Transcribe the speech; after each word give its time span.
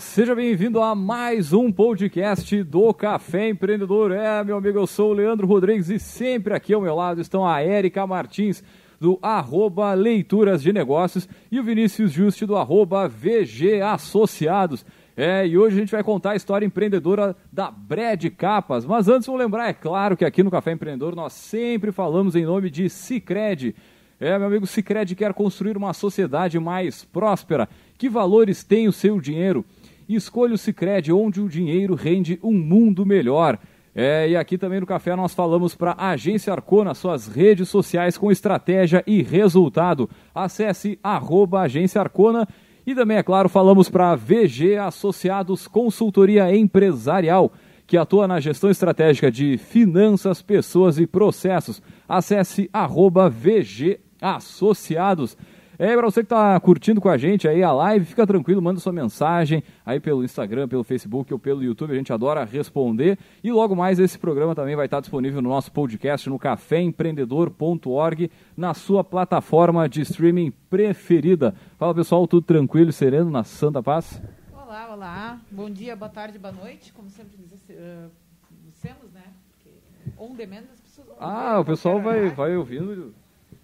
Seja 0.00 0.34
bem-vindo 0.34 0.80
a 0.80 0.94
mais 0.94 1.52
um 1.52 1.70
podcast 1.70 2.62
do 2.62 2.94
Café 2.94 3.50
Empreendedor. 3.50 4.10
É, 4.10 4.42
meu 4.42 4.56
amigo, 4.56 4.78
eu 4.78 4.86
sou 4.86 5.10
o 5.10 5.12
Leandro 5.12 5.46
Rodrigues 5.46 5.90
e 5.90 5.98
sempre 5.98 6.54
aqui 6.54 6.72
ao 6.72 6.80
meu 6.80 6.94
lado 6.94 7.20
estão 7.20 7.46
a 7.46 7.60
Érica 7.60 8.06
Martins, 8.06 8.64
do 8.98 9.18
arroba 9.20 9.92
Leituras 9.92 10.62
de 10.62 10.72
Negócios, 10.72 11.28
e 11.50 11.60
o 11.60 11.62
Vinícius 11.62 12.10
Juste, 12.10 12.46
do 12.46 12.56
arroba 12.56 13.06
VG 13.06 13.82
Associados. 13.82 14.84
É, 15.14 15.46
e 15.46 15.58
hoje 15.58 15.76
a 15.76 15.80
gente 15.80 15.92
vai 15.92 16.02
contar 16.02 16.30
a 16.30 16.36
história 16.36 16.64
empreendedora 16.64 17.36
da 17.52 17.70
Brad 17.70 18.24
Capas. 18.36 18.86
Mas 18.86 19.08
antes, 19.08 19.26
vou 19.26 19.36
lembrar, 19.36 19.68
é 19.68 19.74
claro 19.74 20.16
que 20.16 20.24
aqui 20.24 20.42
no 20.42 20.50
Café 20.50 20.72
Empreendedor 20.72 21.14
nós 21.14 21.34
sempre 21.34 21.92
falamos 21.92 22.34
em 22.34 22.46
nome 22.46 22.70
de 22.70 22.88
Cicred. 22.88 23.74
É, 24.18 24.38
meu 24.38 24.46
amigo, 24.46 24.66
Cicred 24.66 25.14
quer 25.16 25.34
construir 25.34 25.76
uma 25.76 25.92
sociedade 25.92 26.58
mais 26.58 27.04
próspera. 27.04 27.68
Que 27.98 28.08
valores 28.08 28.64
tem 28.64 28.88
o 28.88 28.92
seu 28.92 29.20
dinheiro? 29.20 29.64
Escolha 30.08 30.54
o 30.54 30.58
Cicred, 30.58 31.12
onde 31.12 31.40
o 31.40 31.48
dinheiro 31.48 31.94
rende 31.94 32.38
um 32.42 32.52
mundo 32.52 33.04
melhor. 33.06 33.58
É, 33.94 34.28
e 34.30 34.36
aqui 34.36 34.56
também 34.56 34.80
no 34.80 34.86
café 34.86 35.14
nós 35.14 35.34
falamos 35.34 35.74
para 35.74 35.92
a 35.92 36.10
Agência 36.10 36.52
Arcona, 36.52 36.94
suas 36.94 37.26
redes 37.26 37.68
sociais 37.68 38.16
com 38.16 38.32
estratégia 38.32 39.04
e 39.06 39.22
resultado. 39.22 40.08
Acesse 40.34 40.98
arroba 41.02 41.60
Agência 41.60 42.00
Arcona 42.00 42.48
e 42.86 42.94
também, 42.94 43.16
é 43.16 43.22
claro, 43.22 43.48
falamos 43.48 43.88
para 43.88 44.16
VG 44.16 44.76
Associados 44.76 45.68
Consultoria 45.68 46.54
Empresarial, 46.54 47.52
que 47.86 47.96
atua 47.96 48.26
na 48.26 48.40
gestão 48.40 48.70
estratégica 48.70 49.30
de 49.30 49.56
finanças, 49.56 50.42
pessoas 50.42 50.98
e 50.98 51.06
processos. 51.06 51.82
Acesse 52.08 52.68
arroba 52.72 53.28
VG 53.28 54.00
Associados. 54.20 55.36
É, 55.84 55.96
para 55.96 56.08
você 56.08 56.20
que 56.20 56.26
está 56.26 56.60
curtindo 56.60 57.00
com 57.00 57.08
a 57.08 57.18
gente 57.18 57.48
aí 57.48 57.60
a 57.60 57.72
live, 57.72 58.04
fica 58.04 58.24
tranquilo, 58.24 58.62
manda 58.62 58.78
sua 58.78 58.92
mensagem 58.92 59.64
aí 59.84 59.98
pelo 59.98 60.22
Instagram, 60.22 60.68
pelo 60.68 60.84
Facebook 60.84 61.32
ou 61.32 61.40
pelo 61.40 61.60
YouTube, 61.60 61.90
a 61.90 61.96
gente 61.96 62.12
adora 62.12 62.44
responder. 62.44 63.18
E 63.42 63.50
logo 63.50 63.74
mais 63.74 63.98
esse 63.98 64.16
programa 64.16 64.54
também 64.54 64.76
vai 64.76 64.84
estar 64.84 65.00
disponível 65.00 65.42
no 65.42 65.48
nosso 65.48 65.72
podcast 65.72 66.30
no 66.30 66.38
caféempreendedor.org, 66.38 68.30
na 68.56 68.74
sua 68.74 69.02
plataforma 69.02 69.88
de 69.88 70.02
streaming 70.02 70.52
preferida. 70.70 71.52
Fala 71.76 71.92
pessoal, 71.92 72.28
tudo 72.28 72.46
tranquilo 72.46 72.90
e 72.90 72.92
sereno 72.92 73.28
na 73.28 73.42
Santa 73.42 73.82
Paz? 73.82 74.22
Olá, 74.52 74.88
olá. 74.88 75.40
Bom 75.50 75.68
dia, 75.68 75.96
boa 75.96 76.08
tarde, 76.08 76.38
boa 76.38 76.54
noite. 76.54 76.92
Como 76.92 77.10
sempre 77.10 77.36
dissemos, 77.36 79.10
né? 79.12 79.24
Porque 79.50 79.70
on 80.16 80.36
demand 80.36 80.62
as 80.72 80.80
pessoas 80.80 81.08
vão 81.08 81.16
Ah, 81.18 81.58
o 81.58 81.64
pessoal 81.64 82.00
vai, 82.00 82.28
vai 82.28 82.56
ouvindo. 82.56 83.12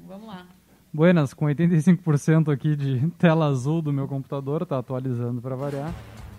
Vamos 0.01 0.27
lá. 0.27 0.58
Buenas, 0.93 1.35
com 1.35 1.45
85% 1.45 2.53
aqui 2.53 2.75
de 2.75 3.07
tela 3.19 3.47
azul 3.47 3.83
do 3.83 3.93
meu 3.93 4.09
computador, 4.09 4.65
tá 4.65 4.79
atualizando 4.79 5.41
para 5.41 5.55
variar. 5.55 5.93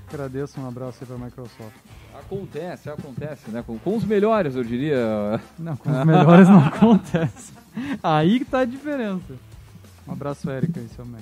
Agradeço, 0.08 0.59
um 0.59 0.67
abraço 0.67 0.97
aí 1.02 1.08
para 1.08 1.16
a 1.16 1.19
Microsoft. 1.19 1.75
Acontece, 2.19 2.89
acontece, 2.89 3.52
né? 3.52 3.64
Com, 3.66 3.77
com, 3.77 3.95
os 3.95 4.03
melhores, 4.03 4.55
eu 4.55 4.64
diria. 4.64 5.39
Não, 5.58 5.77
com 5.77 5.92
os 5.92 6.05
melhores 6.05 6.50
não 6.50 6.59
acontece. 6.66 7.53
Aí 8.02 8.39
que 8.39 8.45
tá 8.45 8.59
a 8.61 8.66
diferença. 8.66 9.33
Um 10.08 10.14
abraço, 10.14 10.50
Érica, 10.50 10.80
e 10.80 10.88
seu 10.89 11.05
Mac. 11.05 11.22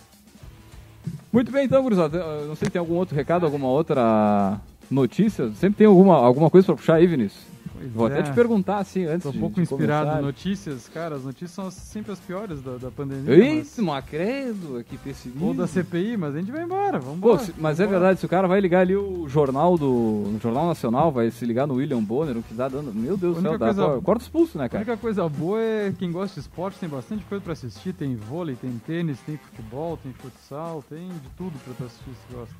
Muito 1.31 1.51
bem, 1.51 1.65
então, 1.65 1.83
gurizada. 1.83 2.45
Não 2.45 2.55
sei 2.55 2.67
se 2.67 2.71
tem 2.71 2.79
algum 2.79 2.95
outro 2.95 3.13
recado, 3.13 3.45
alguma 3.45 3.67
outra 3.67 4.59
notícia. 4.89 5.51
Sempre 5.55 5.79
tem 5.79 5.87
alguma, 5.87 6.15
alguma 6.15 6.49
coisa 6.49 6.65
para 6.67 6.75
puxar 6.75 6.95
aí, 6.95 7.05
Vinícius? 7.05 7.56
Pois 7.73 7.91
Vou 7.91 8.07
é. 8.07 8.13
até 8.19 8.23
te 8.29 8.33
perguntar, 8.35 8.77
assim, 8.79 9.05
antes 9.05 9.23
Tô 9.23 9.29
um 9.29 9.39
pouco 9.39 9.55
de 9.55 9.61
inspirado. 9.61 10.05
começar. 10.05 10.21
Notícias, 10.21 10.87
cara, 10.89 11.15
as 11.15 11.23
notícias 11.23 11.51
são 11.51 11.69
sempre 11.71 12.11
as 12.11 12.19
piores 12.19 12.61
da, 12.61 12.77
da 12.77 12.89
pandemia. 12.91 13.33
Eita, 13.35 13.81
mas 13.81 14.05
credo, 14.05 14.83
que 14.87 14.97
pessimismo. 14.97 15.47
Ou 15.47 15.53
da 15.53 15.67
CPI, 15.67 16.17
mas 16.17 16.35
a 16.35 16.39
gente 16.39 16.51
vai 16.51 16.63
embora, 16.63 16.99
vamos 16.99 17.19
Pô, 17.19 17.29
embora. 17.33 17.43
se- 17.45 17.53
mas 17.57 17.79
é 17.79 17.87
verdade, 17.87 18.19
se 18.19 18.25
o 18.25 18.29
cara 18.29 18.47
vai 18.47 18.59
ligar 18.59 18.81
ali 18.81 18.95
o 18.95 19.27
jornal 19.27 19.77
do 19.77 19.87
no 20.31 20.39
Jornal 20.39 20.67
Nacional, 20.67 21.11
vai 21.11 21.29
se 21.31 21.45
ligar 21.45 21.65
no 21.67 21.75
William 21.75 22.01
Bonner, 22.03 22.37
o 22.37 22.43
que 22.43 22.53
dá 22.53 22.67
dando. 22.67 22.93
Meu 22.93 23.17
Deus 23.17 23.35
do 23.35 23.39
A 23.39 23.41
céu, 23.49 23.57
dá, 23.57 23.65
coisa- 23.73 23.85
co- 23.95 24.01
corta 24.01 24.23
os 24.23 24.29
pulsos, 24.29 24.55
né, 24.55 24.65
A 24.65 24.69
cara? 24.69 24.83
única 24.83 24.97
coisa 24.97 25.27
boa 25.29 25.61
é 25.61 25.93
quem 25.97 26.11
gosta 26.11 26.33
de 26.35 26.39
esporte 26.41 26.79
tem 26.79 26.87
bastante 26.89 27.23
coisa 27.25 27.43
pra 27.43 27.53
assistir. 27.53 27.93
Tem 27.93 28.15
vôlei, 28.15 28.55
tem 28.55 28.71
tênis, 28.85 29.19
tem 29.25 29.37
futebol, 29.37 29.97
tem 29.97 30.13
futsal, 30.13 30.83
tem 30.89 31.07
de 31.09 31.29
tudo 31.37 31.53
pra 31.63 31.73
tu 31.73 31.83
assistir 31.85 32.11
se 32.11 32.33
gosta. 32.33 32.55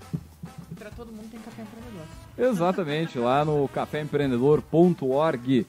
Para 0.77 0.89
todo 0.91 1.07
mundo 1.11 1.27
tem 1.29 1.39
café 1.39 1.61
empreendedor. 1.63 2.05
Exatamente, 2.37 3.17
lá 3.17 3.43
no 3.43 3.67
caféempreendedor.org. 3.69 5.65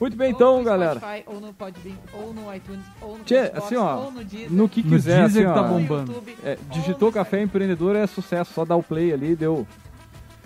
Muito 0.00 0.16
bem, 0.16 0.30
então, 0.32 0.52
ou 0.54 0.58
no 0.58 0.64
galera. 0.64 0.98
Spotify, 0.98 1.22
ou 1.26 1.40
no 1.40 1.52
Podbean, 1.52 1.94
ou 2.12 2.32
no 2.34 2.54
iTunes, 2.54 2.84
ou 3.00 3.18
no 3.18 3.24
Tchê, 3.24 3.46
Xbox, 3.46 3.64
assim, 3.64 3.76
ó, 3.76 3.96
ou 3.98 4.10
no 4.10 4.24
Deezer, 4.24 4.52
No 4.52 4.68
que 4.68 4.82
No 4.82 4.90
quiser, 4.90 5.20
Deezer 5.24 5.48
assim, 5.48 5.54
que 5.54 5.54
tá 5.54 5.62
ó, 5.62 5.68
no 5.68 5.74
bombando. 5.80 6.12
YouTube, 6.12 6.36
é, 6.42 6.50
ou 6.50 6.56
digitou 6.70 7.08
no 7.08 7.14
Café 7.14 7.36
Instagram. 7.36 7.44
Empreendedor 7.44 7.96
é 7.96 8.06
sucesso, 8.06 8.52
só 8.52 8.64
dá 8.64 8.74
o 8.74 8.82
play 8.82 9.12
ali, 9.12 9.36
deu. 9.36 9.66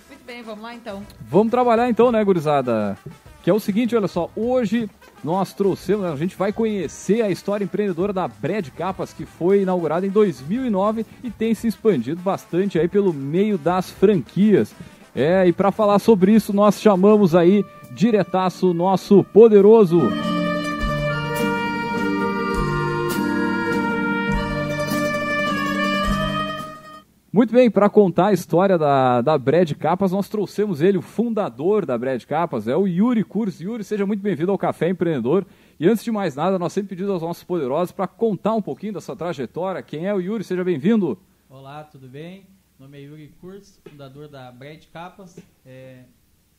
Muito 0.08 0.24
bem, 0.26 0.42
vamos 0.42 0.62
lá 0.62 0.74
então. 0.74 1.02
Vamos 1.30 1.50
trabalhar 1.50 1.88
então, 1.88 2.10
né, 2.12 2.22
gurizada? 2.24 2.98
Que 3.42 3.50
é 3.50 3.54
o 3.54 3.60
seguinte, 3.60 3.94
olha 3.94 4.08
só, 4.08 4.28
hoje 4.34 4.90
nós 5.22 5.52
trouxemos, 5.54 6.04
a 6.04 6.16
gente 6.16 6.36
vai 6.36 6.52
conhecer 6.52 7.22
a 7.22 7.30
história 7.30 7.64
empreendedora 7.64 8.12
da 8.12 8.26
Brad 8.28 8.68
Capas, 8.70 9.12
que 9.12 9.24
foi 9.24 9.62
inaugurada 9.62 10.06
em 10.06 10.10
2009 10.10 11.06
e 11.22 11.30
tem 11.30 11.54
se 11.54 11.66
expandido 11.66 12.20
bastante 12.20 12.78
aí 12.78 12.88
pelo 12.88 13.12
meio 13.12 13.56
das 13.56 13.90
franquias. 13.90 14.74
É, 15.14 15.46
e 15.46 15.52
para 15.52 15.70
falar 15.70 15.98
sobre 15.98 16.32
isso, 16.32 16.52
nós 16.52 16.80
chamamos 16.80 17.34
aí 17.34 17.64
diretaço 17.92 18.74
nosso 18.74 19.22
poderoso 19.22 20.10
Muito 27.34 27.52
bem, 27.52 27.68
para 27.68 27.90
contar 27.90 28.28
a 28.28 28.32
história 28.32 28.78
da, 28.78 29.20
da 29.20 29.36
Brad 29.36 29.72
Capas, 29.72 30.12
nós 30.12 30.28
trouxemos 30.28 30.80
ele, 30.80 30.98
o 30.98 31.02
fundador 31.02 31.84
da 31.84 31.98
Brad 31.98 32.22
Capas, 32.22 32.68
é 32.68 32.76
o 32.76 32.86
Yuri 32.86 33.24
Kurs. 33.24 33.60
Yuri, 33.60 33.82
seja 33.82 34.06
muito 34.06 34.22
bem-vindo 34.22 34.52
ao 34.52 34.56
Café 34.56 34.88
Empreendedor. 34.88 35.44
E 35.80 35.88
antes 35.88 36.04
de 36.04 36.12
mais 36.12 36.36
nada, 36.36 36.60
nós 36.60 36.72
sempre 36.72 36.90
pedimos 36.90 37.10
aos 37.10 37.22
nossos 37.22 37.42
poderosos 37.42 37.90
para 37.90 38.06
contar 38.06 38.54
um 38.54 38.62
pouquinho 38.62 38.92
da 38.92 39.00
sua 39.00 39.16
trajetória. 39.16 39.82
Quem 39.82 40.06
é 40.06 40.14
o 40.14 40.20
Yuri? 40.20 40.44
Seja 40.44 40.62
bem-vindo. 40.62 41.18
Olá, 41.50 41.82
tudo 41.82 42.06
bem? 42.06 42.53
Meu 42.78 42.88
nome 42.88 42.98
é 42.98 43.02
Yuri 43.02 43.28
Kurz, 43.40 43.80
fundador 43.88 44.28
da 44.28 44.50
Brad 44.50 44.82
Capas. 44.92 45.38
É, 45.64 46.02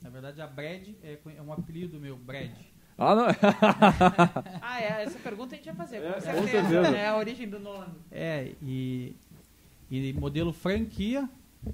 na 0.02 0.10
verdade, 0.10 0.42
a 0.42 0.48
Brad 0.48 0.88
é, 1.04 1.18
é 1.38 1.42
um 1.42 1.52
apelido 1.52 2.00
meu, 2.00 2.16
Brad. 2.18 2.52
Ah, 2.98 3.14
não. 3.14 3.26
Ah, 4.62 4.82
é, 4.82 5.04
essa 5.04 5.20
pergunta 5.20 5.54
a 5.54 5.58
gente 5.58 5.66
ia 5.66 5.76
fazer, 5.76 6.02
com 6.02 6.08
É, 6.08 6.14
com 6.14 6.48
certeza. 6.48 6.92
né, 6.92 7.08
a 7.08 7.18
origem 7.18 7.50
do 7.50 7.60
nome. 7.60 7.94
É, 8.10 8.54
e, 8.62 9.16
e 9.92 10.14
modelo 10.14 10.54
franquia, 10.54 11.30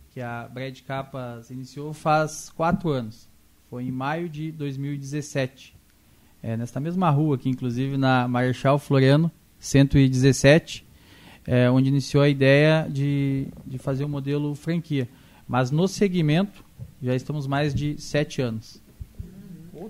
que 0.09 0.19
a 0.19 0.47
Brad 0.47 0.79
Capas 0.81 1.51
iniciou 1.51 1.93
faz 1.93 2.49
quatro 2.49 2.89
anos. 2.89 3.29
Foi 3.69 3.83
em 3.83 3.91
maio 3.91 4.27
de 4.27 4.51
2017. 4.51 5.75
É, 6.41 6.57
nesta 6.57 6.79
mesma 6.79 7.11
rua 7.11 7.35
aqui, 7.35 7.47
inclusive, 7.49 7.95
na 7.95 8.27
Marechal 8.27 8.79
Floriano, 8.79 9.31
117, 9.59 10.83
é, 11.45 11.69
onde 11.69 11.89
iniciou 11.89 12.23
a 12.23 12.29
ideia 12.29 12.87
de, 12.89 13.47
de 13.65 13.77
fazer 13.77 14.03
o 14.03 14.09
modelo 14.09 14.53
franquia. 14.55 15.07
Mas 15.47 15.71
no 15.71 15.87
segmento, 15.87 16.63
já 17.01 17.15
estamos 17.15 17.47
mais 17.47 17.73
de 17.73 17.99
sete 17.99 18.41
anos. 18.41 18.81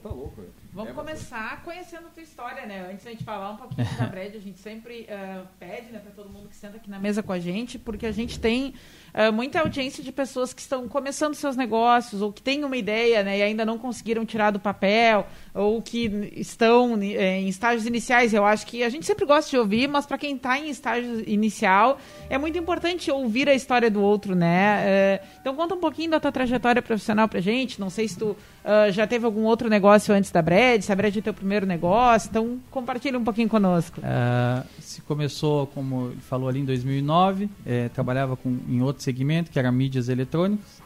Tá 0.02 0.10
louco. 0.10 0.42
Vamos 0.74 0.92
É, 0.92 0.94
começar 0.94 1.62
conhecendo 1.64 2.08
a 2.08 2.10
tua 2.10 2.24
história, 2.24 2.66
né? 2.66 2.88
Antes 2.90 3.04
da 3.04 3.12
gente 3.12 3.26
falar 3.26 3.52
um 3.52 3.58
pouquinho 3.58 3.88
da 3.98 4.06
Brad, 4.08 4.34
a 4.34 4.40
gente 4.40 4.58
sempre 4.58 5.06
eh, 5.08 5.42
pede, 5.60 5.92
né, 5.92 6.00
para 6.00 6.12
todo 6.12 6.30
mundo 6.30 6.48
que 6.48 6.56
senta 6.56 6.78
aqui 6.78 6.90
na 6.90 6.98
mesa 6.98 7.22
com 7.22 7.34
a 7.34 7.40
gente, 7.40 7.78
porque 7.78 8.06
a 8.06 8.12
gente 8.12 8.40
tem 8.40 8.74
eh, 9.14 9.30
muita 9.32 9.60
audiência 9.60 10.02
de 10.02 10.14
pessoas 10.14 10.54
que 10.54 10.62
estão 10.62 10.88
começando 10.88 11.36
seus 11.36 11.58
negócios 11.58 12.22
ou 12.22 12.32
que 12.32 12.42
têm 12.42 12.64
uma 12.64 12.78
ideia, 12.78 13.22
né, 13.22 13.40
e 13.40 13.42
ainda 13.44 13.66
não 13.66 13.78
conseguiram 13.78 14.26
tirar 14.26 14.52
do 14.52 14.60
papel 14.62 15.28
ou 15.54 15.82
que 15.82 16.32
estão 16.38 16.98
eh, 17.02 17.42
em 17.42 17.50
estágios 17.50 17.86
iniciais. 17.86 18.34
Eu 18.34 18.46
acho 18.46 18.66
que 18.66 18.82
a 18.82 18.90
gente 18.90 19.06
sempre 19.06 19.26
gosta 19.26 19.50
de 19.50 19.58
ouvir, 19.58 19.90
mas 19.90 20.06
para 20.06 20.18
quem 20.18 20.38
está 20.38 20.58
em 20.58 20.70
estágio 20.70 21.28
inicial 21.28 22.00
é 22.30 22.38
muito 22.38 22.58
importante 22.58 23.12
ouvir 23.12 23.50
a 23.50 23.54
história 23.54 23.92
do 23.92 24.02
outro, 24.02 24.34
né? 24.36 25.20
Então 25.42 25.54
conta 25.54 25.76
um 25.76 25.80
pouquinho 25.80 26.12
da 26.12 26.20
tua 26.20 26.32
trajetória 26.32 26.82
profissional 26.82 27.28
pra 27.28 27.42
gente. 27.42 27.78
Não 27.80 27.90
sei 27.90 28.08
se 28.08 28.18
tu 28.18 28.38
ah, 28.64 28.92
já 28.92 29.08
teve 29.08 29.26
algum 29.26 29.44
outro 29.44 29.70
negócio 29.70 30.14
antes 30.14 30.30
da 30.32 30.42
Brad, 30.42 30.82
se 30.82 30.92
a 30.92 30.96
Brad 30.96 31.16
é 31.16 31.22
teu 31.22 31.34
primeiro 31.34 31.66
negócio, 31.66 32.30
então 32.30 32.60
compartilha 32.70 33.18
um 33.18 33.24
pouquinho 33.24 33.50
conosco. 33.50 34.00
Ah, 34.04 34.64
se 34.80 35.02
começou, 35.02 35.68
como 35.68 36.10
ele 36.12 36.22
falou 36.22 36.48
ali, 36.48 36.60
em 36.60 36.66
2009, 36.66 37.50
eh, 37.66 37.90
trabalhava 37.90 38.36
com, 38.38 38.58
em 38.68 38.82
outro 38.82 39.02
segmento, 39.04 39.50
que 39.50 39.58
era 39.58 39.72
mídias 39.72 40.10
eletrônicas. 40.10 40.82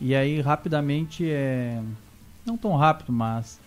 E 0.00 0.14
aí, 0.14 0.40
rapidamente, 0.40 1.28
eh, 1.28 1.80
não 2.46 2.56
tão 2.56 2.76
rápido, 2.76 3.12
mas 3.12 3.60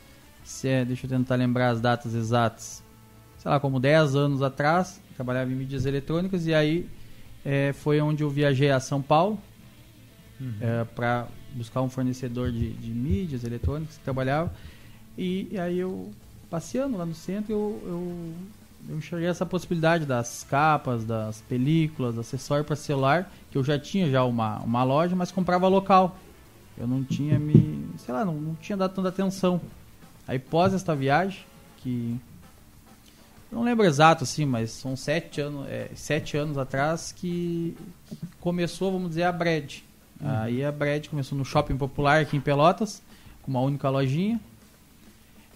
se 0.44 0.70
é- 0.70 0.86
deixa 0.86 1.06
eu 1.06 1.10
tentar 1.10 1.36
lembrar 1.36 1.70
as 1.70 1.82
datas 1.82 2.14
exatas. 2.16 2.82
Sei 3.38 3.52
lá, 3.52 3.60
como 3.60 3.80
10 3.80 4.16
anos 4.16 4.42
atrás, 4.42 5.02
trabalhava 5.16 5.52
em 5.52 5.56
mídias 5.56 5.86
eletrônicas 5.86 6.48
e 6.48 6.54
aí 6.54 6.88
eh, 7.44 7.74
foi 7.74 8.00
onde 8.00 8.24
eu 8.24 8.30
viajei 8.30 8.70
a 8.72 8.80
São 8.80 9.02
Paulo 9.02 9.38
para 10.96 11.28
buscar 11.54 11.82
um 11.82 11.90
fornecedor 11.90 12.52
de, 12.52 12.72
de 12.74 12.90
mídias 12.92 13.44
eletrônicas 13.44 13.98
que 13.98 14.04
trabalhava. 14.04 14.54
E, 15.18 15.48
e 15.52 15.60
aí 15.60 15.80
eu, 15.80 16.12
passeando 16.50 16.98
lá 16.98 17.06
no 17.06 17.16
centro, 17.16 17.52
eu, 17.52 17.82
eu 17.86 18.34
eu 18.90 18.98
enxerguei 18.98 19.28
essa 19.28 19.46
possibilidade 19.46 20.06
das 20.06 20.46
capas, 20.50 21.04
das 21.04 21.42
películas, 21.42 22.18
acessório 22.18 22.66
para 22.66 22.76
celular, 22.76 23.32
que 23.52 23.58
eu 23.58 23.64
já 23.64 23.78
tinha 23.78 24.10
já 24.10 24.24
uma, 24.24 24.60
uma 24.60 24.84
loja, 24.84 25.16
mas 25.16 25.32
comprava 25.32 25.68
local. 25.68 26.18
Eu 26.78 26.88
não 26.88 27.04
tinha 27.04 27.38
me, 27.38 27.88
sei 27.98 28.14
lá, 28.14 28.26
não, 28.26 28.34
não 28.34 28.56
tinha 28.56 28.78
dado 28.78 28.94
tanta 28.94 29.10
atenção. 29.10 29.62
Aí 30.28 30.40
pós 30.40 30.74
esta 30.74 30.96
viagem, 30.96 31.46
que 31.78 32.20
não 33.52 33.64
lembro 33.64 33.86
exato 33.86 34.24
assim, 34.24 34.46
mas 34.46 34.72
são 34.72 34.96
sete 34.96 35.42
anos, 35.42 35.68
é, 35.68 35.92
sete 35.94 36.38
anos 36.38 36.58
atrás 36.58 37.12
que 37.12 37.78
começou, 38.40 38.92
vamos 38.92 39.10
dizer, 39.10 39.24
a 39.24 39.32
Brad. 39.32 39.80
Uhum. 40.22 40.30
Aí 40.30 40.64
a 40.64 40.72
Brad 40.72 41.08
começou 41.08 41.38
no 41.38 41.44
Shopping 41.44 41.78
Popular 41.78 42.22
aqui 42.22 42.38
em 42.38 42.42
Pelotas, 42.42 43.02
com 43.42 43.52
uma 43.52 43.62
única 43.62 43.90
lojinha. 43.90 44.40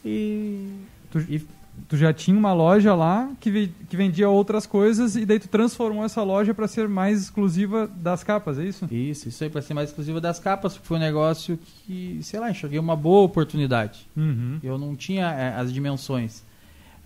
E, 0.04 0.70
tu, 1.12 1.20
e 1.30 1.46
tu 1.88 1.98
já 1.98 2.14
tinha 2.14 2.38
uma 2.38 2.54
loja 2.54 2.94
lá 2.96 3.30
que, 3.40 3.68
que 3.90 3.98
vendia 3.98 4.30
outras 4.30 4.66
coisas 4.66 5.16
e 5.16 5.26
daí 5.26 5.40
tu 5.40 5.48
transformou 5.48 6.04
essa 6.04 6.24
loja 6.24 6.54
para 6.54 6.68
ser 6.68 6.88
mais 6.88 7.22
exclusiva 7.22 7.88
das 7.88 8.24
capas, 8.24 8.60
é 8.60 8.66
isso? 8.66 8.86
Isso, 8.92 9.30
isso 9.30 9.44
aí 9.44 9.50
para 9.50 9.62
ser 9.62 9.74
mais 9.74 9.90
exclusiva 9.90 10.22
das 10.22 10.40
capas, 10.40 10.76
foi 10.78 10.98
um 10.98 11.00
negócio 11.00 11.60
que, 11.86 12.20
sei 12.22 12.40
lá, 12.40 12.50
enxerguei 12.50 12.80
uma 12.80 12.96
boa 12.96 13.24
oportunidade. 13.24 14.08
Uhum. 14.16 14.60
Eu 14.64 14.78
não 14.78 14.96
tinha 14.96 15.32
é, 15.32 15.56
as 15.56 15.72
dimensões. 15.72 16.40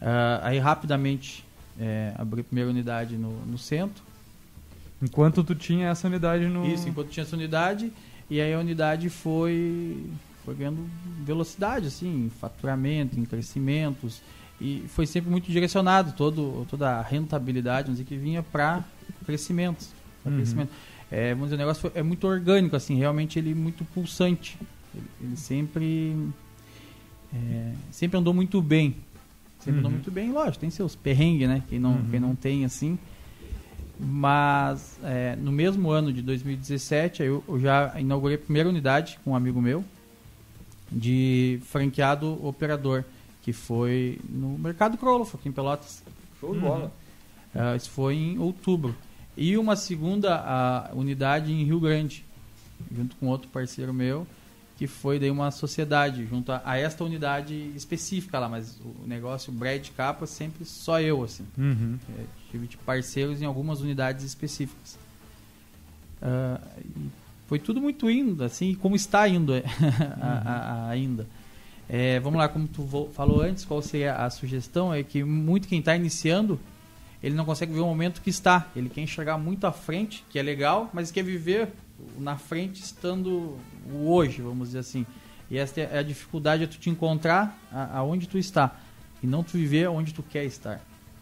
Uh, 0.01 0.39
aí 0.44 0.59
rapidamente 0.59 1.45
é, 1.79 2.13
abri 2.17 2.41
a 2.41 2.44
primeira 2.44 2.69
unidade 2.69 3.17
no, 3.17 3.31
no 3.45 3.57
centro. 3.57 4.03
Enquanto 5.01 5.43
tu 5.43 5.55
tinha 5.55 5.87
essa 5.89 6.07
unidade 6.07 6.45
no. 6.45 6.65
Isso, 6.65 6.87
enquanto 6.87 7.09
tinha 7.09 7.23
essa 7.23 7.35
unidade. 7.35 7.91
E 8.29 8.39
aí 8.39 8.53
a 8.53 8.59
unidade 8.59 9.09
foi, 9.09 10.05
foi 10.45 10.53
ganhando 10.53 10.87
velocidade, 11.23 11.87
assim, 11.87 12.25
em 12.25 12.29
faturamento, 12.29 13.19
em 13.19 13.25
crescimentos. 13.25 14.21
E 14.61 14.83
foi 14.89 15.07
sempre 15.07 15.31
muito 15.31 15.49
direcionado, 15.49 16.11
todo, 16.11 16.67
toda 16.69 16.97
a 16.97 17.01
rentabilidade, 17.01 17.87
vamos 17.87 17.99
dizer, 17.99 18.07
que 18.07 18.17
vinha 18.17 18.43
para 18.43 18.83
crescimento. 19.25 19.87
Pra 20.21 20.31
uhum. 20.31 20.37
crescimento. 20.37 20.71
É, 21.09 21.33
vamos 21.33 21.45
dizer, 21.47 21.55
o 21.55 21.59
negócio 21.59 21.81
foi, 21.81 21.91
é 21.95 22.03
muito 22.03 22.27
orgânico, 22.27 22.75
assim, 22.75 22.95
realmente 22.95 23.39
ele 23.39 23.51
é 23.51 23.55
muito 23.55 23.83
pulsante. 23.85 24.57
Ele, 24.93 25.05
ele 25.21 25.37
sempre, 25.37 26.15
é, 27.33 27.73
sempre 27.89 28.19
andou 28.19 28.33
muito 28.33 28.61
bem. 28.61 28.95
Sempre 29.59 29.71
uhum. 29.71 29.79
andou 29.79 29.91
muito 29.91 30.11
bem, 30.11 30.31
lógico, 30.31 30.59
tem 30.59 30.69
seus 30.69 30.95
perrengues, 30.95 31.47
né? 31.47 31.63
Quem 31.67 31.79
não, 31.79 31.93
uhum. 31.93 32.09
quem 32.11 32.19
não 32.19 32.35
tem, 32.35 32.65
assim. 32.65 32.99
Mas 33.99 34.97
é, 35.03 35.35
no 35.35 35.51
mesmo 35.51 35.91
ano 35.91 36.13
de 36.13 36.21
2017, 36.21 37.21
eu, 37.21 37.43
eu 37.47 37.59
já 37.59 37.99
inaugurei 37.99 38.37
a 38.37 38.39
primeira 38.39 38.69
unidade 38.69 39.19
com 39.23 39.31
um 39.31 39.35
amigo 39.35 39.61
meu 39.61 39.83
de 40.89 41.59
franqueado 41.65 42.43
operador, 42.45 43.03
que 43.41 43.51
foi 43.51 44.19
no 44.29 44.57
Mercado 44.57 44.97
Crolofo, 44.97 45.37
aqui 45.37 45.49
em 45.49 45.51
Pelotas. 45.51 46.01
Show 46.39 46.53
de 46.53 46.59
bola. 46.61 46.91
Uh, 47.53 47.75
isso 47.75 47.89
foi 47.89 48.15
em 48.15 48.39
outubro. 48.39 48.95
E 49.35 49.57
uma 49.57 49.75
segunda 49.75 50.91
uh, 50.93 50.97
unidade 50.97 51.51
em 51.51 51.63
Rio 51.63 51.79
Grande, 51.79 52.25
junto 52.91 53.15
com 53.17 53.27
outro 53.27 53.49
parceiro 53.49 53.93
meu, 53.93 54.25
que 54.79 54.87
foi 54.87 55.19
daí 55.19 55.29
uma 55.29 55.51
sociedade 55.51 56.25
junto 56.25 56.53
a, 56.53 56.61
a, 56.63 56.77
esta 56.77 57.03
unidade 57.03 57.53
específica 57.75 58.39
lá, 58.39 58.47
mas 58.47 58.79
o 58.79 59.05
negócio 59.05 59.51
Brad 59.51 59.85
Capa 59.89 60.25
sempre 60.25 60.63
só 60.63 61.01
eu 61.01 61.21
assim. 61.21 61.45
Uhum. 61.57 61.99
É, 62.17 62.23
tive 62.49 62.65
de 62.65 62.77
parceiros 62.77 63.41
em 63.41 63.45
algumas 63.45 63.81
unidades 63.81 64.23
específicas. 64.23 64.97
Uh, 66.21 67.09
foi 67.45 67.59
tudo 67.59 67.81
muito 67.81 68.09
indo, 68.09 68.41
assim, 68.41 68.73
como 68.73 68.95
está 68.95 69.27
indo 69.27 69.51
uhum. 69.51 70.89
ainda. 70.89 71.27
É, 71.89 72.17
vamos 72.21 72.39
lá, 72.39 72.47
como 72.47 72.65
tu 72.65 73.09
falou 73.11 73.41
antes, 73.41 73.65
qual 73.65 73.81
seria 73.81 74.15
a 74.15 74.29
sugestão? 74.29 74.93
É 74.93 75.03
que 75.03 75.25
muito 75.25 75.67
quem 75.67 75.79
está 75.79 75.93
iniciando, 75.93 76.57
ele 77.21 77.35
não 77.35 77.43
consegue 77.43 77.73
ver 77.73 77.81
o 77.81 77.85
momento 77.85 78.21
que 78.21 78.29
está. 78.29 78.65
Ele 78.73 78.87
quer 78.87 79.01
enxergar 79.01 79.37
muito 79.37 79.67
à 79.67 79.73
frente, 79.73 80.23
que 80.29 80.39
é 80.39 80.41
legal, 80.41 80.89
mas 80.93 81.11
quer 81.11 81.23
viver 81.23 81.67
na 82.17 82.37
frente 82.37 82.81
estando 82.81 83.57
o 83.91 84.09
hoje, 84.09 84.41
vamos 84.41 84.69
dizer 84.69 84.79
assim. 84.79 85.05
E 85.49 85.57
essa 85.57 85.81
é 85.81 85.99
a 85.99 86.03
dificuldade 86.03 86.65
de 86.65 86.77
tu 86.77 86.79
te 86.79 86.89
encontrar 86.89 87.57
aonde 87.93 88.27
tu 88.27 88.37
está 88.37 88.75
e 89.21 89.27
não 89.27 89.43
tu 89.43 89.53
viver 89.53 89.87
onde 89.87 90.13
tu 90.13 90.21
quer 90.21 90.45
estar. 90.45 90.79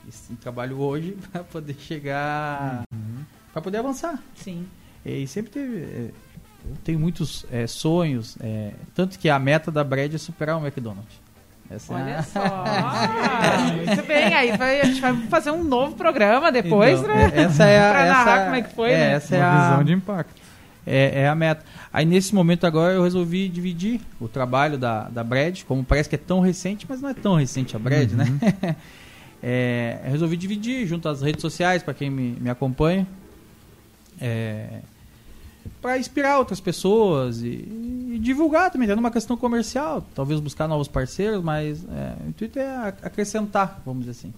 Esse 0.08 0.34
trabalho 0.36 0.80
hoje 0.80 1.18
para 1.32 1.44
poder 1.44 1.76
chegar, 1.80 2.84
uhum. 2.94 3.24
para 3.54 3.62
poder 3.62 3.78
avançar. 3.78 4.22
Sim. 4.36 4.68
E 5.06 5.26
sempre 5.28 5.52
teve, 5.52 5.78
é, 5.78 6.12
eu 6.66 6.76
tenho 6.84 7.00
muitos 7.00 7.46
é, 7.52 7.66
sonhos, 7.68 8.38
é, 8.42 8.74
tanto 8.94 9.18
que 9.18 9.30
a 9.30 9.40
meta 9.40 9.72
da 9.72 9.84
Brad 9.84 10.14
é 10.14 10.18
superar 10.18 10.58
o 10.58 10.66
McDonald's. 10.66 11.28
Essa 11.70 11.94
Olha 11.94 12.10
é 12.10 12.18
a... 12.18 12.24
só! 12.24 12.40
Muito 13.86 14.08
bem, 14.08 14.34
aí 14.34 14.58
vai, 14.58 14.82
a 14.82 14.86
gente 14.86 15.02
vai 15.02 15.16
fazer 15.28 15.52
um 15.52 15.64
novo 15.64 15.96
programa 15.96 16.52
depois, 16.52 17.00
então, 17.00 17.14
né? 17.14 17.32
Essa 17.34 17.66
é 17.66 17.80
a, 17.80 17.92
pra 17.92 18.06
essa, 18.06 18.14
narrar 18.14 18.44
como 18.46 18.56
é 18.56 18.62
que 18.62 18.74
foi, 18.74 18.92
é, 18.92 18.98
né? 18.98 19.12
Essa 19.14 19.36
é 19.36 19.40
Uma 19.40 19.48
a 19.48 19.70
visão 19.70 19.84
de 19.84 19.94
impacto 19.94 20.47
é, 20.88 21.22
é, 21.22 21.28
a 21.28 21.36
meta. 21.36 21.66
Aí 21.92 22.06
nesse 22.06 22.34
momento 22.34 22.66
agora 22.66 22.94
eu 22.94 23.04
resolvi 23.04 23.50
dividir 23.50 24.00
o 24.22 24.28
trabalho 24.30 24.78
da, 24.78 25.10
da 25.10 25.24
Brad, 25.24 25.64
como 25.64 25.84
parece 25.84 26.08
que 26.08 26.16
é 26.16 26.18
tão 26.18 26.40
recente, 26.40 26.86
mas 26.88 27.02
não 27.02 27.10
é 27.10 27.14
tão 27.14 27.36
recente 27.36 27.76
a 27.76 27.80
Brad, 27.80 28.12
né? 28.14 28.24
uhum. 28.24 28.40
né? 28.62 28.76
é, 29.44 30.00
resolvi 30.06 30.38
dividir 30.38 30.88
junto 30.88 31.10
às 31.10 31.22
redes 31.22 31.42
sociais 31.42 31.84
para 31.84 31.94
quem 31.94 32.10
me, 32.10 32.38
me 32.40 32.50
acompanha. 32.50 33.06
É, 34.20 34.80
para 35.82 35.98
inspirar 35.98 36.40
outras 36.40 36.62
pessoas 36.62 37.42
e, 37.42 37.48
e, 37.48 38.20
divulgar 38.22 38.72
também, 38.72 38.88
tendo 38.88 39.00
uma 39.00 39.12
questão 39.12 39.36
comercial, 39.36 40.04
talvez 40.16 40.40
buscar 40.40 40.68
novos 40.68 40.88
parceiros, 40.88 41.44
mas 41.44 41.84
é, 41.84 42.26
o 42.26 42.30
intuito 42.30 42.58
é 42.58 42.88
acrescentar, 43.04 43.82
vamos 43.86 44.06
dizer 44.06 44.12
assim. 44.12 44.34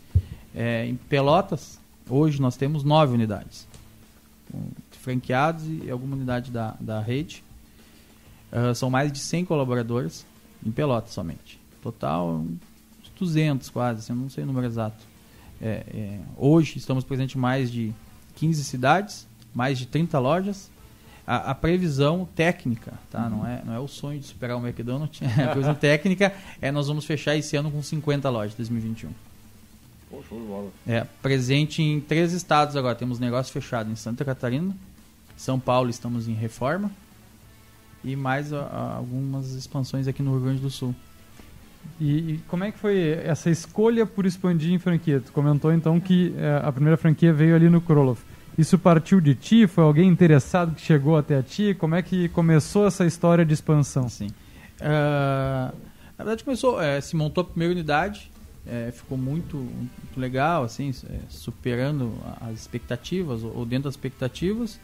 É, 0.54 0.88
em 0.88 0.96
Pelotas, 0.96 1.80
hoje 2.10 2.42
nós 2.42 2.57
temos 2.57 2.84
nove 2.84 3.13
unidades 3.13 3.69
franqueados 5.10 5.64
e 5.66 5.90
alguma 5.90 6.16
unidade 6.16 6.52
da, 6.52 6.76
da 6.80 7.02
rede. 7.02 7.44
Uh, 8.52 8.76
são 8.76 8.90
mais 8.90 9.12
de 9.12 9.20
100 9.20 9.46
colaboradores 9.46 10.26
em 10.64 10.72
Pelotas 10.72 11.14
somente. 11.14 11.60
Total, 11.82 12.46
200 13.18 13.70
quase, 13.70 14.00
assim, 14.00 14.14
eu 14.14 14.18
não 14.18 14.30
sei 14.30 14.44
o 14.44 14.48
número 14.48 14.68
exato. 14.68 15.04
É, 15.62 15.84
é, 15.94 16.20
hoje 16.38 16.78
estamos 16.78 17.04
presentes 17.04 17.36
em 17.36 17.40
mais 17.40 17.72
de 17.72 17.94
15 18.36 18.64
cidades, 18.64 19.28
mais 19.54 19.78
de 19.78 19.88
30 19.88 20.18
lojas. 20.20 20.70
A, 21.26 21.52
a 21.52 21.56
previsão 21.56 22.28
técnica, 22.36 22.94
tá? 23.12 23.26
Uhum. 23.26 23.30
não, 23.30 23.48
é, 23.48 23.62
não 23.64 23.74
é 23.74 23.80
o 23.80 23.88
sonho 23.88 24.20
de 24.20 24.26
superar 24.26 24.58
o 24.58 24.66
McDonald's, 24.66 25.22
a 25.38 25.48
previsão 25.50 25.76
técnica 25.76 26.34
é 26.60 26.72
nós 26.72 26.88
vamos 26.88 27.06
fechar 27.06 27.36
esse 27.36 27.56
ano 27.56 27.70
com 27.70 27.84
50 27.84 28.28
lojas, 28.30 28.56
2021. 28.56 29.12
Pô, 30.10 30.24
show 30.28 30.39
de 30.42 30.48
bola. 30.48 30.72
É, 30.88 31.06
presente 31.22 31.84
em 31.84 32.00
três 32.00 32.34
estados 32.34 32.75
agora. 32.75 32.96
Temos 32.96 33.20
negócio 33.20 33.54
fechado 33.54 33.92
em 33.92 33.96
Santa 33.96 34.25
Catarina, 34.25 34.75
são 35.39 35.58
Paulo 35.58 35.89
estamos 35.89 36.27
em 36.27 36.34
reforma 36.34 36.91
e 38.03 38.13
mais 38.13 38.51
a, 38.51 38.60
a, 38.60 38.96
algumas 38.98 39.53
expansões 39.53 40.05
aqui 40.05 40.22
no 40.22 40.31
Rio 40.34 40.41
Grande 40.41 40.60
do 40.60 40.69
Sul. 40.69 40.93
E, 41.98 42.34
e, 42.34 42.38
como 42.46 42.65
é 42.65 42.74
que 42.74 42.77
foi 42.77 43.12
essa 43.24 43.50
escolha 43.50 44.05
por 44.05 44.25
expandir 44.25 44.74
em 44.74 44.77
franquia? 44.77 45.22
Tu 45.25 45.31
comentou 45.31 45.72
então 45.72 45.98
que 45.98 46.36
é, 46.38 46.60
a 46.62 46.69
primeira 46.74 46.98
franquia 46.98 47.31
veio 47.31 47.55
ali 47.55 47.69
no 47.69 47.79
Kroloff. 47.79 48.22
Isso 48.58 48.77
partiu 48.77 49.22
de 49.22 49.34
ti? 49.34 49.65
Foi 49.65 49.86
alguém 49.86 50.10
interessado 50.10 50.75
que 50.75 50.81
chegou 50.81 51.15
até 51.15 51.41
ti? 51.41 51.74
Como 51.74 51.96
é 51.96 52.01
que 52.01 52.27
começou 52.29 52.86
essa 52.86 53.05
história 53.05 53.46
de 53.46 53.53
expansão? 53.53 54.10
Sim. 54.10 54.27
Uh, 54.81 55.74
na 56.17 56.25
verdade 56.25 56.43
começou, 56.43 56.81
é, 56.81 57.00
se 57.00 57.15
montou 57.15 57.43
a 57.43 57.46
primeira 57.46 57.74
unidade, 57.74 58.29
é, 58.67 58.91
ficou 58.91 59.17
muito, 59.17 59.55
muito, 59.55 60.19
legal, 60.19 60.65
assim, 60.65 60.93
é, 61.10 61.19
superando 61.29 62.13
as 62.41 62.60
expectativas 62.60 63.41
ou, 63.41 63.55
ou 63.55 63.65
dentro 63.65 63.86
das 63.86 63.93
expectativas. 63.93 64.77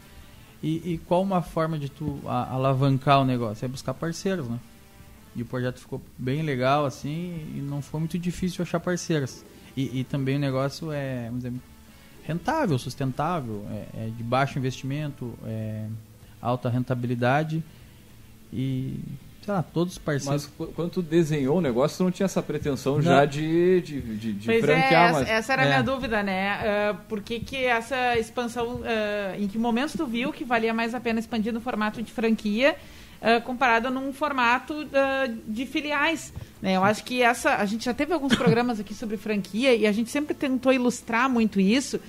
E, 0.63 0.93
e, 0.93 0.97
qual 1.05 1.21
uma 1.21 1.41
forma 1.41 1.77
de 1.77 1.89
tu 1.89 2.19
a, 2.25 2.53
alavancar 2.53 3.21
o 3.21 3.25
negócio? 3.25 3.65
É 3.65 3.67
buscar 3.67 3.93
parceiros, 3.93 4.47
né? 4.47 4.59
E 5.35 5.41
o 5.41 5.45
projeto 5.45 5.79
ficou 5.79 6.01
bem 6.17 6.41
legal, 6.41 6.85
assim, 6.85 7.45
e 7.55 7.61
não 7.61 7.81
foi 7.81 7.99
muito 7.99 8.17
difícil 8.17 8.63
achar 8.63 8.79
parceiros. 8.79 9.43
E, 9.75 9.99
e 9.99 10.03
também 10.03 10.37
o 10.37 10.39
negócio 10.39 10.91
é, 10.91 11.29
dizer, 11.33 11.53
rentável, 12.23 12.79
sustentável, 12.79 13.65
é, 13.69 14.05
é 14.05 14.09
de 14.15 14.23
baixo 14.23 14.57
investimento, 14.57 15.33
é 15.45 15.87
alta 16.41 16.69
rentabilidade 16.69 17.63
e 18.53 18.99
sei 19.45 19.53
lá, 19.53 19.61
todos 19.61 19.93
os 19.93 19.99
parceiros. 19.99 20.49
Mas 20.57 20.69
quando 20.73 20.89
tu 20.89 21.01
desenhou 21.03 21.59
o 21.59 21.61
negócio, 21.61 21.97
tu 21.97 22.03
não 22.03 22.11
tinha 22.11 22.25
essa 22.25 22.41
pretensão 22.41 22.95
não. 22.95 23.03
já 23.03 23.25
de, 23.25 23.79
de, 23.81 24.01
de, 24.01 24.33
de 24.33 24.45
pois 24.47 24.65
franquear. 24.65 24.91
É, 24.91 25.09
essa, 25.09 25.19
mas... 25.19 25.29
essa 25.29 25.53
era 25.53 25.61
a 25.61 25.65
minha 25.65 25.79
é. 25.79 25.83
dúvida, 25.83 26.23
né? 26.23 26.57
Uh, 26.57 26.97
por 27.07 27.21
que, 27.21 27.39
que 27.39 27.63
essa 27.63 28.17
expansão, 28.17 28.77
uh, 28.77 28.83
em 29.37 29.47
que 29.47 29.59
momento 29.59 29.95
tu 29.95 30.07
viu 30.07 30.33
que 30.33 30.43
valia 30.43 30.73
mais 30.73 30.95
a 30.95 30.99
pena 30.99 31.19
expandir 31.19 31.53
no 31.53 31.61
formato 31.61 32.01
de 32.01 32.11
franquia 32.11 32.75
uh, 33.21 33.39
comparado 33.43 33.91
num 33.91 34.11
formato 34.11 34.73
de 35.47 35.65
filiais? 35.67 36.33
Né? 36.59 36.75
Eu 36.75 36.83
acho 36.83 37.03
que 37.03 37.21
essa. 37.21 37.57
A 37.57 37.65
gente 37.65 37.85
já 37.85 37.93
teve 37.93 38.13
alguns 38.13 38.33
programas 38.35 38.79
aqui 38.79 38.95
sobre 38.95 39.15
franquia 39.15 39.75
e 39.75 39.85
a 39.85 39.91
gente 39.91 40.09
sempre 40.09 40.33
tentou 40.33 40.73
ilustrar 40.73 41.29
muito 41.29 41.59
isso. 41.59 41.99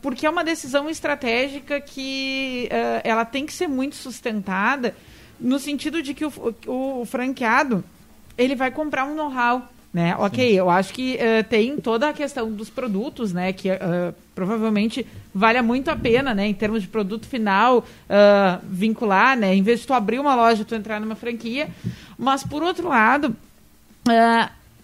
porque 0.00 0.26
é 0.26 0.30
uma 0.30 0.44
decisão 0.44 0.88
estratégica 0.88 1.80
que 1.80 2.68
ela 3.02 3.24
tem 3.24 3.46
que 3.46 3.52
ser 3.52 3.66
muito 3.66 3.96
sustentada 3.96 4.94
no 5.42 5.58
sentido 5.58 6.02
de 6.02 6.14
que 6.14 6.24
o, 6.24 6.32
o, 6.66 7.00
o 7.00 7.04
franqueado 7.04 7.84
ele 8.38 8.54
vai 8.54 8.70
comprar 8.70 9.04
um 9.04 9.14
know-how, 9.14 9.68
Né? 9.92 10.16
Ok, 10.18 10.58
eu 10.58 10.70
acho 10.70 10.94
que 10.94 11.16
uh, 11.16 11.44
tem 11.46 11.76
toda 11.76 12.08
a 12.08 12.12
questão 12.14 12.50
dos 12.50 12.70
produtos, 12.70 13.30
né? 13.30 13.52
Que 13.52 13.70
uh, 13.70 14.14
provavelmente 14.34 15.06
vale 15.34 15.60
muito 15.60 15.90
a 15.90 15.96
pena, 15.96 16.34
né? 16.34 16.46
Em 16.46 16.54
termos 16.54 16.80
de 16.80 16.88
produto 16.88 17.26
final, 17.26 17.80
uh, 17.80 17.84
vincular, 18.66 19.36
né? 19.36 19.54
Em 19.54 19.62
vez 19.62 19.80
de 19.80 19.86
tu 19.86 19.92
abrir 19.92 20.18
uma 20.18 20.34
loja, 20.34 20.64
tu 20.64 20.74
entrar 20.74 20.98
numa 20.98 21.14
franquia. 21.14 21.68
Mas, 22.16 22.42
por 22.42 22.62
outro 22.62 22.88
lado, 22.88 23.36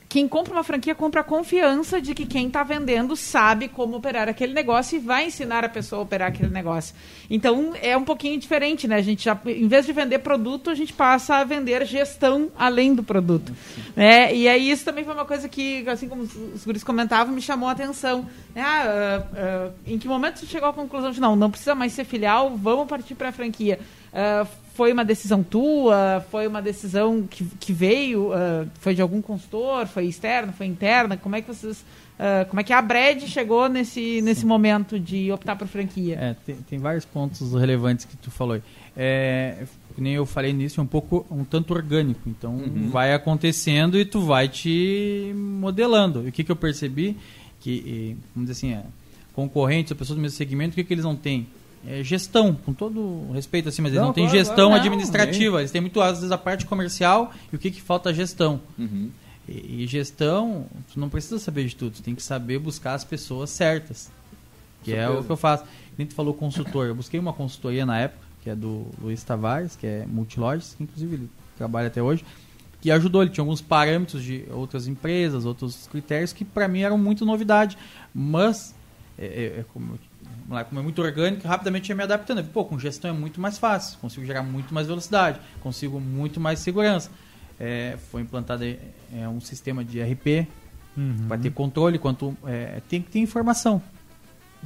quem 0.09 0.27
compra 0.27 0.55
uma 0.55 0.65
franquia 0.65 0.95
compra 0.95 1.21
a 1.21 1.25
confiança 1.25 2.01
de 2.01 2.15
que 2.15 2.25
quem 2.25 2.47
está 2.47 2.63
vendendo 2.63 3.15
sabe 3.15 3.69
como 3.69 3.97
operar 3.97 4.27
aquele 4.27 4.55
negócio 4.55 4.97
e 4.97 4.99
vai 4.99 5.27
ensinar 5.27 5.65
a 5.65 5.69
pessoa 5.69 6.01
a 6.01 6.03
operar 6.03 6.29
aquele 6.29 6.49
negócio. 6.49 6.95
Então 7.29 7.75
é 7.83 7.95
um 7.95 8.05
pouquinho 8.05 8.39
diferente, 8.41 8.89
né? 8.89 8.97
A 8.97 9.03
gente 9.03 9.25
já, 9.25 9.39
em 9.45 9.69
vez 9.69 9.85
de 9.85 9.93
vender 9.93 10.21
produto, 10.21 10.71
a 10.71 10.75
gente 10.75 10.95
passa 10.95 11.37
a 11.37 11.45
vender 11.45 11.85
gestão 11.85 12.51
além 12.57 12.95
do 12.95 13.03
produto. 13.03 13.53
Né? 13.95 14.35
E 14.35 14.49
aí 14.49 14.71
isso 14.71 14.83
também 14.83 15.05
foi 15.05 15.13
uma 15.13 15.27
coisa 15.27 15.47
que, 15.47 15.87
assim 15.87 16.09
como 16.09 16.23
os 16.23 16.65
guris 16.65 16.83
comentavam, 16.83 17.35
me 17.35 17.43
chamou 17.43 17.69
a 17.69 17.73
atenção. 17.73 18.27
Ah, 18.57 18.85
uh, 18.87 19.69
uh, 19.69 19.75
em 19.87 19.99
que 19.99 20.09
momento 20.09 20.39
você 20.39 20.47
chegou 20.47 20.71
à 20.71 20.73
conclusão 20.73 21.11
de 21.11 21.21
não, 21.21 21.37
não 21.37 21.51
precisa 21.51 21.75
mais 21.75 21.93
ser 21.93 22.05
filial, 22.05 22.57
vamos 22.57 22.89
partir 22.89 23.15
para 23.15 23.29
a 23.29 23.33
franquia? 23.33 23.79
Uh, 24.13 24.49
foi 24.79 24.93
uma 24.93 25.05
decisão 25.05 25.43
tua? 25.43 26.25
Foi 26.31 26.47
uma 26.47 26.63
decisão 26.63 27.27
que, 27.29 27.45
que 27.59 27.73
veio? 27.73 28.29
Uh, 28.29 28.71
foi 28.79 28.95
de 28.95 29.03
algum 29.03 29.21
consultor? 29.21 29.89
Foi 29.89 30.05
externa? 30.05 30.53
Foi 30.53 30.67
interna? 30.67 31.17
Como 31.17 31.35
é 31.35 31.43
que 31.43 31.49
vocês. 31.49 31.81
Uh, 31.81 32.49
como 32.49 32.61
é 32.61 32.63
que 32.63 32.73
a 32.73 32.81
Bred 32.81 33.27
chegou 33.27 33.69
nesse, 33.69 34.23
nesse 34.23 34.47
momento 34.47 34.97
de 34.97 35.33
optar 35.33 35.57
por 35.57 35.67
franquia? 35.67 36.17
É, 36.21 36.37
tem, 36.47 36.55
tem 36.55 36.79
vários 36.79 37.05
pontos 37.05 37.53
relevantes 37.55 38.05
que 38.05 38.17
tu 38.19 38.31
falou. 38.31 38.63
É, 38.97 39.65
nem 39.97 40.15
eu 40.15 40.25
falei 40.25 40.53
nisso, 40.53 40.81
é 40.81 40.85
um 40.85 40.87
pouco 40.87 41.27
um 41.29 41.43
tanto 41.43 41.75
orgânico. 41.75 42.21
Então 42.29 42.55
uhum. 42.55 42.89
vai 42.89 43.13
acontecendo 43.13 43.99
e 43.99 44.05
tu 44.05 44.21
vai 44.21 44.49
te 44.49 45.35
modelando. 45.35 46.25
E 46.25 46.29
o 46.29 46.33
que, 46.33 46.45
que 46.45 46.53
eu 46.53 46.57
percebi? 46.57 47.17
Que, 47.59 48.17
vamos 48.33 48.49
dizer 48.49 48.53
assim, 48.53 48.75
é, 48.75 48.85
concorrentes, 49.35 49.93
pessoas 49.95 50.17
do 50.17 50.23
mesmo 50.23 50.37
segmento, 50.37 50.75
o 50.75 50.75
que, 50.77 50.85
que 50.85 50.95
eles 50.95 51.05
não 51.05 51.17
têm? 51.17 51.49
É, 51.89 52.03
gestão, 52.03 52.55
com 52.55 52.75
todo 52.75 53.33
respeito 53.33 53.71
assim, 53.71 53.81
mas 53.81 53.93
eles 53.93 54.01
não, 54.01 54.09
não 54.09 54.13
têm 54.13 54.25
claro, 54.25 54.39
gestão 54.39 54.69
claro, 54.69 54.75
administrativa, 54.75 55.53
não, 55.53 55.61
eles 55.61 55.71
têm 55.71 55.81
muito 55.81 55.99
às 56.03 56.19
vezes 56.19 56.31
a 56.31 56.37
parte 56.37 56.67
comercial 56.67 57.33
e 57.51 57.57
o 57.57 57.59
que, 57.59 57.71
que 57.71 57.81
falta 57.81 58.13
gestão. 58.13 58.61
Uhum. 58.79 59.11
E, 59.49 59.83
e, 59.83 59.87
gestão, 59.87 60.67
tu 60.93 61.01
não 61.01 61.09
precisa 61.09 61.39
saber 61.39 61.65
de 61.65 61.75
tudo, 61.75 61.95
tu 61.95 62.03
tem 62.03 62.15
que 62.15 62.23
saber 62.23 62.59
buscar 62.59 62.93
as 62.93 63.05
pessoas 63.05 63.49
certas. 63.49 64.11
Que 64.85 64.95
é 64.95 65.09
o 65.09 65.25
que 65.25 65.31
eu 65.31 65.37
faço. 65.37 65.65
Nem 65.97 66.07
tu 66.07 66.15
falou 66.15 66.35
consultor, 66.35 66.87
eu 66.87 66.95
busquei 66.95 67.19
uma 67.19 67.33
consultoria 67.33 67.87
na 67.87 67.99
época, 67.99 68.25
que 68.43 68.51
é 68.51 68.55
do 68.55 68.87
Luiz 69.01 69.23
Tavares, 69.23 69.75
que 69.75 69.87
é 69.87 70.07
multilojas, 70.07 70.75
que 70.75 70.83
inclusive 70.83 71.15
ele 71.15 71.31
trabalha 71.57 71.89
até 71.89 72.03
hoje, 72.03 72.25
que 72.81 72.91
ajudou, 72.91 73.23
ele 73.23 73.31
tinha 73.31 73.43
alguns 73.43 73.63
parâmetros 73.63 74.23
de 74.23 74.45
outras 74.51 74.87
empresas, 74.87 75.47
outros 75.47 75.89
critérios 75.91 76.33
que 76.33 76.45
para 76.45 76.69
mim 76.69 76.83
eram 76.83 76.99
muito 76.99 77.25
novidade, 77.25 77.77
mas 78.15 78.75
é, 79.19 79.27
é, 79.27 79.61
é 79.61 79.65
como 79.73 79.95
eu 79.95 80.08
lá, 80.55 80.65
como 80.65 80.81
é 80.81 80.83
muito 80.83 81.01
orgânico, 81.03 81.47
rapidamente 81.47 81.89
ia 81.89 81.95
me 81.95 82.03
adaptando. 82.03 82.43
Pô, 82.45 82.65
com 82.65 82.79
gestão 82.79 83.11
é 83.11 83.13
muito 83.13 83.41
mais 83.41 83.59
fácil, 83.59 83.99
consigo 83.99 84.25
gerar 84.25 84.43
muito 84.43 84.73
mais 84.73 84.87
velocidade, 84.87 85.39
consigo 85.61 86.01
muito 86.01 86.41
mais 86.41 86.59
segurança. 86.61 87.11
É, 87.61 87.97
foi 88.11 88.23
implantado 88.23 88.65
é, 88.65 88.79
um 89.29 89.41
sistema 89.41 89.85
de 89.85 90.01
RP 90.01 90.47
uhum. 90.97 91.27
para 91.27 91.39
ter 91.39 91.51
controle, 91.51 91.99
quanto 91.99 92.37
é, 92.47 92.81
tem 92.89 93.03
que 93.03 93.11
ter 93.11 93.19
informação. 93.19 93.83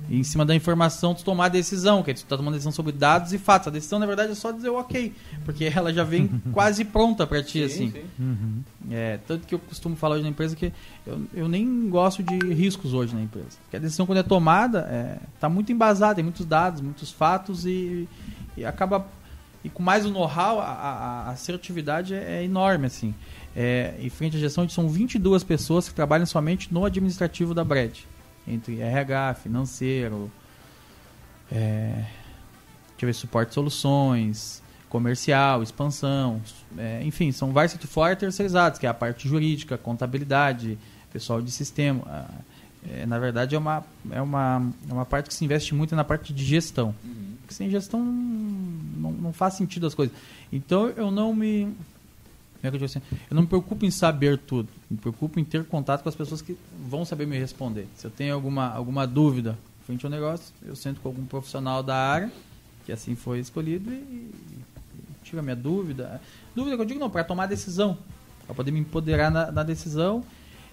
E 0.08 0.18
em 0.18 0.24
cima 0.24 0.44
da 0.44 0.54
informação, 0.54 1.14
tu 1.14 1.24
tomar 1.24 1.46
a 1.46 1.48
decisão, 1.48 2.02
que 2.02 2.10
é 2.10 2.14
tu 2.14 2.24
tá 2.24 2.36
tomando 2.36 2.54
decisão 2.54 2.72
sobre 2.72 2.92
dados 2.92 3.32
e 3.32 3.38
fatos. 3.38 3.68
A 3.68 3.70
decisão, 3.70 3.98
na 3.98 4.06
verdade, 4.06 4.32
é 4.32 4.34
só 4.34 4.50
dizer 4.50 4.68
o 4.68 4.78
ok, 4.78 5.12
porque 5.44 5.64
ela 5.64 5.92
já 5.92 6.04
vem 6.04 6.28
quase 6.52 6.84
pronta 6.84 7.26
para 7.26 7.42
ti, 7.42 7.60
sim, 7.60 7.64
assim. 7.64 7.90
Sim. 7.90 8.04
Uhum. 8.18 8.62
É, 8.90 9.18
tanto 9.26 9.46
que 9.46 9.54
eu 9.54 9.58
costumo 9.58 9.96
falar 9.96 10.16
hoje 10.16 10.24
na 10.24 10.30
empresa 10.30 10.56
que 10.56 10.72
eu, 11.06 11.22
eu 11.34 11.48
nem 11.48 11.88
gosto 11.88 12.22
de 12.22 12.36
riscos 12.52 12.92
hoje 12.92 13.14
na 13.14 13.22
empresa. 13.22 13.58
Porque 13.62 13.76
a 13.76 13.80
decisão, 13.80 14.06
quando 14.06 14.18
é 14.18 14.22
tomada, 14.22 14.80
é, 14.90 15.18
tá 15.38 15.48
muito 15.48 15.72
embasada, 15.72 16.16
tem 16.16 16.24
muitos 16.24 16.44
dados, 16.44 16.80
muitos 16.80 17.10
fatos 17.10 17.64
e, 17.64 18.08
e 18.56 18.64
acaba... 18.64 19.06
E 19.64 19.70
com 19.70 19.80
mais 19.80 20.04
o 20.04 20.10
know-how, 20.10 20.58
a, 20.58 20.64
a, 20.64 20.90
a, 21.28 21.30
assertividade 21.30 22.14
é, 22.14 22.40
é 22.40 22.44
enorme, 22.44 22.86
assim. 22.86 23.14
É, 23.54 23.94
em 24.00 24.10
frente 24.10 24.36
à 24.36 24.40
gestão, 24.40 24.68
são 24.68 24.88
22 24.88 25.44
pessoas 25.44 25.88
que 25.88 25.94
trabalham 25.94 26.26
somente 26.26 26.74
no 26.74 26.84
administrativo 26.84 27.54
da 27.54 27.62
Brad 27.62 27.96
entre 28.46 28.80
RH, 28.80 29.34
financeiro, 29.34 30.30
é, 31.50 32.04
deixa 32.90 33.02
eu 33.02 33.06
ver, 33.06 33.14
suporte 33.14 33.48
de 33.48 33.54
soluções, 33.54 34.62
comercial, 34.88 35.62
expansão, 35.62 36.40
é, 36.76 37.02
enfim, 37.04 37.32
são 37.32 37.52
vários 37.52 37.72
setores 37.72 37.92
fora 37.92 38.16
terceirizados, 38.16 38.78
que 38.78 38.86
é 38.86 38.88
a 38.88 38.94
parte 38.94 39.28
jurídica, 39.28 39.78
contabilidade, 39.78 40.78
pessoal 41.12 41.40
de 41.40 41.50
sistema. 41.50 42.28
É, 42.90 43.06
na 43.06 43.18
verdade, 43.18 43.54
é 43.54 43.58
uma, 43.58 43.84
é, 44.10 44.20
uma, 44.20 44.70
é 44.88 44.92
uma 44.92 45.06
parte 45.06 45.28
que 45.28 45.34
se 45.34 45.44
investe 45.44 45.74
muito 45.74 45.94
na 45.94 46.02
parte 46.02 46.32
de 46.32 46.44
gestão. 46.44 46.94
Uhum. 47.04 47.36
Porque 47.40 47.54
sem 47.54 47.70
gestão 47.70 48.00
não, 48.00 49.12
não 49.12 49.32
faz 49.32 49.54
sentido 49.54 49.86
as 49.86 49.94
coisas. 49.94 50.14
Então, 50.52 50.88
eu 50.88 51.10
não 51.10 51.32
me 51.34 51.72
é 52.68 52.70
que 52.70 52.76
eu, 52.76 52.78
digo 52.78 52.84
assim? 52.84 53.02
eu 53.30 53.34
não 53.34 53.42
me 53.42 53.48
preocupo 53.48 53.84
em 53.84 53.90
saber 53.90 54.38
tudo, 54.38 54.68
me 54.90 54.96
preocupo 54.96 55.40
em 55.40 55.44
ter 55.44 55.64
contato 55.64 56.02
com 56.02 56.08
as 56.08 56.14
pessoas 56.14 56.40
que 56.40 56.56
vão 56.88 57.04
saber 57.04 57.26
me 57.26 57.38
responder. 57.38 57.88
Se 57.96 58.06
eu 58.06 58.10
tenho 58.10 58.34
alguma, 58.34 58.68
alguma 58.68 59.06
dúvida 59.06 59.58
frente 59.86 60.04
ao 60.04 60.10
negócio, 60.10 60.54
eu 60.64 60.76
sento 60.76 61.00
com 61.00 61.08
algum 61.08 61.26
profissional 61.26 61.82
da 61.82 61.96
área, 61.96 62.30
que 62.86 62.92
assim 62.92 63.14
foi 63.14 63.40
escolhido, 63.40 63.90
e, 63.92 63.96
e 63.96 64.64
tiro 65.22 65.40
a 65.40 65.42
minha 65.42 65.56
dúvida. 65.56 66.20
Dúvida 66.54 66.76
que 66.76 66.82
eu 66.82 66.86
digo 66.86 67.00
não, 67.00 67.10
para 67.10 67.24
tomar 67.24 67.46
decisão, 67.46 67.98
para 68.46 68.54
poder 68.54 68.70
me 68.70 68.80
empoderar 68.80 69.30
na, 69.30 69.50
na, 69.50 69.62
decisão. 69.62 70.24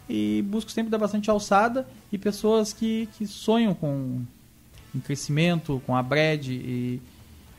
E 0.08 0.44
busco 0.48 0.72
sempre 0.72 0.90
dar 0.90 0.98
bastante 0.98 1.30
alçada 1.30 1.88
e 2.12 2.18
pessoas 2.18 2.74
que, 2.74 3.08
que 3.16 3.28
sonham 3.28 3.76
com 3.76 4.22
em 4.94 5.00
crescimento, 5.00 5.82
com 5.86 5.96
a 5.96 6.02
Brad 6.02 6.48
e 6.48 7.00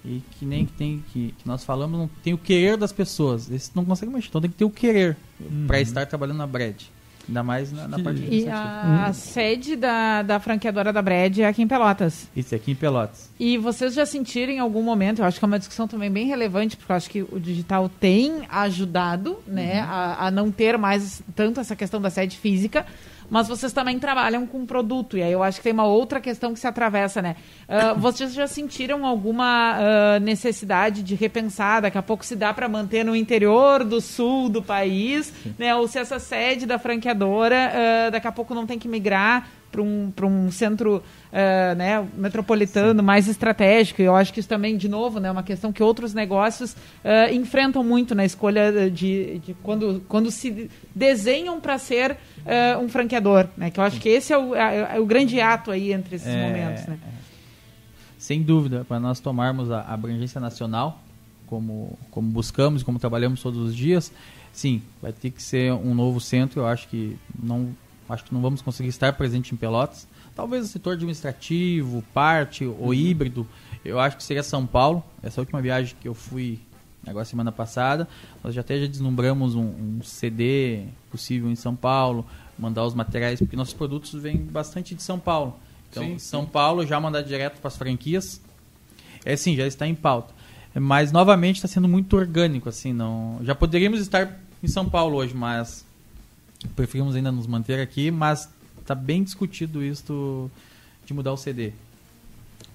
e 0.05 0.23
que 0.39 0.47
nem 0.47 0.65
que 0.65 0.73
tem 0.73 1.05
que, 1.13 1.35
que, 1.39 1.47
nós 1.47 1.65
falamos, 1.65 1.99
não 1.99 2.11
tem 2.23 2.33
o 2.33 2.39
querer 2.39 2.77
das 2.77 2.93
pessoas. 2.93 3.51
Esse 3.51 3.71
não 3.75 3.85
consegue 3.85 4.13
mexer, 4.13 4.29
então 4.29 4.41
tem 4.41 4.51
que 4.51 4.57
ter 4.57 4.65
o 4.65 4.71
querer 4.71 5.17
uhum. 5.41 5.67
para 5.67 5.81
estar 5.81 6.07
trabalhando 6.07 6.39
na 6.39 6.47
Bread. 6.47 6.91
Ainda 7.29 7.43
mais 7.45 7.71
na, 7.71 7.87
na 7.87 7.99
parte 8.01 8.27
E 8.29 8.49
a, 8.49 9.07
a 9.07 9.13
sede 9.13 9.77
da, 9.77 10.23
da 10.23 10.41
franqueadora 10.41 10.93
da 10.93 11.01
Bread 11.01 11.43
é 11.43 11.47
aqui 11.47 11.63
em 11.63 11.69
Pelotas. 11.69 12.29
Isso, 12.35 12.55
é 12.55 12.57
aqui 12.57 12.73
em 12.73 12.75
Pelotas. 12.75 13.31
E 13.39 13.57
vocês 13.57 13.95
já 13.95 14.05
sentiram 14.05 14.53
em 14.53 14.59
algum 14.59 14.83
momento, 14.83 15.21
eu 15.21 15.25
acho 15.25 15.39
que 15.39 15.45
é 15.45 15.47
uma 15.47 15.59
discussão 15.59 15.87
também 15.87 16.11
bem 16.11 16.27
relevante, 16.27 16.77
porque 16.77 16.91
eu 16.91 16.97
acho 16.97 17.11
que 17.11 17.23
o 17.23 17.39
digital 17.39 17.89
tem 17.89 18.43
ajudado 18.49 19.39
né, 19.47 19.83
uhum. 19.83 19.91
a, 19.91 20.27
a 20.27 20.31
não 20.31 20.51
ter 20.51 20.77
mais 20.77 21.23
tanto 21.37 21.61
essa 21.61 21.77
questão 21.77 22.01
da 22.01 22.11
sede 22.11 22.37
física, 22.37 22.85
mas 23.31 23.47
vocês 23.49 23.73
também 23.73 23.99
trabalham 23.99 24.47
com 24.47 24.67
produto. 24.67 25.17
E 25.17 25.23
aí 25.23 25.33
eu 25.33 25.43
acho 25.43 25.59
que 25.59 25.65
tem 25.65 25.73
uma 25.73 25.87
outra 25.87 26.21
questão 26.21 26.53
que 26.53 26.59
se 26.59 26.67
atravessa, 26.67 27.23
né? 27.23 27.37
Uh, 27.69 27.99
vocês 27.99 28.35
já 28.35 28.47
sentiram 28.47 29.07
alguma 29.07 29.79
uh, 29.79 30.21
necessidade 30.21 31.03
de 31.03 31.15
repensar? 31.15 31.83
Daqui 31.83 31.97
a 31.97 32.03
pouco 32.03 32.25
se 32.25 32.35
dá 32.35 32.53
para 32.53 32.69
manter 32.69 33.05
no 33.05 33.15
interior 33.15 33.85
do 33.85 34.01
sul 34.01 34.49
do 34.49 34.61
país, 34.61 35.33
né? 35.57 35.75
Ou 35.77 35.87
se 35.87 35.99
essa 35.99 36.19
sede 36.19 36.67
da 36.67 36.79
franqueadora 36.79 37.73
uh, 37.73 38.11
daqui 38.11 38.27
a 38.27 38.33
pouco 38.33 38.55
não 38.55 38.67
tem 38.67 38.79
que 38.79 38.89
migrar 38.89 39.49
para 39.71 39.83
um, 39.83 40.13
um 40.23 40.51
centro 40.51 40.97
uh, 40.97 41.75
né, 41.77 42.07
metropolitano 42.15 43.01
Sim. 43.01 43.07
mais 43.07 43.29
estratégico. 43.29 44.03
Eu 44.03 44.17
acho 44.17 44.33
que 44.33 44.41
isso 44.41 44.49
também, 44.49 44.77
de 44.77 44.89
novo, 44.89 45.21
né, 45.21 45.29
é 45.29 45.33
uma 45.33 45.43
questão 45.43 45.73
que 45.73 45.83
outros 45.83 46.13
negócios 46.13 46.73
uh, 46.73 47.33
enfrentam 47.33 47.85
muito 47.85 48.15
na 48.15 48.25
escolha 48.25 48.91
de, 48.91 49.39
de 49.39 49.55
quando, 49.63 50.03
quando 50.09 50.31
se 50.31 50.71
desenham 50.95 51.61
para 51.61 51.79
ser 51.79 52.13
uh, 52.13 52.83
um 52.83 52.89
franqueador. 52.89 53.49
Né, 53.57 53.71
que 53.71 53.79
eu 53.79 53.85
acho 53.85 54.01
que 54.01 54.09
esse 54.09 54.33
é 54.33 54.39
o, 54.39 54.55
é, 54.55 54.97
é 54.97 55.01
o 55.01 55.07
grande 55.07 55.41
ato 55.41 55.71
aí 55.71 55.93
entre 55.93 56.17
esses 56.17 56.29
é, 56.29 56.47
momentos. 56.47 56.87
Né? 56.87 56.99
Sem 58.19 58.43
dúvida, 58.43 58.85
para 58.85 59.01
nós 59.01 59.21
tomarmos 59.21 59.71
a 59.71 59.81
abrangência 59.81 60.41
nacional, 60.41 61.01
como, 61.47 61.99
como 62.11 62.29
buscamos, 62.31 62.83
como 62.83 62.99
trabalhamos 62.99 63.43
todos 63.43 63.59
os 63.59 63.75
dias, 63.75 64.13
sim, 64.53 64.83
vai 65.01 65.13
ter 65.13 65.31
que 65.31 65.43
ser 65.43 65.73
um 65.73 65.95
novo 65.95 66.21
centro. 66.21 66.61
Eu 66.61 66.67
acho 66.67 66.87
que 66.89 67.17
não 67.43 67.75
Acho 68.13 68.25
que 68.25 68.35
não 68.35 68.41
vamos 68.41 68.63
conseguir 68.63 68.89
estar 68.89 69.13
presente 69.13 69.55
em 69.55 69.57
Pelotas. 69.57 70.07
Talvez 70.35 70.65
o 70.65 70.69
setor 70.69 70.95
administrativo, 70.95 72.03
parte 72.15 72.65
ou 72.65 72.87
uhum. 72.87 72.95
híbrido, 72.95 73.47
eu 73.85 73.99
acho 74.01 74.17
que 74.17 74.23
seria 74.23 74.43
São 74.43 74.67
Paulo. 74.67 75.03
Essa 75.23 75.41
última 75.41 75.61
viagem 75.61 75.95
que 76.01 76.09
eu 76.09 76.15
fui 76.15 76.61
agora 77.07 77.25
semana 77.25 77.51
passada, 77.51 78.07
nós 78.45 78.55
já 78.55 78.61
até 78.61 78.81
já 78.81 78.87
deslumbramos 78.87 79.55
um, 79.55 79.63
um 79.63 80.01
CD 80.03 80.85
possível 81.11 81.51
em 81.51 81.57
São 81.57 81.75
Paulo, 81.75 82.27
mandar 82.59 82.85
os 82.85 82.95
materiais, 82.95 83.39
porque 83.39 83.57
nossos 83.57 83.75
produtos 83.75 84.13
vêm 84.13 84.37
bastante 84.37 84.95
de 84.95 85.03
São 85.03 85.19
Paulo. 85.19 85.57
Então, 85.91 86.05
sim, 86.05 86.19
São 86.19 86.43
sim. 86.43 86.49
Paulo 86.51 86.87
já 86.87 87.01
mandar 87.01 87.23
direto 87.23 87.59
para 87.59 87.69
as 87.69 87.77
franquias. 87.77 88.41
É 89.25 89.35
sim, 89.37 89.57
já 89.57 89.67
está 89.67 89.87
em 89.87 89.95
pauta. 89.95 90.33
Mas 90.75 91.11
novamente 91.11 91.57
está 91.57 91.69
sendo 91.69 91.89
muito 91.89 92.17
orgânico, 92.17 92.69
assim, 92.69 92.93
não. 92.93 93.41
Já 93.43 93.55
poderíamos 93.55 94.01
estar 94.01 94.39
em 94.63 94.69
São 94.69 94.89
Paulo 94.89 95.17
hoje, 95.17 95.35
mas 95.35 95.85
preferimos 96.75 97.15
ainda 97.15 97.33
nos 97.33 97.47
manter 97.47 97.81
aqui, 97.81 98.11
mas 98.11 98.49
está 98.81 98.95
bem 98.95 99.23
discutido 99.23 99.83
isso 99.83 100.51
de 101.05 101.15
mudar 101.15 101.33
o 101.33 101.37
CD. 101.37 101.73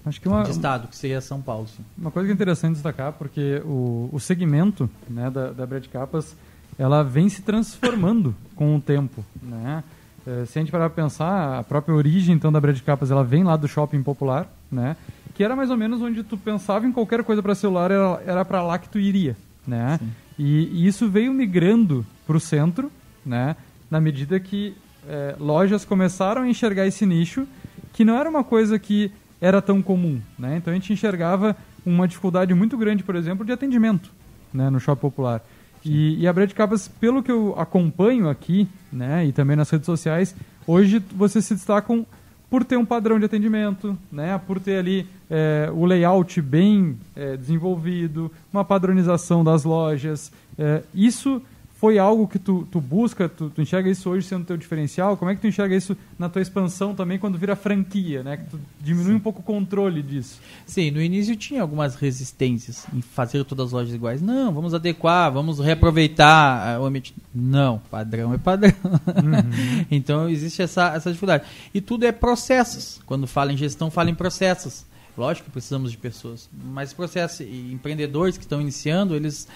Acho 0.04 0.20
que 0.20 0.28
uma, 0.28 0.44
de 0.44 0.50
estado, 0.50 0.88
que 0.88 0.96
seria 0.96 1.20
São 1.20 1.42
Paulo. 1.42 1.66
Sim. 1.66 1.84
Uma 1.98 2.10
coisa 2.10 2.26
que 2.26 2.32
é 2.32 2.34
interessante 2.34 2.74
destacar, 2.74 3.12
porque 3.12 3.60
o, 3.64 4.08
o 4.12 4.20
segmento 4.20 4.88
né, 5.08 5.28
da, 5.30 5.50
da 5.50 5.66
Brad 5.66 5.84
Capas, 5.88 6.36
ela 6.78 7.02
vem 7.02 7.28
se 7.28 7.42
transformando 7.42 8.34
com 8.54 8.76
o 8.76 8.80
tempo, 8.80 9.24
né? 9.42 9.82
É, 10.26 10.44
se 10.44 10.58
a 10.58 10.62
gente 10.62 10.72
parar 10.72 10.90
para 10.90 11.04
pensar, 11.04 11.60
a 11.60 11.62
própria 11.62 11.94
origem 11.94 12.34
então 12.34 12.50
da 12.50 12.60
Bread 12.60 12.82
Capas, 12.82 13.12
ela 13.12 13.22
vem 13.22 13.44
lá 13.44 13.56
do 13.56 13.68
shopping 13.68 14.02
popular, 14.02 14.52
né? 14.70 14.96
Que 15.34 15.44
era 15.44 15.54
mais 15.54 15.70
ou 15.70 15.76
menos 15.76 16.02
onde 16.02 16.24
tu 16.24 16.36
pensava 16.36 16.84
em 16.84 16.90
qualquer 16.90 17.22
coisa 17.22 17.40
para 17.40 17.54
celular, 17.54 17.92
era, 17.92 18.22
era 18.26 18.44
para 18.44 18.60
lá 18.62 18.76
que 18.76 18.88
tu 18.88 18.98
iria, 18.98 19.36
né? 19.64 20.00
E, 20.36 20.82
e, 20.82 20.86
isso 20.86 21.08
veio 21.08 21.32
migrando 21.32 22.04
para 22.26 22.36
o 22.36 22.40
centro, 22.40 22.90
né? 23.24 23.54
Na 23.90 24.00
medida 24.00 24.38
que 24.40 24.74
é, 25.08 25.36
lojas 25.38 25.84
começaram 25.84 26.42
a 26.42 26.48
enxergar 26.48 26.86
esse 26.86 27.06
nicho, 27.06 27.46
que 27.92 28.04
não 28.04 28.16
era 28.16 28.28
uma 28.28 28.44
coisa 28.44 28.78
que 28.78 29.10
era 29.40 29.62
tão 29.62 29.82
comum, 29.82 30.20
né? 30.38 30.56
Então 30.56 30.72
a 30.72 30.74
gente 30.74 30.92
enxergava 30.92 31.56
uma 31.84 32.08
dificuldade 32.08 32.52
muito 32.54 32.76
grande, 32.76 33.02
por 33.02 33.14
exemplo, 33.14 33.44
de 33.44 33.52
atendimento, 33.52 34.10
né? 34.52 34.70
No 34.70 34.80
shopping 34.80 35.00
popular. 35.00 35.42
E, 35.84 36.20
e, 36.20 36.26
a 36.26 36.32
Bread 36.32 36.52
Capas, 36.52 36.88
pelo 36.88 37.22
que 37.22 37.30
eu 37.30 37.54
acompanho 37.56 38.28
aqui, 38.28 38.68
né, 38.92 39.24
e 39.24 39.30
também 39.30 39.54
nas 39.54 39.70
redes 39.70 39.86
sociais, 39.86 40.34
hoje 40.66 41.00
vocês 41.14 41.44
se 41.44 41.54
destacam 41.54 42.04
por 42.50 42.64
ter 42.64 42.76
um 42.76 42.84
padrão 42.84 43.20
de 43.20 43.24
atendimento, 43.24 43.96
né, 44.10 44.40
por 44.46 44.58
ter 44.58 44.78
ali 44.78 45.06
é, 45.30 45.70
o 45.72 45.84
layout 45.84 46.42
bem 46.42 46.96
é, 47.14 47.36
desenvolvido, 47.36 48.32
uma 48.52 48.64
padronização 48.64 49.44
das 49.44 49.62
lojas. 49.62 50.32
É, 50.58 50.82
isso 50.92 51.40
foi 51.76 51.98
algo 51.98 52.26
que 52.26 52.38
tu, 52.38 52.66
tu 52.70 52.80
busca, 52.80 53.28
tu, 53.28 53.50
tu, 53.50 53.60
enxerga 53.60 53.90
isso 53.90 54.08
hoje 54.08 54.26
sendo 54.26 54.46
teu 54.46 54.56
diferencial? 54.56 55.14
Como 55.14 55.30
é 55.30 55.34
que 55.34 55.42
tu 55.42 55.46
enxerga 55.46 55.76
isso 55.76 55.94
na 56.18 56.26
tua 56.26 56.40
expansão 56.40 56.94
também 56.94 57.18
quando 57.18 57.36
vira 57.36 57.54
franquia, 57.54 58.22
né? 58.22 58.38
Que 58.38 58.44
tu 58.44 58.60
diminui 58.80 59.12
Sim. 59.12 59.16
um 59.16 59.20
pouco 59.20 59.40
o 59.40 59.42
controle 59.42 60.02
disso. 60.02 60.40
Sim, 60.64 60.90
no 60.90 61.02
início 61.02 61.36
tinha 61.36 61.60
algumas 61.60 61.94
resistências 61.94 62.86
em 62.94 63.02
fazer 63.02 63.44
todas 63.44 63.66
as 63.66 63.72
lojas 63.72 63.94
iguais. 63.94 64.22
Não, 64.22 64.54
vamos 64.54 64.72
adequar, 64.72 65.30
vamos 65.30 65.58
reaproveitar 65.58 66.80
o 66.80 66.86
ambiente. 66.86 67.14
Não, 67.34 67.78
padrão 67.90 68.32
é 68.32 68.38
padrão. 68.38 68.72
Uhum. 68.82 69.86
então 69.90 70.30
existe 70.30 70.62
essa, 70.62 70.94
essa 70.94 71.10
dificuldade. 71.10 71.44
E 71.74 71.80
tudo 71.82 72.06
é 72.06 72.12
processos. 72.12 73.02
Quando 73.04 73.26
fala 73.26 73.52
em 73.52 73.56
gestão, 73.56 73.90
fala 73.90 74.08
em 74.08 74.14
processos. 74.14 74.86
Lógico 75.16 75.46
que 75.46 75.52
precisamos 75.52 75.90
de 75.90 75.96
pessoas, 75.96 76.48
mas 76.52 76.92
processos 76.92 77.40
e 77.40 77.70
empreendedores 77.72 78.36
que 78.36 78.44
estão 78.44 78.60
iniciando, 78.60 79.14
eles 79.14 79.48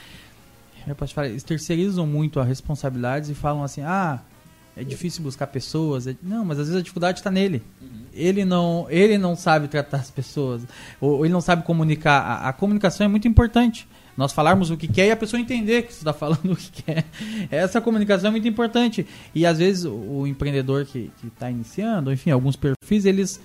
eu 0.86 0.94
posso 0.94 1.14
falar, 1.14 1.28
eles 1.28 1.42
terceirizam 1.42 2.06
muito 2.06 2.40
a 2.40 2.44
responsabilidade 2.44 3.30
e 3.32 3.34
falam 3.34 3.62
assim, 3.62 3.82
ah, 3.82 4.20
é 4.76 4.84
difícil 4.84 5.22
buscar 5.22 5.46
pessoas. 5.46 6.06
É... 6.06 6.16
Não, 6.22 6.44
mas 6.44 6.58
às 6.58 6.66
vezes 6.66 6.80
a 6.80 6.82
dificuldade 6.82 7.18
está 7.18 7.30
nele. 7.30 7.62
Uhum. 7.80 7.88
Ele 8.12 8.44
não, 8.44 8.86
ele 8.88 9.18
não 9.18 9.36
sabe 9.36 9.68
tratar 9.68 9.98
as 9.98 10.10
pessoas, 10.10 10.62
ou 11.00 11.24
ele 11.24 11.32
não 11.32 11.40
sabe 11.40 11.62
comunicar. 11.64 12.20
A, 12.20 12.48
a, 12.48 12.52
comunicação 12.52 13.04
é 13.04 13.08
muito 13.08 13.28
importante. 13.28 13.86
Nós 14.16 14.32
falarmos 14.32 14.70
o 14.70 14.76
que 14.76 14.88
quer 14.88 15.06
e 15.06 15.10
a 15.10 15.16
pessoa 15.16 15.40
entender 15.40 15.82
que 15.82 15.92
você 15.92 16.00
está 16.00 16.12
falando 16.14 16.52
o 16.52 16.56
que 16.56 16.82
quer. 16.82 17.04
Essa 17.50 17.80
comunicação 17.80 18.28
é 18.28 18.30
muito 18.30 18.48
importante. 18.48 19.06
E 19.34 19.44
às 19.46 19.58
vezes 19.58 19.84
o, 19.84 19.92
o 19.92 20.26
empreendedor 20.26 20.84
que 20.84 21.10
está 21.24 21.50
iniciando, 21.50 22.12
enfim, 22.12 22.30
alguns 22.30 22.56
perfis, 22.56 23.04
eles 23.04 23.40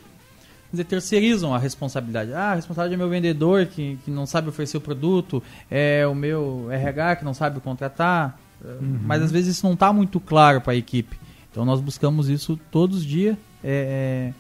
dizer, 0.76 0.86
terceirizam 0.86 1.54
a 1.54 1.58
responsabilidade. 1.58 2.34
Ah, 2.34 2.52
a 2.52 2.56
responsabilidade 2.56 2.94
é 2.94 2.98
meu 2.98 3.10
vendedor 3.10 3.66
que, 3.66 3.98
que 4.04 4.12
não 4.12 4.26
sabe 4.26 4.50
oferecer 4.50 4.78
o 4.78 4.82
produto, 4.82 5.42
é 5.70 6.06
o 6.08 6.16
meu 6.16 6.68
RH 6.72 7.18
que 7.18 7.26
não 7.26 7.34
sabe 7.34 7.60
contratar. 7.60 8.40
Uhum. 8.64 9.00
Mas 9.04 9.22
às 9.22 9.32
vezes 9.32 9.58
isso 9.58 9.66
não 9.66 9.74
está 9.74 9.92
muito 9.92 10.20
claro 10.20 10.62
para 10.62 10.74
a 10.74 10.76
equipe. 10.76 11.18
Então 11.52 11.66
nós 11.66 11.80
buscamos 11.80 12.30
isso 12.30 12.60
todos 12.72 12.98
os 13.00 13.06
dias. 13.06 13.38
É, 13.64 14.34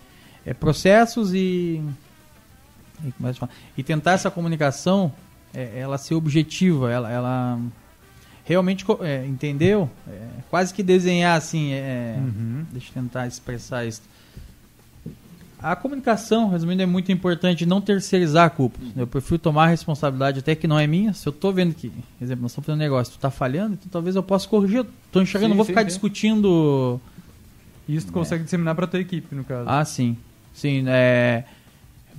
é, 0.46 0.52
é 0.52 0.54
processos 0.54 1.34
e, 1.34 1.82
e, 3.04 3.14
e, 3.78 3.84
tentar 3.84 4.12
essa 4.12 4.30
comunicação 4.30 5.12
é, 5.54 5.80
ela 5.80 5.98
ser 5.98 6.14
objetiva, 6.14 6.92
ela, 6.92 7.12
ela 7.12 7.60
realmente 8.44 8.86
é, 9.02 9.26
entendeu? 9.26 9.90
É, 10.08 10.28
quase 10.50 10.74
que 10.74 10.84
desenhar 10.84 11.38
assim. 11.38 11.72
É, 11.74 12.16
uhum. 12.18 12.66
Deixa 12.72 12.90
eu 12.90 13.02
tentar 13.02 13.28
expressar 13.28 13.86
isso 13.86 14.02
a 15.62 15.76
comunicação, 15.76 16.50
resumindo, 16.50 16.82
é 16.82 16.86
muito 16.86 17.12
importante 17.12 17.66
não 17.66 17.82
terceirizar 17.82 18.46
a 18.46 18.50
culpa. 18.50 18.80
Eu 18.96 19.08
prefiro 19.08 19.40
tomar 19.40 19.66
a 19.66 19.68
responsabilidade 19.68 20.40
até 20.40 20.56
que 20.56 20.68
não 20.68 20.78
é 20.78 20.86
minha. 20.86 21.14
Se 21.14 21.28
eu 21.28 21.32
estou 21.32 21.52
vendo 21.52 21.74
que, 21.74 21.90
por 21.90 22.24
exemplo, 22.24 22.44
nós 22.44 22.52
estamos 22.52 22.66
fazendo 22.66 22.80
um 22.80 22.84
negócio, 22.84 23.14
tu 23.14 23.18
está 23.18 23.32
falhando, 23.32 23.74
então 23.74 23.88
talvez 23.92 24.16
eu 24.16 24.24
possa 24.24 24.48
corrigir. 24.48 24.86
Estou 25.06 25.22
enxergando, 25.22 25.48
sim, 25.48 25.50
não 25.50 25.56
vou 25.58 25.66
sim, 25.66 25.72
ficar 25.72 25.82
sim. 25.82 25.88
discutindo. 25.88 27.00
Isso 27.88 28.08
tu 28.08 28.14
consegue 28.14 28.44
disseminar 28.44 28.76
para 28.76 28.88
tua 28.88 29.00
equipe, 29.00 29.34
no 29.34 29.44
caso. 29.44 29.70
Ah, 29.70 29.84
sim. 29.86 30.18
Sim, 30.54 30.86
é... 30.88 31.44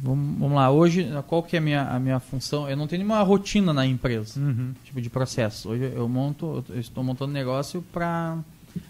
Vamos, 0.03 0.39
vamos, 0.39 0.57
lá, 0.57 0.71
hoje, 0.71 1.09
qual 1.27 1.43
que 1.43 1.57
é 1.57 1.59
a 1.59 1.63
minha, 1.63 1.83
a 1.83 1.99
minha 1.99 2.21
função? 2.21 2.69
Eu 2.69 2.77
não 2.77 2.87
tenho 2.87 3.03
nenhuma 3.03 3.23
rotina 3.23 3.73
na 3.73 3.87
empresa, 3.87 4.39
uhum. 4.39 4.75
tipo 4.85 5.01
de 5.01 5.09
processo. 5.09 5.71
Hoje 5.71 5.91
eu 5.95 6.07
monto, 6.07 6.63
eu 6.69 6.79
estou 6.79 7.03
montando 7.03 7.33
negócio 7.33 7.83
para... 7.93 8.37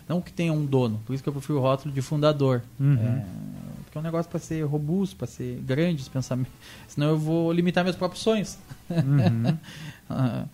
Não 0.08 0.20
que 0.20 0.32
tenha 0.32 0.52
um 0.52 0.66
dono, 0.66 1.00
por 1.06 1.14
isso 1.14 1.22
que 1.22 1.28
eu 1.28 1.32
prefiro 1.32 1.58
o 1.58 1.62
rótulo 1.62 1.94
de 1.94 2.02
fundador. 2.02 2.60
Uhum. 2.80 2.96
É, 2.96 3.24
é 3.98 4.00
um 4.00 4.04
negócio 4.04 4.30
para 4.30 4.40
ser 4.40 4.62
robusto, 4.64 5.16
para 5.16 5.26
ser 5.26 5.60
grande 5.62 6.02
os 6.02 6.08
pensamentos. 6.08 6.52
Senão 6.88 7.08
eu 7.08 7.18
vou 7.18 7.52
limitar 7.52 7.84
meus 7.84 7.96
próprios 7.96 8.22
sonhos. 8.22 8.58
Uhum. 8.90 9.56
Quando 10.08 10.48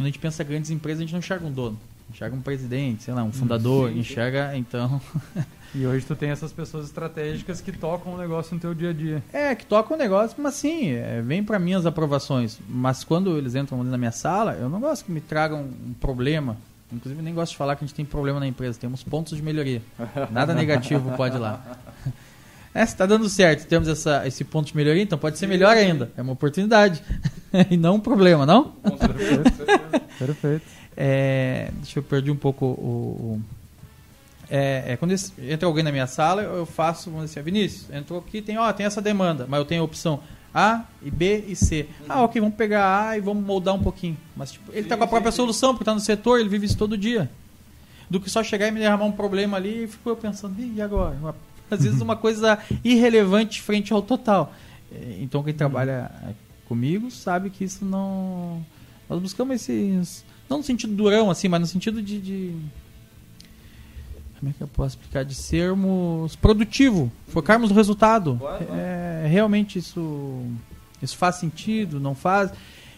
a 0.00 0.04
gente 0.04 0.18
pensa 0.18 0.42
grandes 0.42 0.70
empresas, 0.70 1.00
a 1.00 1.02
gente 1.02 1.12
não 1.12 1.18
enxerga 1.18 1.46
um 1.46 1.52
dono. 1.52 1.78
Enxerga 2.10 2.34
um 2.34 2.40
presidente, 2.40 3.04
sei 3.04 3.14
lá, 3.14 3.22
um 3.22 3.32
fundador, 3.32 3.90
Sim. 3.90 3.98
enxerga, 3.98 4.56
então... 4.56 5.00
E 5.72 5.86
hoje 5.86 6.04
tu 6.04 6.16
tem 6.16 6.30
essas 6.30 6.52
pessoas 6.52 6.86
estratégicas 6.86 7.60
que 7.60 7.70
tocam 7.70 8.14
o 8.14 8.18
negócio 8.18 8.54
no 8.54 8.60
teu 8.60 8.74
dia 8.74 8.90
a 8.90 8.92
dia. 8.92 9.22
É, 9.32 9.54
que 9.54 9.64
tocam 9.64 9.96
o 9.96 9.98
negócio, 9.98 10.36
mas 10.42 10.54
sim, 10.54 10.90
é, 10.90 11.22
vem 11.22 11.44
para 11.44 11.60
mim 11.60 11.74
as 11.74 11.86
aprovações. 11.86 12.58
Mas 12.68 13.04
quando 13.04 13.38
eles 13.38 13.54
entram 13.54 13.82
na 13.84 13.96
minha 13.96 14.10
sala, 14.10 14.54
eu 14.54 14.68
não 14.68 14.80
gosto 14.80 15.04
que 15.04 15.12
me 15.12 15.20
tragam 15.20 15.60
um 15.60 15.92
problema. 15.92 16.56
Inclusive, 16.92 17.22
nem 17.22 17.32
gosto 17.32 17.52
de 17.52 17.56
falar 17.56 17.76
que 17.76 17.84
a 17.84 17.86
gente 17.86 17.94
tem 17.94 18.04
problema 18.04 18.40
na 18.40 18.48
empresa. 18.48 18.78
Temos 18.80 19.04
pontos 19.04 19.36
de 19.36 19.42
melhoria. 19.42 19.80
Nada 20.32 20.54
negativo 20.54 21.16
pode 21.16 21.36
ir 21.36 21.38
lá. 21.38 21.78
É, 22.72 22.86
se 22.86 22.92
está 22.92 23.04
dando 23.04 23.28
certo, 23.28 23.66
temos 23.66 23.88
essa, 23.88 24.26
esse 24.26 24.44
ponto 24.44 24.68
de 24.68 24.76
melhoria, 24.76 25.02
então 25.02 25.18
pode 25.18 25.38
ser 25.38 25.48
melhor 25.48 25.76
ainda. 25.76 26.10
É 26.16 26.22
uma 26.22 26.32
oportunidade. 26.32 27.02
e 27.70 27.76
não 27.76 27.96
um 27.96 28.00
problema, 28.00 28.46
não? 28.46 28.72
Com 28.82 28.96
certeza. 28.96 29.42
Perfeito. 30.18 30.66
É, 30.96 31.70
deixa 31.76 31.98
eu 31.98 32.02
perder 32.02 32.30
um 32.30 32.36
pouco 32.36 32.66
o. 32.66 32.68
o 33.38 33.42
é, 34.48 34.92
é, 34.92 34.96
quando 34.96 35.14
entra 35.38 35.66
alguém 35.66 35.82
na 35.82 35.92
minha 35.92 36.06
sala, 36.06 36.42
eu 36.42 36.66
faço, 36.66 37.10
vamos 37.10 37.26
dizer 37.26 37.40
assim, 37.40 37.50
Vinícius, 37.50 37.90
entrou 37.90 38.18
aqui, 38.18 38.42
tem, 38.42 38.58
ó, 38.58 38.72
tem 38.72 38.84
essa 38.84 39.00
demanda, 39.00 39.46
mas 39.48 39.58
eu 39.58 39.64
tenho 39.64 39.80
a 39.80 39.84
opção 39.84 40.20
A, 40.52 40.84
e 41.00 41.10
B 41.10 41.44
e 41.46 41.54
C. 41.54 41.88
Ah, 42.08 42.22
ok, 42.22 42.40
vamos 42.40 42.56
pegar 42.56 43.08
A 43.08 43.16
e 43.16 43.20
vamos 43.20 43.44
moldar 43.44 43.74
um 43.74 43.82
pouquinho. 43.82 44.16
Mas 44.36 44.52
tipo, 44.52 44.72
ele 44.72 44.80
está 44.80 44.96
com 44.96 45.04
a 45.04 45.08
própria 45.08 45.30
solução, 45.30 45.72
porque 45.72 45.82
está 45.82 45.94
no 45.94 46.00
setor, 46.00 46.40
ele 46.40 46.48
vive 46.48 46.66
isso 46.66 46.76
todo 46.76 46.98
dia. 46.98 47.30
Do 48.08 48.20
que 48.20 48.28
só 48.28 48.42
chegar 48.42 48.66
e 48.66 48.72
me 48.72 48.80
derramar 48.80 49.04
um 49.04 49.12
problema 49.12 49.56
ali 49.56 49.84
e 49.84 49.86
ficou 49.86 50.16
pensando, 50.16 50.60
e 50.60 50.82
agora? 50.82 51.16
Às 51.74 51.82
vezes 51.82 52.00
uma 52.00 52.16
coisa 52.16 52.58
irrelevante 52.84 53.60
frente 53.60 53.92
ao 53.92 54.02
total. 54.02 54.52
É, 54.92 55.18
então 55.20 55.42
quem 55.42 55.54
trabalha 55.54 56.10
comigo 56.66 57.10
sabe 57.10 57.50
que 57.50 57.64
isso 57.64 57.84
não. 57.84 58.64
Nós 59.08 59.20
buscamos 59.20 59.56
esses. 59.56 60.24
Não 60.48 60.58
no 60.58 60.64
sentido 60.64 60.94
durão, 60.94 61.30
assim, 61.30 61.48
mas 61.48 61.60
no 61.60 61.66
sentido 61.66 62.00
de. 62.02 62.20
de 62.20 62.56
como 64.38 64.50
é 64.50 64.54
que 64.56 64.62
eu 64.62 64.68
posso 64.68 64.96
explicar? 64.96 65.24
De 65.24 65.34
sermos 65.34 66.34
produtivo, 66.36 67.12
focarmos 67.28 67.70
no 67.70 67.76
resultado. 67.76 68.40
É, 68.72 69.26
realmente 69.28 69.78
isso, 69.78 70.42
isso 71.02 71.16
faz 71.16 71.36
sentido, 71.36 72.00
não 72.00 72.14
faz. 72.14 72.50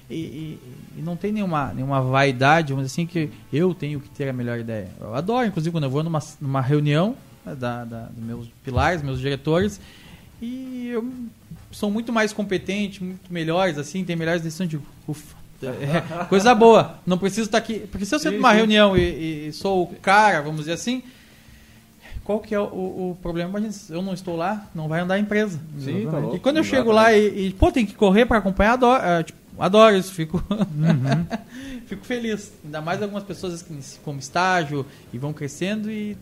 E, 0.09 0.15
e, 0.15 0.61
e, 0.99 1.03
não 1.03 1.17
tem 1.17 1.33
nenhuma, 1.33 1.73
nenhuma 1.73 2.01
vaidade, 2.01 2.73
vamos 2.73 2.87
dizer 2.87 2.95
assim, 2.95 3.07
que 3.07 3.31
eu 3.53 3.75
tenho 3.75 3.99
que 3.99 4.11
ter 4.11 4.29
a 4.29 4.33
melhor 4.33 4.59
ideia. 4.59 4.91
Eu 5.01 5.15
adoro, 5.15 5.47
inclusive, 5.47 5.73
quando 5.73 5.85
eu 5.85 5.91
vou 5.91 6.03
numa, 6.03 6.21
numa 6.41 6.61
reunião, 6.61 7.17
da, 7.45 7.85
da, 7.85 8.05
dos 8.07 8.25
meus 8.25 8.49
pilares, 8.65 9.03
meus 9.03 9.19
diretores, 9.19 9.81
e 10.41 10.89
eu 10.89 11.09
sou 11.71 11.91
muito 11.91 12.13
mais 12.13 12.33
competente, 12.33 13.03
muito 13.03 13.33
melhores, 13.33 13.79
assim, 13.79 14.05
tem 14.05 14.17
melhores 14.17 14.43
decisões 14.43 14.69
de 14.69 14.81
ufa, 15.07 15.37
é, 15.63 16.25
coisa 16.27 16.55
boa. 16.55 16.99
Não 17.07 17.17
preciso 17.17 17.47
estar 17.47 17.59
aqui. 17.59 17.87
Porque 17.91 18.05
se 18.05 18.15
eu 18.15 18.19
sento 18.19 18.35
numa 18.35 18.53
reunião 18.53 18.97
e, 18.97 19.49
e, 19.49 19.53
sou 19.53 19.85
o 19.85 19.87
cara, 19.97 20.43
vamos 20.43 20.61
dizer 20.61 20.73
assim, 20.73 21.03
qual 22.25 22.41
que 22.41 22.55
é 22.55 22.59
o, 22.59 22.65
o 22.65 23.19
problema? 23.23 23.51
Imagina, 23.51 23.73
eu 23.91 24.03
não 24.03 24.13
estou 24.13 24.37
lá, 24.37 24.69
não 24.75 24.89
vai 24.89 25.01
andar 25.01 25.15
a 25.15 25.19
empresa. 25.19 25.61
Sim, 25.79 26.09
tá 26.11 26.19
louco, 26.19 26.37
e 26.37 26.41
quando 26.41 26.57
eu 26.57 26.65
chego 26.65 26.91
lá 26.91 27.13
e, 27.13 27.47
e, 27.47 27.53
pô, 27.53 27.71
tem 27.71 27.87
que 27.87 27.95
correr 27.95 28.27
para 28.27 28.39
acompanhar, 28.39 28.73
adoro, 28.73 29.03
é, 29.05 29.23
tipo, 29.23 29.39
adoro 29.59 29.97
isso, 29.97 30.13
fico, 30.13 30.43
uhum. 30.51 31.27
fico 31.87 32.05
feliz. 32.05 32.53
Ainda 32.65 32.81
mais 32.81 33.01
algumas 33.01 33.23
pessoas 33.23 33.63
que 33.63 33.75
como 34.05 34.19
estágio 34.19 34.85
e 35.13 35.19
vão 35.19 35.33
crescendo 35.33 35.91
e 35.91 36.17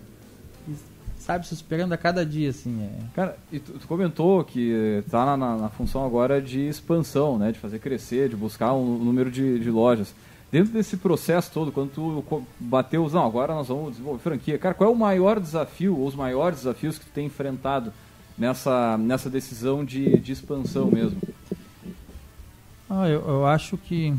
sabe, 1.31 1.47
se 1.47 1.55
superando 1.55 1.93
a 1.93 1.97
cada 1.97 2.27
dia, 2.27 2.51
assim. 2.51 2.83
É. 2.83 2.91
Cara, 3.15 3.37
e 3.53 3.61
tu, 3.61 3.73
tu 3.75 3.87
comentou 3.87 4.43
que 4.43 5.05
tá 5.11 5.25
na, 5.25 5.37
na, 5.37 5.57
na, 5.57 5.69
função 5.69 6.05
agora 6.05 6.43
de 6.43 6.61
expansão, 6.61 7.39
né? 7.39 7.53
De 7.53 7.59
fazer 7.59 7.79
crescer, 7.79 8.29
de 8.29 8.37
buscar 8.37 8.73
um, 8.73 8.97
um 8.97 9.05
número 9.05 9.31
de, 9.31 9.61
de 9.61 9.71
lojas. 9.71 10.13
Dentro 10.51 10.73
desse 10.73 10.97
processo 10.97 11.53
todo, 11.53 11.71
quando 11.71 11.93
tu 11.93 12.45
bateu, 12.59 13.09
não, 13.09 13.25
agora 13.25 13.55
nós 13.55 13.69
vamos 13.69 13.93
desenvolver 13.93 14.21
franquia. 14.21 14.59
Cara, 14.59 14.75
qual 14.75 14.91
é 14.91 14.93
o 14.93 14.97
maior 14.97 15.39
desafio, 15.39 15.97
ou 15.97 16.07
os 16.07 16.17
maiores 16.17 16.59
desafios 16.59 16.99
que 16.99 17.05
tu 17.05 17.13
tem 17.13 17.27
enfrentado 17.27 17.93
nessa, 18.37 18.99
nessa 18.99 19.31
decisão 19.31 19.85
de, 19.85 20.19
de 20.19 20.33
expansão 20.33 20.91
mesmo? 20.91 21.21
Ah, 22.89 23.09
eu, 23.09 23.21
eu 23.29 23.47
acho 23.47 23.79
que 23.79 24.13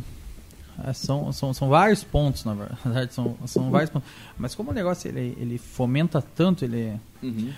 É, 0.86 0.94
são, 0.94 1.32
são, 1.32 1.54
são 1.54 1.70
vários 1.70 2.04
pontos, 2.04 2.44
na 2.46 2.54
verdade, 2.54 3.14
são, 3.14 3.36
são 3.46 3.70
vários 3.70 3.90
pontos. 3.90 4.10
Mas 4.38 4.56
como 4.56 4.72
o 4.72 4.74
negócio 4.74 5.08
ele, 5.10 5.36
ele 5.40 5.58
fomenta 5.58 6.22
tanto, 6.22 6.64
ele 6.66 7.00
Uhum. 7.22 7.52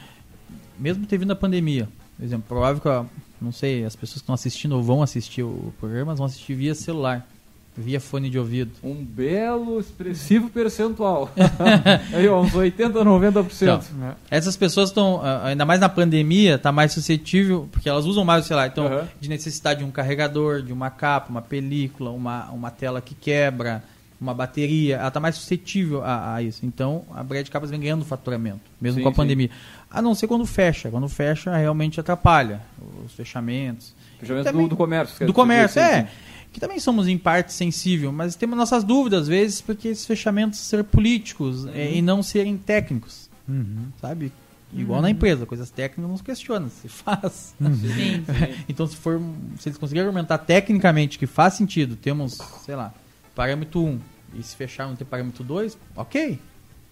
mesmo 0.77 1.05
ter 1.05 1.17
vindo 1.17 1.31
a 1.31 1.35
pandemia, 1.35 1.87
por 2.17 2.23
exemplo, 2.23 2.45
provável 2.47 2.81
que, 2.81 3.09
não 3.41 3.51
sei, 3.51 3.85
as 3.85 3.95
pessoas 3.95 4.15
que 4.15 4.23
estão 4.23 4.35
assistindo 4.35 4.73
ou 4.75 4.83
vão 4.83 5.01
assistir 5.01 5.43
o 5.43 5.73
programa 5.79 6.13
vão 6.15 6.25
assistir 6.25 6.53
via 6.55 6.75
celular, 6.75 7.27
via 7.75 7.99
fone 7.99 8.29
de 8.29 8.37
ouvido. 8.37 8.71
Um 8.83 8.93
belo, 9.03 9.79
expressivo 9.79 10.49
percentual. 10.49 11.31
Aí, 12.13 12.27
ó, 12.27 12.39
uns 12.41 12.53
80, 12.53 13.03
90%. 13.03 13.83
né? 13.93 14.15
Essas 14.29 14.55
pessoas 14.55 14.89
estão, 14.89 15.19
ah, 15.23 15.47
ainda 15.47 15.65
mais 15.65 15.79
na 15.79 15.89
pandemia, 15.89 16.57
tá 16.57 16.71
mais 16.71 16.91
suscetível, 16.93 17.67
porque 17.71 17.89
elas 17.89 18.05
usam 18.05 18.23
mais 18.23 18.45
o 18.45 18.47
celular. 18.47 18.67
Então, 18.67 18.85
Aham. 18.85 19.07
de 19.19 19.27
necessidade 19.29 19.79
de 19.79 19.85
um 19.85 19.91
carregador, 19.91 20.61
de 20.61 20.71
uma 20.71 20.89
capa, 20.91 21.29
uma 21.29 21.41
película, 21.41 22.11
uma, 22.11 22.49
uma 22.51 22.69
tela 22.69 23.01
que 23.01 23.15
quebra, 23.15 23.83
uma 24.21 24.33
bateria, 24.33 24.97
ela 24.97 25.11
tá 25.11 25.19
mais 25.19 25.35
suscetível 25.35 26.03
a, 26.03 26.35
a 26.35 26.41
isso. 26.43 26.65
Então, 26.65 27.03
a 27.13 27.23
Brad 27.23 27.47
Capas 27.49 27.69
vem 27.71 27.79
ganhando 27.79 28.05
faturamento, 28.05 28.61
mesmo 28.79 28.97
Sim, 28.99 29.03
com 29.03 29.09
a 29.09 29.11
sim. 29.11 29.17
pandemia. 29.17 29.49
A 29.91 30.01
não 30.01 30.15
ser 30.15 30.27
quando 30.27 30.45
fecha. 30.45 30.89
Quando 30.89 31.09
fecha, 31.09 31.55
realmente 31.57 31.99
atrapalha 31.99 32.61
os 33.05 33.11
fechamentos. 33.13 33.93
Fechamento 34.19 34.45
Também- 34.45 34.63
do, 34.63 34.69
do 34.69 34.75
comércio. 34.77 35.15
do 35.15 35.19
dizer, 35.25 35.33
comércio, 35.33 35.81
sim, 35.81 35.87
é. 35.87 36.01
sim. 36.03 36.07
Que 36.53 36.59
também 36.59 36.79
somos 36.79 37.07
em 37.07 37.17
parte 37.17 37.51
sensível, 37.51 38.11
mas 38.11 38.35
temos 38.35 38.55
nossas 38.57 38.83
dúvidas 38.83 39.23
às 39.23 39.27
vezes, 39.27 39.59
porque 39.59 39.87
esses 39.89 40.05
fechamentos 40.05 40.59
ser 40.59 40.83
políticos 40.83 41.65
eh, 41.73 41.95
e 41.95 42.01
não 42.01 42.21
serem 42.23 42.55
técnicos, 42.57 43.29
Uhum. 43.47 43.87
sabe? 43.99 44.31
Igual 44.71 45.01
na 45.01 45.09
empresa, 45.09 45.45
coisas 45.45 45.69
técnicas 45.69 46.09
não 46.09 46.17
se 46.17 46.23
questiona, 46.23 46.67
se 46.69 46.87
faz. 46.87 47.53
Sim. 47.59 48.23
Então, 48.69 48.87
se 48.87 48.95
for, 48.95 49.19
se 49.59 49.67
eles 49.69 49.77
conseguirem 49.77 50.07
argumentar 50.07 50.37
tecnicamente 50.37 51.19
que 51.19 51.27
faz 51.27 51.55
sentido, 51.55 51.95
temos, 51.95 52.37
sei 52.65 52.75
lá, 52.75 52.93
parâmetro 53.35 53.83
1 53.83 53.99
e 54.39 54.41
se 54.43 54.55
fechar 54.55 54.87
não 54.87 54.95
ter 54.95 55.05
parâmetro 55.05 55.43
2, 55.43 55.77
ok. 55.95 56.39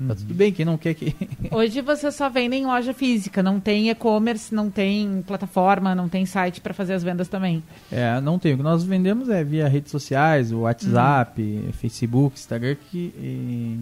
Tá 0.07 0.15
tudo 0.15 0.33
bem, 0.33 0.51
quem 0.51 0.65
não 0.65 0.77
quer 0.77 0.93
que. 0.93 1.15
Hoje 1.51 1.81
você 1.81 2.11
só 2.11 2.29
vende 2.29 2.55
em 2.55 2.65
loja 2.65 2.93
física, 2.93 3.43
não 3.43 3.59
tem 3.59 3.89
e-commerce, 3.89 4.53
não 4.53 4.69
tem 4.69 5.21
plataforma, 5.27 5.93
não 5.93 6.07
tem 6.09 6.25
site 6.25 6.59
para 6.61 6.73
fazer 6.73 6.93
as 6.93 7.03
vendas 7.03 7.27
também. 7.27 7.61
É, 7.91 8.19
não 8.21 8.39
tem. 8.39 8.53
O 8.53 8.57
que 8.57 8.63
nós 8.63 8.83
vendemos 8.83 9.29
é 9.29 9.43
via 9.43 9.67
redes 9.67 9.91
sociais, 9.91 10.51
o 10.51 10.59
WhatsApp, 10.61 11.69
Facebook, 11.73 12.37
Instagram, 12.37 12.75
que, 12.89 13.13
e- 13.17 13.79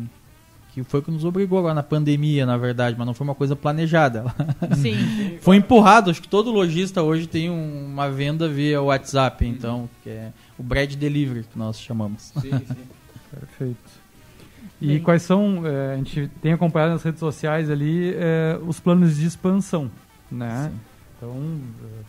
que 0.73 0.83
foi 0.83 0.99
o 0.99 1.03
que 1.03 1.09
nos 1.11 1.25
obrigou 1.25 1.57
agora 1.57 1.73
na 1.73 1.81
pandemia, 1.83 2.45
na 2.45 2.55
verdade, 2.57 2.95
mas 2.97 3.07
não 3.07 3.13
foi 3.13 3.25
uma 3.25 3.33
coisa 3.35 3.55
planejada. 3.55 4.25
Sim. 4.77 5.37
foi 5.41 5.55
empurrado. 5.57 6.11
Acho 6.11 6.21
que 6.21 6.27
todo 6.27 6.51
lojista 6.51 7.01
hoje 7.01 7.27
tem 7.27 7.49
um- 7.49 7.85
uma 7.87 8.09
venda 8.09 8.47
via 8.47 8.81
WhatsApp, 8.81 9.45
então, 9.45 9.89
que 10.03 10.09
é 10.09 10.31
o 10.57 10.63
Bread 10.63 10.95
Delivery, 10.95 11.43
que 11.51 11.57
nós 11.57 11.79
chamamos. 11.79 12.31
Sim, 12.39 12.51
sim. 12.51 12.75
Perfeito. 13.31 13.98
E 14.81 14.87
Bem. 14.87 14.99
quais 15.01 15.21
são, 15.23 15.61
eh, 15.65 15.93
a 15.93 15.97
gente 15.97 16.29
tem 16.41 16.53
acompanhado 16.53 16.93
nas 16.93 17.03
redes 17.03 17.19
sociais 17.19 17.69
ali, 17.69 18.13
eh, 18.15 18.57
os 18.65 18.79
planos 18.79 19.17
de 19.17 19.25
expansão, 19.27 19.91
né? 20.31 20.69
Sim. 20.71 20.79
Então, 21.17 21.35
eh, 21.83 22.03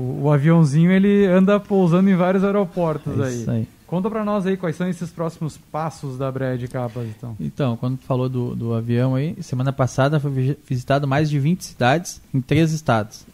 o, 0.00 0.22
o 0.24 0.32
aviãozinho 0.32 0.90
ele 0.90 1.26
anda 1.26 1.60
pousando 1.60 2.08
em 2.08 2.14
vários 2.16 2.42
aeroportos 2.42 3.18
É 3.20 3.24
aí. 3.24 3.40
isso 3.40 3.50
aí. 3.50 3.68
Conta 3.86 4.10
pra 4.10 4.24
nós 4.24 4.44
aí 4.46 4.56
quais 4.56 4.74
são 4.74 4.88
esses 4.88 5.10
próximos 5.10 5.56
passos 5.70 6.18
da 6.18 6.32
Brad 6.32 6.60
Capas, 6.68 7.06
então. 7.06 7.36
Então, 7.38 7.76
quando 7.76 7.98
tu 7.98 8.04
falou 8.04 8.28
do, 8.28 8.56
do 8.56 8.74
avião 8.74 9.14
aí, 9.14 9.36
semana 9.42 9.72
passada 9.72 10.18
foi 10.18 10.30
vi- 10.32 10.58
visitado 10.66 11.06
mais 11.06 11.30
de 11.30 11.38
20 11.38 11.62
cidades 11.64 12.20
em 12.34 12.40
três 12.40 12.72
estados. 12.72 13.24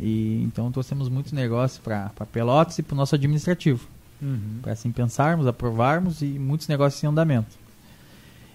E 0.00 0.42
então 0.44 0.72
trouxemos 0.72 1.08
muito 1.10 1.34
negócio 1.34 1.80
para 1.82 2.10
Pelotas 2.32 2.78
e 2.78 2.82
para 2.82 2.94
o 2.94 2.96
nosso 2.96 3.14
administrativo. 3.14 3.86
Uhum. 4.22 4.58
para 4.60 4.72
assim 4.72 4.90
pensarmos, 4.92 5.46
aprovarmos 5.46 6.20
e 6.20 6.26
muitos 6.26 6.68
negócios 6.68 7.02
em 7.02 7.06
andamento. 7.06 7.58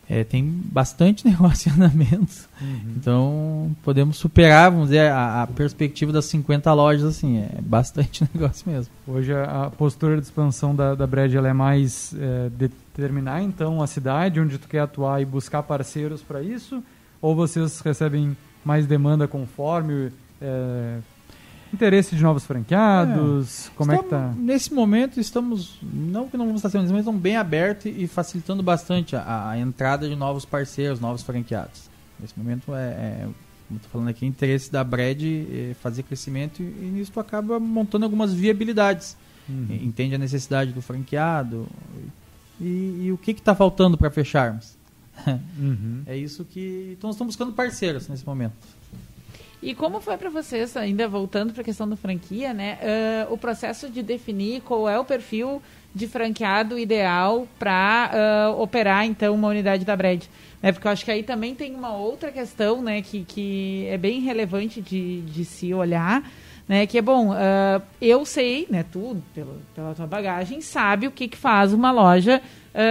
É, 0.09 0.23
tem 0.23 0.43
bastante 0.65 1.25
negócio 1.27 1.69
em 1.69 1.73
andamento, 1.75 2.45
Uhum. 2.61 2.93
então 2.95 3.75
podemos 3.83 4.17
superar, 4.17 4.69
vamos 4.71 4.87
dizer, 4.89 5.11
a, 5.11 5.43
a 5.43 5.47
perspectiva 5.47 6.11
das 6.11 6.25
50 6.25 6.71
lojas, 6.73 7.03
assim, 7.03 7.39
é 7.39 7.59
bastante 7.61 8.23
negócio 8.33 8.69
mesmo. 8.71 8.93
Hoje 9.07 9.33
a, 9.33 9.65
a 9.65 9.69
postura 9.71 10.17
de 10.17 10.23
expansão 10.23 10.75
da, 10.75 10.95
da 10.95 11.07
ela 11.35 11.47
é 11.49 11.53
mais 11.53 12.13
eh, 12.17 12.49
determinar 12.55 13.41
então 13.41 13.81
a 13.81 13.87
cidade 13.87 14.39
onde 14.39 14.57
tu 14.57 14.67
quer 14.67 14.79
atuar 14.79 15.21
e 15.21 15.25
buscar 15.25 15.63
parceiros 15.63 16.21
para 16.21 16.41
isso? 16.41 16.83
Ou 17.21 17.35
vocês 17.35 17.79
recebem 17.79 18.37
mais 18.63 18.85
demanda 18.85 19.27
conforme 19.27 20.11
eh, 20.41 20.99
interesse 21.75 22.15
de 22.15 22.21
novos 22.23 22.43
franqueados? 22.45 23.69
Como 23.75 23.91
é 23.91 23.97
que 23.97 24.03
tá? 24.05 24.17
Estamos- 24.29 24.37
Nesse 24.45 24.73
momento 24.73 25.19
estamos, 25.19 25.77
não 25.83 26.27
que 26.27 26.37
não 26.37 26.45
vamos 26.45 26.59
estar 26.59 26.69
sendo, 26.69 26.89
mas 26.89 26.99
estamos 26.99 27.21
bem 27.21 27.35
abertos 27.37 27.85
e 27.95 28.07
facilitando 28.07 28.63
bastante 28.63 29.15
a, 29.15 29.49
a 29.49 29.59
entrada 29.59 30.07
de 30.09 30.15
novos 30.15 30.45
parceiros, 30.45 30.99
novos 30.99 31.21
franqueados. 31.21 31.89
Nesse 32.19 32.37
momento 32.37 32.73
é, 32.73 32.81
é 32.87 33.27
como 33.67 33.77
estou 33.77 33.91
falando 33.91 34.09
aqui, 34.09 34.25
interesse 34.25 34.71
da 34.71 34.83
Brad 34.83 35.21
é 35.23 35.75
fazer 35.81 36.03
crescimento 36.03 36.61
e, 36.61 36.65
e 36.65 36.91
nisso 36.93 37.19
acaba 37.19 37.59
montando 37.59 38.05
algumas 38.05 38.33
viabilidades. 38.33 39.17
Uhum. 39.49 39.67
Entende 39.83 40.15
a 40.15 40.17
necessidade 40.17 40.71
do 40.71 40.81
franqueado 40.81 41.67
e, 42.59 43.03
e 43.05 43.11
o 43.11 43.17
que 43.17 43.31
está 43.31 43.53
faltando 43.55 43.97
para 43.97 44.09
fecharmos. 44.09 44.75
Uhum. 45.57 46.01
É 46.05 46.15
isso 46.17 46.43
que. 46.43 46.91
Então 46.97 47.07
nós 47.07 47.15
estamos 47.15 47.33
buscando 47.35 47.53
parceiros 47.53 48.07
nesse 48.09 48.25
momento. 48.25 48.51
E 49.65 49.73
como 49.73 49.99
foi 49.99 50.15
para 50.15 50.29
vocês, 50.29 50.77
ainda 50.77 51.07
voltando 51.07 51.51
para 51.51 51.63
a 51.63 51.65
questão 51.65 51.89
da 51.89 51.95
franquia, 51.95 52.53
né? 52.53 52.77
ah, 52.83 53.27
o 53.31 53.35
processo 53.35 53.89
de 53.89 54.03
definir 54.03 54.61
qual 54.61 54.87
é 54.87 54.99
o 54.99 55.03
perfil 55.03 55.59
de 55.91 56.07
franqueado 56.07 56.77
ideal 56.77 57.47
para 57.57 58.53
operar, 58.59 59.07
então, 59.07 59.33
uma 59.33 59.47
unidade 59.47 59.83
da 59.83 59.95
Brad. 59.95 60.25
Né? 60.61 60.71
Porque 60.71 60.87
eu 60.87 60.91
acho 60.91 61.03
que 61.03 61.09
aí 61.09 61.23
também 61.23 61.55
tem 61.55 61.73
uma 61.73 61.95
outra 61.95 62.31
questão, 62.31 62.79
né? 62.79 63.01
Que, 63.01 63.23
que 63.23 63.87
é 63.89 63.97
bem 63.97 64.21
relevante 64.21 64.79
de, 64.81 65.21
de 65.21 65.43
se 65.43 65.73
olhar, 65.73 66.21
né? 66.67 66.85
Que 66.85 66.99
é, 66.99 67.01
bom, 67.01 67.33
ah, 67.33 67.81
eu 67.99 68.23
sei, 68.23 68.67
né? 68.69 68.85
Tu, 68.91 69.17
pela, 69.33 69.57
pela 69.73 69.95
tua 69.95 70.05
bagagem, 70.05 70.61
sabe 70.61 71.07
o 71.07 71.11
que, 71.11 71.27
que 71.27 71.37
faz 71.37 71.73
uma 71.73 71.91
loja 71.91 72.39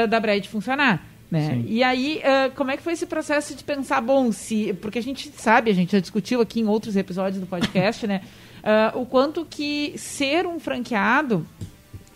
da 0.09 0.19
Brad 0.19 0.45
funcionar. 0.47 1.14
Né? 1.35 1.51
Sim. 1.51 1.65
E 1.67 1.83
aí, 1.83 2.23
ah, 2.23 2.53
como 2.55 2.71
é 2.71 2.77
que 2.77 2.83
foi 2.83 2.93
esse 2.93 3.07
processo 3.07 3.57
de 3.57 3.65
pensar, 3.65 4.01
bom, 4.01 4.31
se. 4.31 4.73
Porque 4.75 5.01
a 5.01 5.03
gente 5.03 5.33
sabe, 5.37 5.69
a 5.69 5.75
gente 5.75 5.91
já 5.91 5.99
discutiu 5.99 6.41
aqui 6.41 6.61
em 6.61 6.67
outros 6.69 6.95
episódios 6.95 7.41
do 7.41 7.47
podcast, 7.47 8.07
né? 8.07 8.21
ah, 8.63 8.93
o 8.95 9.05
quanto 9.05 9.45
que 9.45 9.95
ser 9.99 10.47
um 10.47 10.61
franqueado 10.61 11.45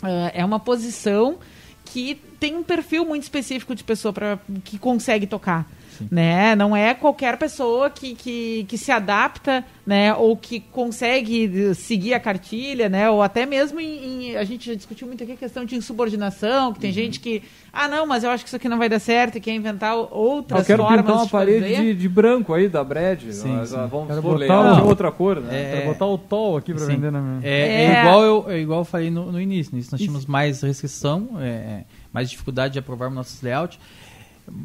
ah, 0.01 0.31
é 0.33 0.45
uma 0.45 0.61
posição 0.61 1.39
que 1.85 2.15
tem 2.39 2.55
um 2.55 2.63
perfil 2.63 3.05
muito 3.05 3.25
específico 3.25 3.75
de 3.75 3.83
pessoa 3.83 4.13
pra, 4.13 4.39
que 4.63 4.79
consegue 4.79 5.27
tocar. 5.27 5.69
Né? 6.11 6.55
Não 6.55 6.77
é 6.77 6.95
qualquer 6.95 7.37
pessoa 7.39 7.91
que, 7.91 8.15
que, 8.15 8.65
que 8.69 8.77
se 8.79 8.91
adapta, 8.93 9.65
né? 9.87 10.15
Ou 10.15 10.37
que 10.37 10.61
consegue 10.61 11.75
seguir 11.75 12.15
a 12.15 12.21
cartilha, 12.21 12.89
né? 12.89 13.09
Ou 13.11 13.23
até 13.23 13.47
mesmo 13.47 13.81
em, 13.81 14.31
em- 14.33 14.37
a 14.37 14.45
gente 14.45 14.67
já 14.67 14.75
discutiu 14.75 15.07
muito 15.07 15.23
aqui 15.23 15.33
a 15.33 15.37
questão 15.37 15.65
de 15.65 15.75
insubordinação, 15.77 16.73
que 16.73 16.81
tem 16.81 16.93
gente 16.93 17.21
que, 17.21 17.43
ah, 17.73 17.89
não, 17.89 18.07
mas 18.07 18.25
eu 18.25 18.31
acho 18.31 18.45
que 18.45 18.49
isso 18.49 18.57
aqui 18.57 18.69
não 18.69 18.79
vai 18.79 18.89
dar 18.89 18.99
certo 18.99 19.37
e 19.37 19.41
quer 19.41 19.53
inventar 19.55 19.97
outras 19.97 20.61
Eu 20.61 20.67
quero 20.67 20.83
formas 20.83 21.01
pintar 21.01 21.17
uma 21.17 21.25
de 21.27 21.31
parede 21.31 21.61
fazer. 21.75 21.77
de, 21.77 21.95
de 21.95 22.09
branco 22.09 22.55
aí 22.55 22.69
da 22.69 22.83
Brad. 22.85 23.23
Sim, 23.31 23.57
mas, 23.57 23.71
sim. 23.71 23.77
ah, 23.77 23.87
Vamos 23.87 24.09
Quero 24.09 24.23
botar 24.23 24.75
de 24.75 24.81
outra 24.83 25.11
cor, 25.13 25.41
né? 25.41 25.49
É, 25.63 25.77
Quero 25.79 25.93
botar 25.93 26.07
o 26.07 26.19
tol 26.19 26.57
aqui 26.57 26.73
para 26.75 26.85
vender 26.85 27.11
na 27.11 27.21
minha. 27.21 27.41
É, 27.47 27.51
é 27.61 27.85
É. 27.85 28.01
igual 28.01 28.23
eu, 28.23 28.45
é 28.49 28.59
igual 28.61 28.81
eu 28.81 28.85
falei 28.85 29.11
no, 29.11 29.31
no 29.33 29.41
início. 29.41 29.73
No 29.73 29.79
início 29.79 29.93
nós 29.93 30.01
tínhamos 30.01 30.27
mais 30.27 30.63
restrição, 30.63 31.31
é, 31.41 31.85
mais 32.13 32.31
dificuldade 32.31 32.73
de 32.75 32.79
aprovar 32.79 33.11
nossos 33.11 33.41
layouts. 33.43 33.79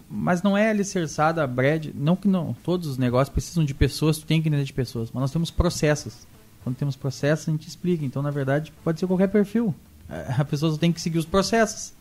Mas 0.09 0.41
não 0.41 0.57
é 0.57 0.69
alicerçada 0.69 1.43
a 1.43 1.47
Brad. 1.47 1.87
Não 1.95 2.15
que 2.15 2.27
não. 2.27 2.55
Todos 2.63 2.87
os 2.87 2.97
negócios 2.97 3.33
precisam 3.33 3.63
de 3.65 3.73
pessoas, 3.73 4.17
tu 4.17 4.25
tem 4.25 4.41
que 4.41 4.47
entender 4.47 4.63
de 4.63 4.73
pessoas. 4.73 5.09
Mas 5.11 5.21
nós 5.21 5.31
temos 5.31 5.51
processos. 5.51 6.27
Quando 6.63 6.75
temos 6.75 6.95
processos, 6.95 7.47
a 7.47 7.51
gente 7.51 7.67
explica. 7.67 8.05
Então, 8.05 8.21
na 8.21 8.31
verdade, 8.31 8.73
pode 8.83 8.99
ser 8.99 9.07
qualquer 9.07 9.27
perfil. 9.27 9.73
É, 10.09 10.35
A 10.39 10.45
pessoa 10.45 10.71
só 10.71 10.77
tem 10.77 10.91
que 10.91 11.01
seguir 11.01 11.17
os 11.17 11.25
processos. 11.25 11.93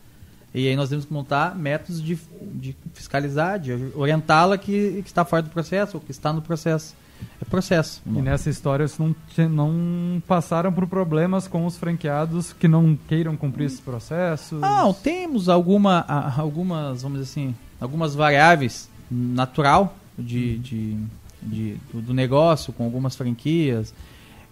E 0.55 0.69
aí 0.69 0.77
nós 0.77 0.91
temos 0.91 1.07
que 1.07 1.13
montar 1.13 1.57
métodos 1.57 2.03
de, 2.03 2.19
de 2.55 2.77
fiscalizar, 2.93 3.59
de 3.59 3.73
orientá-la 3.95 4.59
que, 4.59 5.01
que 5.03 5.09
está 5.09 5.25
fora 5.25 5.43
do 5.43 5.49
processo 5.49 5.97
ou 5.97 6.01
que 6.01 6.11
está 6.11 6.33
no 6.33 6.43
processo. 6.43 6.95
É 7.41 7.45
processo. 7.45 8.03
E 8.07 8.23
nessa 8.23 8.49
história 8.51 8.87
vocês 8.87 8.99
não, 8.99 9.73
não 9.73 10.23
passaram 10.27 10.73
por 10.73 10.87
problemas 10.87 11.47
com 11.49 11.67
os 11.67 11.77
franqueados 11.77 12.53
que 12.53 12.69
não 12.69 12.99
queiram 13.09 13.37
cumprir 13.37 13.67
esses 13.67 13.81
processos? 13.81 14.61
Não, 14.61 14.93
temos 14.93 15.49
alguma, 15.49 16.01
algumas, 16.37 17.03
vamos 17.03 17.21
dizer 17.21 17.31
assim, 17.31 17.55
algumas 17.81 18.15
variáveis 18.15 18.89
natural 19.11 19.97
de, 20.19 20.59
de, 20.59 20.97
de- 21.43 21.77
do, 21.93 22.15
negócio 22.15 22.73
com 22.73 22.85
algumas 22.85 23.17
franquias. 23.17 23.93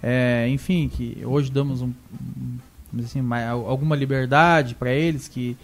É, 0.02 0.48
enfim, 0.48 0.88
que 0.88 1.22
hoje 1.24 1.50
damos 1.50 1.82
um, 1.82 1.92
assim, 2.98 3.20
alguma 3.66 3.94
liberdade 3.94 4.74
para 4.74 4.92
eles 4.92 5.28
que 5.28 5.56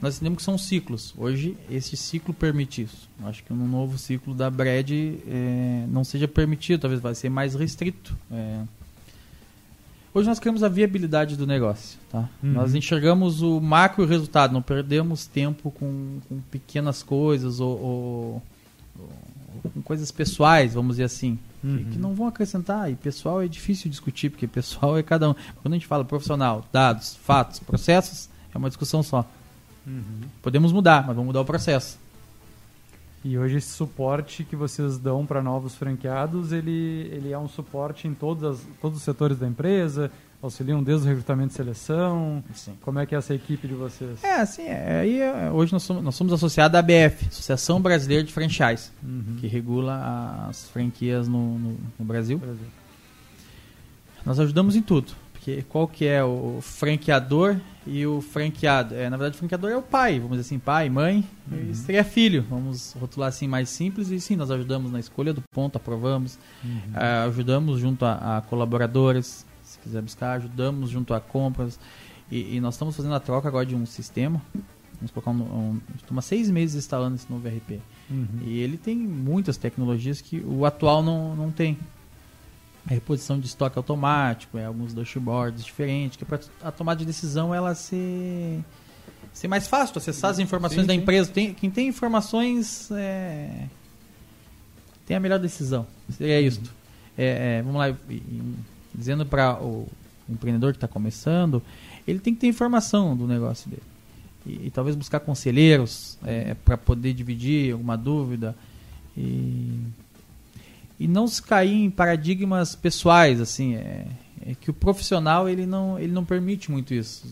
nós 0.00 0.16
entendemos 0.16 0.38
que 0.38 0.42
são 0.44 0.58
ciclos. 0.58 1.14
Hoje 1.16 1.56
esse 1.70 1.96
ciclo 1.96 2.32
permite 2.34 2.82
isso. 2.82 3.08
Acho 3.24 3.42
que 3.44 3.52
no 3.52 3.66
novo 3.66 3.96
ciclo 3.98 4.34
da 4.34 4.50
Brad 4.50 4.90
é, 4.90 5.84
não 5.88 6.04
seja 6.04 6.28
permitido, 6.28 6.80
talvez 6.82 7.00
vai 7.00 7.14
ser 7.14 7.28
mais 7.30 7.54
restrito. 7.54 8.16
É, 8.30 8.60
Hoje 10.14 10.26
nós 10.30 10.38
queremos 10.38 10.62
a 10.62 10.68
viabilidade 10.68 11.36
do 11.36 11.46
negócio. 11.46 11.98
Tá? 12.10 12.20
Uhum. 12.42 12.52
Nós 12.52 12.74
enxergamos 12.74 13.42
o 13.42 13.60
macro 13.60 14.02
e 14.02 14.06
o 14.06 14.08
resultado, 14.08 14.50
não 14.50 14.62
perdemos 14.62 15.26
tempo 15.26 15.70
com, 15.70 16.18
com 16.26 16.40
pequenas 16.50 17.02
coisas 17.02 17.60
ou, 17.60 17.78
ou- 17.78 18.42
ou 19.62 19.70
com 19.74 19.82
coisas 19.82 20.10
pessoais, 20.10 20.72
vamos 20.72 20.94
dizer 20.96 21.04
assim, 21.04 21.38
que- 21.60 21.66
Uhum. 21.66 21.84
que, 21.90 21.98
não 21.98 22.14
vão 22.14 22.26
acrescentar. 22.28 22.90
E 22.90 22.94
pessoal 22.94 23.42
é 23.42 23.48
difícil 23.48 23.90
discutir, 23.90 24.30
porque 24.30 24.46
pessoal 24.46 24.96
é 24.96 25.02
cada 25.02 25.28
um. 25.30 25.34
Quando 25.60 25.74
a 25.74 25.76
gente 25.76 25.86
fala 25.86 26.02
profissional, 26.02 26.64
dados, 26.72 27.14
fatos, 27.22 27.58
processos, 27.60 28.30
é 28.54 28.56
uma 28.56 28.68
discussão 28.70 29.02
só. 29.02 29.28
Uhum. 29.86 30.20
Podemos 30.42 30.72
mudar, 30.72 30.98
mas 31.06 31.14
vamos 31.14 31.26
mudar 31.26 31.40
o 31.40 31.44
processo. 31.44 31.98
E 33.24 33.36
hoje 33.38 33.56
esse 33.56 33.70
suporte 33.72 34.44
que 34.44 34.54
vocês 34.54 34.98
dão 34.98 35.26
para 35.26 35.42
novos 35.42 35.74
franqueados, 35.74 36.52
ele, 36.52 37.08
ele 37.12 37.32
é 37.32 37.38
um 37.38 37.48
suporte 37.48 38.06
em 38.06 38.14
todas 38.14 38.44
as- 38.60 38.66
todos 38.80 38.98
os 38.98 39.02
setores 39.04 39.38
da 39.38 39.48
empresa, 39.48 40.10
auxiliam 40.40 40.80
desde 40.82 41.06
o 41.06 41.08
recrutamento 41.08 41.52
e 41.52 41.56
seleção. 41.56 42.44
Sim. 42.54 42.74
Como 42.82 42.98
é 43.00 43.06
que 43.06 43.14
é 43.16 43.18
essa 43.18 43.34
equipe 43.34 43.66
de 43.66 43.74
vocês? 43.74 44.22
É, 44.22 44.34
assim, 44.40 44.62
é, 44.62 45.00
aí 45.00 45.20
é, 45.20 45.50
hoje 45.50 45.72
nós 45.72 45.82
somos, 45.82 46.04
nós 46.04 46.14
somos 46.14 46.32
associados 46.32 46.76
à 46.76 46.78
ABF, 46.78 47.26
Associação 47.28 47.80
Brasileira 47.80 48.22
de 48.22 48.32
Franchise, 48.32 48.90
Uhum. 49.02 49.36
que 49.40 49.46
regula 49.48 50.46
as 50.48 50.68
franquias 50.68 51.26
no, 51.26 51.58
no- 51.58 51.76
no 51.98 52.04
Brasil. 52.04 52.38
Exemplo. 52.42 52.58
Nós 54.24 54.38
ajudamos 54.40 54.76
em 54.76 54.82
tudo, 54.82 55.12
porque 55.46 55.62
qual 55.68 55.86
que 55.86 56.04
é 56.04 56.24
o 56.24 56.58
franqueador 56.60 57.56
e 57.86 58.04
o 58.04 58.20
franqueado? 58.20 58.96
É, 58.96 59.08
na 59.08 59.16
verdade, 59.16 59.36
o 59.36 59.38
franqueador 59.38 59.70
é 59.70 59.76
o 59.76 59.82
pai, 59.82 60.14
vamos 60.18 60.36
dizer 60.38 60.40
assim, 60.48 60.58
pai, 60.58 60.90
mãe, 60.90 61.24
e 61.52 61.72
seria 61.72 62.02
filho, 62.02 62.44
vamos 62.50 62.96
rotular 62.98 63.28
assim 63.28 63.46
mais 63.46 63.68
simples, 63.68 64.10
e 64.10 64.20
sim, 64.20 64.34
nós 64.34 64.50
ajudamos 64.50 64.90
na 64.90 64.98
escolha 64.98 65.32
do 65.32 65.40
ponto, 65.52 65.76
aprovamos, 65.76 66.36
ah, 66.92 67.22
ajudamos 67.26 67.78
junto 67.78 68.04
a, 68.04 68.38
a 68.38 68.40
colaboradores, 68.40 69.46
se 69.62 69.78
quiser 69.78 70.02
buscar, 70.02 70.32
ajudamos 70.32 70.90
junto 70.90 71.14
a 71.14 71.20
compras, 71.20 71.78
e, 72.28 72.56
e 72.56 72.60
nós 72.60 72.74
estamos 72.74 72.96
fazendo 72.96 73.14
a 73.14 73.20
troca 73.20 73.46
agora 73.46 73.64
de 73.64 73.76
um 73.76 73.86
sistema, 73.86 74.42
vamos 74.96 75.12
colocar 75.12 75.30
um, 75.30 75.80
um, 76.10 76.18
há 76.18 76.22
seis 76.22 76.50
meses 76.50 76.74
instalando 76.74 77.14
esse 77.14 77.30
novo 77.30 77.46
RP, 77.46 77.80
Uhum. 78.08 78.26
e 78.44 78.60
ele 78.60 78.76
tem 78.76 78.96
muitas 78.96 79.56
tecnologias 79.56 80.20
que 80.20 80.38
o 80.38 80.64
atual 80.64 81.02
não, 81.02 81.34
não 81.34 81.50
tem. 81.50 81.76
A 82.86 82.90
reposição 82.90 83.38
de 83.38 83.46
estoque 83.46 83.76
automático, 83.76 84.56
é 84.56 84.64
alguns 84.64 84.94
dashboards 84.94 85.64
diferentes, 85.64 86.16
que 86.16 86.24
é 86.24 86.26
para 86.26 86.40
a 86.62 86.70
tomada 86.70 87.00
de 87.00 87.04
decisão 87.04 87.52
ela 87.52 87.74
ser, 87.74 88.64
ser 89.32 89.48
mais 89.48 89.66
fácil, 89.66 89.98
acessar 89.98 90.30
as 90.30 90.38
informações 90.38 90.82
Sim, 90.82 90.86
da 90.86 90.94
sim. 90.94 91.00
empresa. 91.00 91.30
Tem, 91.30 91.52
quem 91.52 91.68
tem 91.68 91.88
informações 91.88 92.88
é, 92.92 93.66
tem 95.04 95.16
a 95.16 95.20
melhor 95.20 95.40
decisão. 95.40 95.86
Seria 96.10 96.40
isso. 96.40 96.60
É, 97.18 97.58
é, 97.58 97.62
vamos 97.62 97.78
lá, 97.78 97.96
dizendo 98.94 99.26
para 99.26 99.60
o 99.60 99.88
empreendedor 100.28 100.72
que 100.72 100.76
está 100.76 100.88
começando, 100.88 101.62
ele 102.06 102.20
tem 102.20 102.34
que 102.34 102.40
ter 102.40 102.46
informação 102.46 103.16
do 103.16 103.26
negócio 103.26 103.68
dele. 103.68 103.82
E, 104.44 104.66
e 104.66 104.70
talvez 104.70 104.94
buscar 104.94 105.18
conselheiros 105.18 106.18
para 106.64 106.76
poder 106.76 107.12
dividir 107.14 107.72
alguma 107.72 107.96
dúvida. 107.96 108.54
E, 109.16 109.80
e 110.98 111.06
não 111.06 111.26
se 111.26 111.42
cair 111.42 111.84
em 111.84 111.90
paradigmas 111.90 112.74
pessoais, 112.74 113.40
assim, 113.40 113.74
é, 113.74 114.06
é 114.46 114.54
que 114.54 114.70
o 114.70 114.74
profissional 114.74 115.48
ele 115.48 115.66
não, 115.66 115.98
ele 115.98 116.12
não 116.12 116.24
permite 116.24 116.70
muito 116.70 116.94
isso. 116.94 117.26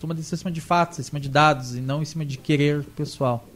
Toma 0.00 0.14
decisão 0.14 0.36
em 0.36 0.38
cima 0.38 0.50
de 0.50 0.60
fatos, 0.60 0.98
em 0.98 1.02
cima 1.02 1.20
de 1.20 1.28
dados 1.28 1.74
e 1.74 1.80
não 1.80 2.02
em 2.02 2.04
cima 2.04 2.24
de 2.24 2.36
querer 2.36 2.82
pessoal. 2.96 3.46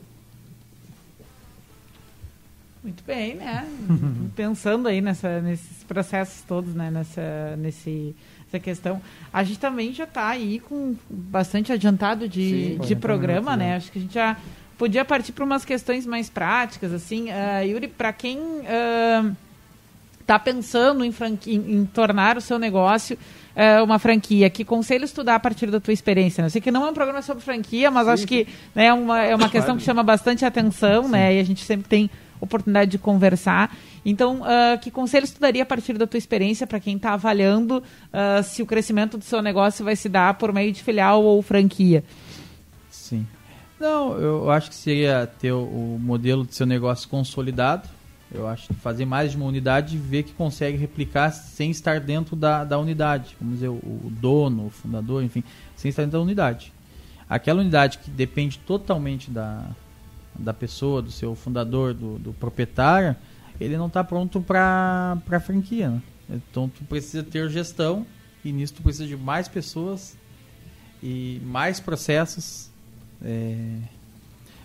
Muito 2.82 3.02
bem, 3.04 3.34
né? 3.34 3.68
Pensando 4.36 4.88
aí 4.88 5.00
nessa, 5.00 5.40
nesses 5.40 5.84
processos 5.84 6.42
todos, 6.42 6.74
né? 6.74 6.90
Nessa, 6.90 7.56
nesse, 7.58 8.14
essa 8.46 8.58
questão. 8.58 9.02
A 9.32 9.42
gente 9.42 9.58
também 9.58 9.92
já 9.92 10.04
está 10.04 10.28
aí 10.28 10.60
com 10.60 10.96
bastante 11.10 11.72
adiantado 11.72 12.28
de, 12.28 12.48
Sim, 12.48 12.70
de 12.70 12.94
40 12.94 12.96
programa, 12.96 13.56
né? 13.56 13.70
né? 13.70 13.76
Acho 13.76 13.92
que 13.92 13.98
a 13.98 14.02
gente 14.02 14.14
já 14.14 14.36
podia 14.78 15.04
partir 15.04 15.32
para 15.32 15.44
umas 15.44 15.64
questões 15.64 16.06
mais 16.06 16.30
práticas, 16.30 16.92
assim. 16.92 17.30
Ah, 17.30 17.60
Yuri, 17.60 17.88
para 17.88 18.12
quem 18.12 18.38
está 20.20 20.38
pensando 20.38 21.04
em, 21.04 21.10
franqui- 21.12 21.54
em, 21.54 21.80
em 21.80 21.86
tornar 21.86 22.36
o 22.36 22.40
seu 22.40 22.58
negócio 22.58 23.18
ah, 23.56 23.82
uma 23.82 23.98
franquia, 23.98 24.48
que 24.50 24.64
conselhos 24.64 25.10
tu 25.10 25.24
dá 25.24 25.34
a 25.34 25.40
partir 25.40 25.70
da 25.70 25.80
tua 25.80 25.92
experiência? 25.92 26.42
né? 26.42 26.46
Eu 26.46 26.50
sei 26.50 26.60
que 26.60 26.70
não 26.70 26.86
é 26.86 26.90
um 26.90 26.94
programa 26.94 27.22
sobre 27.22 27.42
franquia, 27.42 27.90
mas 27.90 28.06
acho 28.08 28.26
que 28.26 28.46
né, 28.74 28.86
é 28.86 28.92
uma, 28.92 29.22
é 29.22 29.34
uma 29.34 29.48
questão 29.48 29.76
que 29.76 29.82
chama 29.82 30.02
bastante 30.02 30.44
atenção, 30.44 31.08
né? 31.08 31.34
E 31.34 31.40
a 31.40 31.44
gente 31.44 31.64
sempre 31.64 31.88
tem 31.88 32.10
oportunidade 32.40 32.90
de 32.92 32.98
conversar. 32.98 33.74
Então, 34.06 34.42
ah, 34.44 34.76
que 34.78 34.90
conselhos 34.92 35.30
tu 35.32 35.40
daria 35.40 35.62
a 35.64 35.66
partir 35.66 35.98
da 35.98 36.06
tua 36.06 36.18
experiência 36.18 36.66
para 36.68 36.78
quem 36.78 36.94
está 36.96 37.14
avaliando 37.14 37.82
ah, 38.12 38.42
se 38.44 38.62
o 38.62 38.66
crescimento 38.66 39.18
do 39.18 39.24
seu 39.24 39.42
negócio 39.42 39.84
vai 39.84 39.96
se 39.96 40.08
dar 40.08 40.34
por 40.34 40.52
meio 40.52 40.70
de 40.70 40.82
filial 40.82 41.22
ou 41.24 41.40
franquia? 41.42 42.04
Não, 43.78 44.18
eu 44.18 44.50
acho 44.50 44.70
que 44.70 44.74
seria 44.74 45.26
ter 45.26 45.52
o, 45.52 45.62
o 45.62 45.98
modelo 46.00 46.44
de 46.44 46.54
seu 46.54 46.66
negócio 46.66 47.08
consolidado. 47.08 47.88
Eu 48.30 48.46
acho 48.46 48.68
que 48.68 48.74
fazer 48.74 49.06
mais 49.06 49.30
de 49.30 49.36
uma 49.36 49.46
unidade 49.46 49.96
e 49.96 49.98
ver 49.98 50.22
que 50.22 50.32
consegue 50.32 50.76
replicar 50.76 51.30
sem 51.30 51.70
estar 51.70 51.98
dentro 52.00 52.36
da, 52.36 52.62
da 52.64 52.78
unidade. 52.78 53.36
Vamos 53.40 53.54
dizer, 53.54 53.68
o, 53.68 53.76
o 53.76 54.12
dono, 54.20 54.66
o 54.66 54.70
fundador, 54.70 55.22
enfim, 55.22 55.42
sem 55.76 55.88
estar 55.88 56.02
dentro 56.02 56.18
da 56.18 56.22
unidade. 56.22 56.72
Aquela 57.28 57.60
unidade 57.60 57.98
que 57.98 58.10
depende 58.10 58.58
totalmente 58.58 59.30
da, 59.30 59.64
da 60.34 60.52
pessoa, 60.52 61.00
do 61.00 61.10
seu 61.10 61.34
fundador, 61.34 61.94
do, 61.94 62.18
do 62.18 62.32
proprietário, 62.32 63.16
ele 63.60 63.76
não 63.76 63.86
está 63.86 64.04
pronto 64.04 64.40
para 64.40 65.18
a 65.30 65.40
franquia. 65.40 65.90
Né? 65.90 66.02
Então 66.30 66.68
tu 66.68 66.84
precisa 66.84 67.22
ter 67.22 67.48
gestão 67.48 68.06
e 68.44 68.52
nisso 68.52 68.74
tu 68.74 68.82
precisa 68.82 69.06
de 69.06 69.16
mais 69.16 69.48
pessoas 69.48 70.16
e 71.02 71.40
mais 71.44 71.80
processos. 71.80 72.67
É, 73.24 73.78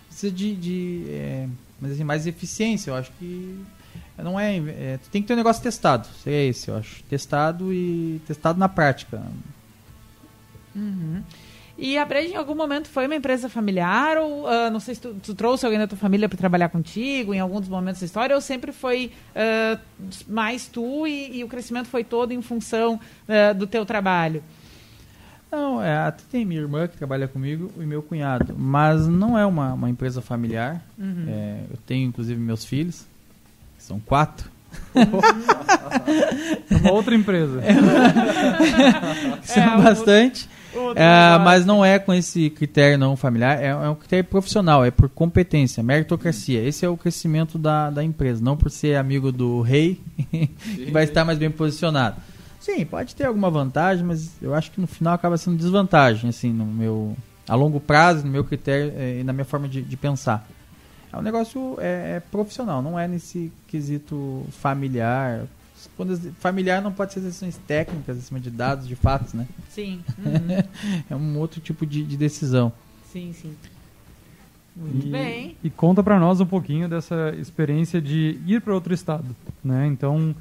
precisa 0.08 0.32
de, 0.32 0.54
de 0.54 1.04
é, 1.08 1.48
mas 1.80 1.92
assim, 1.92 2.04
mais 2.04 2.26
eficiência. 2.26 2.90
Eu 2.90 2.94
acho 2.94 3.10
que 3.18 3.58
não 4.18 4.38
é, 4.38 4.56
é, 4.56 4.98
tem 5.10 5.20
que 5.20 5.28
ter 5.28 5.34
um 5.34 5.36
negócio 5.36 5.62
testado. 5.62 6.06
Seria 6.22 6.48
esse, 6.48 6.68
eu 6.68 6.76
acho. 6.76 7.02
Testado 7.04 7.72
e 7.72 8.20
testado 8.26 8.58
na 8.58 8.68
prática. 8.68 9.22
E 11.76 11.98
a 11.98 12.04
Bred, 12.04 12.32
em 12.32 12.36
algum 12.36 12.54
momento, 12.54 12.88
foi 12.88 13.06
uma 13.06 13.16
empresa 13.16 13.48
familiar? 13.48 14.16
Ou 14.18 14.46
ah, 14.46 14.70
não 14.70 14.78
sei 14.78 14.94
se 14.94 15.00
tu, 15.00 15.14
tu 15.20 15.34
trouxe 15.34 15.64
alguém 15.64 15.78
da 15.78 15.88
tua 15.88 15.98
família 15.98 16.28
para 16.28 16.38
trabalhar 16.38 16.68
contigo 16.68 17.34
em 17.34 17.40
alguns 17.40 17.68
momentos 17.68 18.00
da 18.00 18.06
história? 18.06 18.34
Ou 18.34 18.40
sempre 18.40 18.70
foi 18.70 19.10
ah, 19.34 19.78
mais 20.28 20.68
tu 20.68 21.06
e, 21.06 21.38
e 21.38 21.44
o 21.44 21.48
crescimento 21.48 21.88
foi 21.88 22.04
todo 22.04 22.32
em 22.32 22.40
função 22.40 23.00
ah, 23.28 23.52
do 23.52 23.66
teu 23.66 23.84
trabalho? 23.84 24.42
Não, 25.54 25.80
é, 25.82 25.96
até 25.98 26.22
tem 26.32 26.44
minha 26.44 26.60
irmã 26.60 26.88
que 26.88 26.96
trabalha 26.96 27.28
comigo 27.28 27.70
e 27.78 27.84
meu 27.84 28.02
cunhado, 28.02 28.54
mas 28.58 29.06
não 29.06 29.38
é 29.38 29.46
uma, 29.46 29.72
uma 29.74 29.88
empresa 29.88 30.20
familiar. 30.20 30.82
É, 31.28 31.60
eu 31.70 31.76
tenho 31.86 32.08
inclusive 32.08 32.40
meus 32.40 32.64
filhos, 32.64 33.04
que 33.76 33.82
são 33.84 34.00
quatro. 34.00 34.50
É 34.94 36.74
uma 36.76 36.92
outra 36.92 37.14
empresa. 37.14 37.60
que 39.40 39.48
são 39.48 39.62
É, 39.62 39.76
o- 39.78 39.82
bastante. 39.82 40.48
Outro 40.74 41.00
É, 41.00 41.38
mas 41.38 41.64
não 41.64 41.84
é 41.84 42.00
com 42.00 42.12
esse 42.12 42.50
critério 42.50 42.98
não 42.98 43.16
familiar, 43.16 43.62
é, 43.62 43.66
é 43.68 43.88
um 43.88 43.94
critério 43.94 44.24
profissional, 44.24 44.84
é 44.84 44.90
por 44.90 45.08
competência, 45.08 45.84
meritocracia. 45.84 46.60
Esse 46.66 46.84
é 46.84 46.88
o 46.88 46.96
crescimento 46.96 47.56
da, 47.58 47.90
da 47.90 48.02
empresa, 48.02 48.42
não 48.42 48.56
por 48.56 48.72
ser 48.72 48.96
amigo 48.96 49.30
do 49.30 49.60
rei, 49.60 50.00
que 50.32 50.90
vai 50.90 51.04
estar 51.04 51.24
mais 51.24 51.38
bem 51.38 51.48
posicionado. 51.48 52.16
Sim, 52.64 52.86
pode 52.86 53.14
ter 53.14 53.24
alguma 53.24 53.50
vantagem, 53.50 54.02
mas 54.02 54.32
eu 54.40 54.54
acho 54.54 54.70
que 54.70 54.80
no 54.80 54.86
final 54.86 55.12
acaba 55.12 55.36
sendo 55.36 55.58
desvantagem, 55.58 56.30
assim, 56.30 56.50
no 56.50 56.64
meu, 56.64 57.14
a 57.46 57.54
longo 57.54 57.78
prazo, 57.78 58.24
no 58.24 58.32
meu 58.32 58.42
critério 58.42 58.90
eh, 58.96 59.20
e 59.20 59.22
na 59.22 59.34
minha 59.34 59.44
forma 59.44 59.68
de, 59.68 59.82
de 59.82 59.96
pensar. 59.98 60.48
É 61.12 61.18
um 61.18 61.20
negócio 61.20 61.76
é, 61.78 62.16
é 62.16 62.20
profissional, 62.20 62.80
não 62.80 62.98
é 62.98 63.06
nesse 63.06 63.52
quesito 63.68 64.46
familiar. 64.50 65.44
Quando 65.94 66.16
familiar 66.40 66.80
não 66.80 66.90
pode 66.90 67.12
ser 67.12 67.20
decisões 67.20 67.60
técnicas, 67.66 68.16
acima 68.16 68.40
de 68.40 68.50
dados, 68.50 68.88
de 68.88 68.96
fatos, 68.96 69.34
né? 69.34 69.46
Sim. 69.68 70.02
Uhum. 70.18 70.64
É 71.10 71.14
um 71.14 71.38
outro 71.38 71.60
tipo 71.60 71.84
de, 71.84 72.02
de 72.02 72.16
decisão. 72.16 72.72
sim, 73.12 73.34
sim. 73.34 73.54
Muito 74.74 75.06
e, 75.06 75.10
bem. 75.10 75.56
E 75.62 75.68
conta 75.68 76.02
para 76.02 76.18
nós 76.18 76.40
um 76.40 76.46
pouquinho 76.46 76.88
dessa 76.88 77.34
experiência 77.38 78.00
de 78.00 78.40
ir 78.46 78.62
para 78.62 78.74
outro 78.74 78.94
estado, 78.94 79.36
né? 79.62 79.86
Então, 79.86 80.34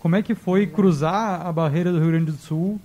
como 0.00 0.16
é 0.16 0.22
que 0.22 0.34
foi 0.34 0.66
cruzar 0.66 1.46
a 1.46 1.52
barreira 1.52 1.92
do 1.92 1.98
Rio 2.00 2.08
Grande 2.08 2.32
do 2.32 2.38
Sul, 2.38 2.80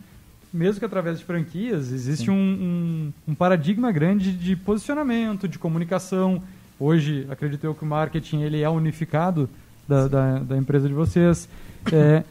mesmo 0.53 0.79
que 0.79 0.85
através 0.85 1.17
de 1.19 1.25
franquias? 1.25 1.91
Existe 1.91 2.29
um, 2.29 2.35
um, 2.35 3.13
um 3.31 3.35
paradigma 3.35 3.91
grande 3.91 4.31
de 4.31 4.55
posicionamento, 4.55 5.47
de 5.47 5.57
comunicação. 5.57 6.41
Hoje, 6.79 7.25
acredito 7.29 7.63
eu 7.63 7.73
que 7.73 7.83
o 7.83 7.87
marketing 7.87 8.41
ele 8.41 8.61
é 8.61 8.69
unificado 8.69 9.49
da, 9.87 10.07
da, 10.07 10.39
da 10.39 10.57
empresa 10.57 10.87
de 10.87 10.93
vocês. 10.93 11.49
É, 11.91 12.23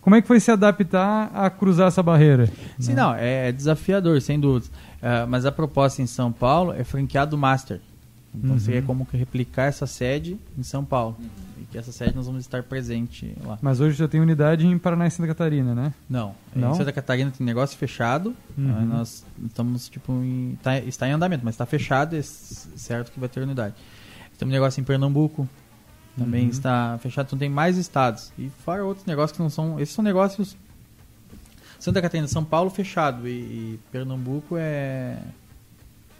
como 0.00 0.14
é 0.16 0.22
que 0.22 0.28
foi 0.28 0.38
se 0.38 0.50
adaptar 0.50 1.30
a 1.34 1.50
cruzar 1.50 1.88
essa 1.88 2.02
barreira? 2.02 2.48
Sim, 2.78 2.94
não, 2.94 3.14
é 3.14 3.50
desafiador, 3.52 4.20
sem 4.22 4.38
dúvidas. 4.38 4.70
Ah, 5.02 5.26
mas 5.28 5.44
a 5.46 5.52
proposta 5.52 6.00
em 6.02 6.06
São 6.06 6.30
Paulo 6.32 6.72
é 6.72 6.84
franqueado 6.84 7.36
master. 7.36 7.80
Então 8.34 8.52
Uhum. 8.52 8.58
seria 8.60 8.82
como 8.82 9.06
replicar 9.12 9.64
essa 9.64 9.86
sede 9.86 10.36
em 10.58 10.62
São 10.62 10.84
Paulo. 10.84 11.16
E 11.55 11.55
que 11.76 11.80
essa 11.80 11.92
sede 11.92 12.16
nós 12.16 12.24
vamos 12.26 12.40
estar 12.42 12.62
presente 12.62 13.36
lá. 13.44 13.58
Mas 13.60 13.80
hoje 13.80 13.98
já 13.98 14.08
tem 14.08 14.18
unidade 14.18 14.66
em 14.66 14.78
Paraná 14.78 15.06
e 15.06 15.10
Santa 15.10 15.26
Catarina, 15.28 15.74
né? 15.74 15.92
Não, 16.08 16.34
Não? 16.54 16.72
em 16.72 16.74
Santa 16.74 16.90
Catarina 16.90 17.30
tem 17.30 17.46
negócio 17.46 17.76
fechado. 17.76 18.34
Uhum. 18.56 18.86
nós 18.86 19.24
estamos 19.44 19.86
tipo 19.88 20.10
em, 20.22 20.58
tá- 20.62 20.78
está 20.78 21.06
em 21.06 21.12
andamento, 21.12 21.44
mas 21.44 21.54
está 21.54 21.66
fechado, 21.66 22.16
é 22.16 22.22
certo 22.22 23.12
que 23.12 23.20
vai 23.20 23.28
ter 23.28 23.40
unidade. 23.40 23.74
Temos 24.38 24.52
negócio 24.52 24.80
em 24.80 24.84
Pernambuco, 24.84 25.46
também 26.16 26.44
Uhum. 26.44 26.50
está 26.50 26.98
fechado, 26.98 27.26
então 27.26 27.38
tem 27.38 27.50
mais 27.50 27.76
estados. 27.76 28.32
E 28.38 28.50
fora 28.64 28.82
outros 28.82 29.04
negócios 29.06 29.36
que 29.36 29.42
não 29.42 29.50
são, 29.50 29.78
esses 29.78 29.94
são 29.94 30.02
negócios 30.02 30.56
Santa 31.78 32.00
Catarina, 32.00 32.26
São 32.26 32.42
Paulo 32.42 32.70
fechado 32.70 33.28
e, 33.28 33.32
e 33.32 33.80
Pernambuco 33.92 34.56
é 34.56 35.18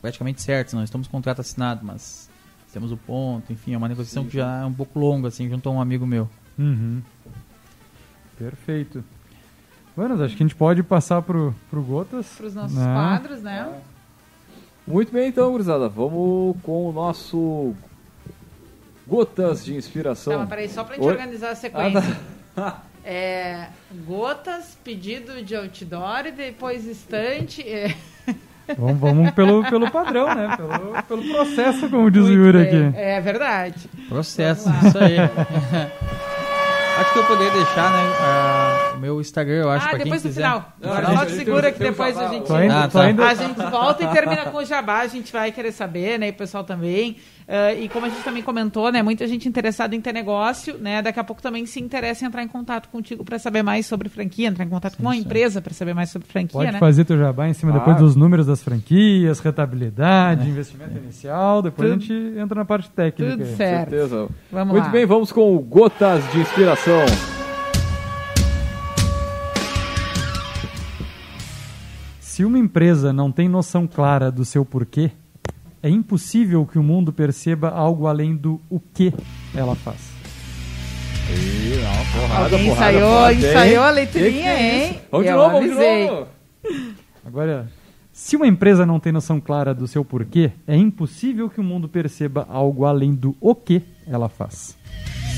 praticamente 0.02 0.42
certo, 0.42 0.74
nós 0.76 0.84
estamos 0.84 1.06
com 1.08 1.12
contrato 1.16 1.40
assinado, 1.40 1.80
mas 1.84 2.28
temos 2.76 2.92
o 2.92 2.96
ponto, 2.98 3.50
enfim, 3.50 3.72
é 3.72 3.78
uma 3.78 3.88
negociação 3.88 4.24
Sim, 4.24 4.28
que 4.28 4.36
já 4.36 4.60
é 4.60 4.64
um 4.66 4.72
pouco 4.72 4.98
longa 4.98 5.28
assim, 5.28 5.48
junto 5.48 5.66
a 5.66 5.72
um 5.72 5.80
amigo 5.80 6.06
meu. 6.06 6.28
Uhum. 6.58 7.00
Perfeito. 8.38 9.02
Bueno, 9.96 10.22
acho 10.22 10.36
que 10.36 10.42
a 10.42 10.46
gente 10.46 10.54
pode 10.54 10.82
passar 10.82 11.22
pro, 11.22 11.54
pro 11.70 11.82
Gotas. 11.82 12.26
Para 12.36 12.46
os 12.46 12.54
nossos 12.54 12.76
né? 12.76 12.84
quadros, 12.84 13.42
né? 13.42 13.80
Muito 14.86 15.10
bem, 15.10 15.28
então, 15.28 15.50
gurizada. 15.52 15.88
Vamos 15.88 16.54
com 16.62 16.90
o 16.90 16.92
nosso 16.92 17.74
Gotas 19.06 19.64
de 19.64 19.74
Inspiração. 19.74 20.34
Tá, 20.34 20.38
mas 20.40 20.48
peraí, 20.50 20.68
só 20.68 20.84
pra 20.84 20.96
gente 20.96 21.06
Oi? 21.06 21.12
organizar 21.12 21.52
a 21.52 21.54
sequência. 21.54 22.18
Ah, 22.54 22.72
tá. 22.72 22.82
É, 23.02 23.68
gotas, 24.04 24.76
pedido 24.84 25.42
de 25.42 25.56
outdoor 25.56 26.26
e 26.26 26.32
depois 26.32 26.84
estante. 26.84 27.62
é. 27.66 27.96
Vamos, 28.78 28.98
vamos 29.00 29.30
pelo, 29.32 29.62
pelo 29.68 29.90
padrão, 29.90 30.26
né? 30.34 30.56
Pelo, 30.56 31.02
pelo 31.04 31.34
processo, 31.34 31.88
como 31.88 32.10
diz 32.10 32.24
o 32.24 32.32
Yuri 32.32 32.58
bem. 32.58 32.86
aqui. 32.88 32.98
É 32.98 33.20
verdade. 33.20 33.88
Processo, 34.08 34.68
isso 34.84 34.98
aí. 34.98 35.16
acho 36.98 37.12
que 37.12 37.18
eu 37.18 37.24
poderia 37.24 37.52
deixar, 37.52 37.90
né, 37.92 38.12
a- 38.20 38.75
o 38.96 39.00
meu 39.00 39.20
Instagram, 39.20 39.54
eu 39.62 39.70
acho, 39.70 39.84
ah, 39.86 39.88
pra 39.90 39.98
quem 39.98 40.04
depois 40.04 40.22
quiser. 40.22 40.42
final. 40.42 40.72
Não, 40.80 40.90
Agora 40.90 41.06
a 41.06 41.10
gente- 41.10 41.18
só 41.18 41.24
a 41.24 41.38
segura 41.38 41.72
que 41.72 41.78
depois 41.78 42.16
a 42.18 42.28
gente. 42.28 42.52
Ah, 42.72 42.88
tu 42.88 42.92
tá. 42.92 43.02
ainda- 43.02 43.26
A 43.26 43.34
gente 43.34 43.56
volta 43.70 44.04
e 44.04 44.06
termina 44.08 44.44
com 44.46 44.58
o 44.58 44.64
jabá, 44.64 45.00
a 45.00 45.06
gente 45.06 45.32
vai 45.32 45.52
querer 45.52 45.72
saber, 45.72 46.18
né? 46.18 46.28
E 46.28 46.30
o 46.30 46.34
pessoal 46.34 46.64
também. 46.64 47.16
Ah, 47.48 47.72
e 47.72 47.88
como 47.88 48.06
a 48.06 48.08
gente 48.08 48.22
também 48.24 48.42
comentou, 48.42 48.90
né? 48.90 49.02
Muita 49.02 49.26
gente 49.28 49.48
interessada 49.48 49.94
em 49.94 50.00
ter 50.00 50.12
negócio, 50.12 50.76
né? 50.78 51.00
Daqui 51.02 51.20
a 51.20 51.24
pouco 51.24 51.40
também 51.40 51.64
se 51.66 51.80
interessa 51.80 52.24
em 52.24 52.28
entrar 52.28 52.42
em 52.42 52.48
contato 52.48 52.88
contigo 52.88 53.24
para 53.24 53.38
saber 53.38 53.62
mais 53.62 53.86
sobre 53.86 54.08
franquia, 54.08 54.48
entrar 54.48 54.64
em 54.64 54.68
contato 54.68 54.96
com 54.96 55.02
uma 55.02 55.12
sim. 55.14 55.20
empresa 55.20 55.60
para 55.62 55.72
saber 55.72 55.94
mais 55.94 56.10
sobre 56.10 56.26
franquia, 56.26 56.58
Pode 56.58 56.72
né? 56.72 56.78
fazer 56.80 57.04
teu 57.04 57.16
jabá 57.18 57.46
em 57.48 57.52
cima 57.52 57.70
Ah. 57.72 57.78
depois 57.78 57.96
dos 57.98 58.16
números 58.16 58.46
das 58.46 58.62
franquias, 58.62 59.38
rentabilidade, 59.38 60.48
investimento 60.48 60.96
inicial. 60.98 61.62
Depois 61.62 61.88
Tudo- 61.90 61.98
a 61.98 62.00
gente 62.00 62.38
entra 62.38 62.58
na 62.58 62.64
parte 62.64 62.90
técnica. 62.90 63.32
Tudo 63.36 63.46
certo. 63.56 63.90
certeza. 63.90 64.28
Vamos 64.50 64.72
Muito 64.72 64.84
lá. 64.86 64.90
bem, 64.90 65.06
vamos 65.06 65.30
com 65.30 65.54
o 65.54 65.60
Gotas 65.60 66.28
de 66.32 66.40
Inspiração. 66.40 67.35
Se 72.36 72.44
uma 72.44 72.58
empresa 72.58 73.14
não 73.14 73.32
tem 73.32 73.48
noção 73.48 73.86
clara 73.86 74.30
do 74.30 74.44
seu 74.44 74.62
porquê, 74.62 75.10
é 75.82 75.88
impossível 75.88 76.66
que 76.66 76.78
o 76.78 76.82
mundo 76.82 77.10
perceba 77.10 77.70
algo 77.70 78.06
além 78.06 78.36
do 78.36 78.60
o 78.68 78.78
que 78.78 79.10
ela 79.54 79.74
faz. 79.74 79.96
Ih, 81.30 81.80
não, 81.82 82.20
porrada, 82.20 82.44
Alguém 82.44 82.68
porrada 82.68 82.92
ensaiou, 82.92 83.30
hein? 83.30 83.38
ensaiou 83.38 83.84
a 83.84 83.94
Que 83.94 84.32
que 84.32 84.40
é 84.42 84.84
hein? 84.84 85.00
Vamos 85.10 85.26
de 85.26 85.32
novo, 85.32 85.50
vamos 85.50 85.70
de 85.70 86.06
novo. 86.06 86.26
Agora, 87.24 87.70
se 88.12 88.36
uma 88.36 88.46
empresa 88.46 88.84
não 88.84 89.00
tem 89.00 89.14
noção 89.14 89.40
clara 89.40 89.74
do 89.74 89.88
seu 89.88 90.04
porquê, 90.04 90.52
é 90.66 90.76
impossível 90.76 91.48
que 91.48 91.58
o 91.58 91.64
mundo 91.64 91.88
perceba 91.88 92.46
algo 92.50 92.84
além 92.84 93.14
do 93.14 93.34
o 93.40 93.54
que 93.54 93.80
ela 94.06 94.28
faz. 94.28 94.76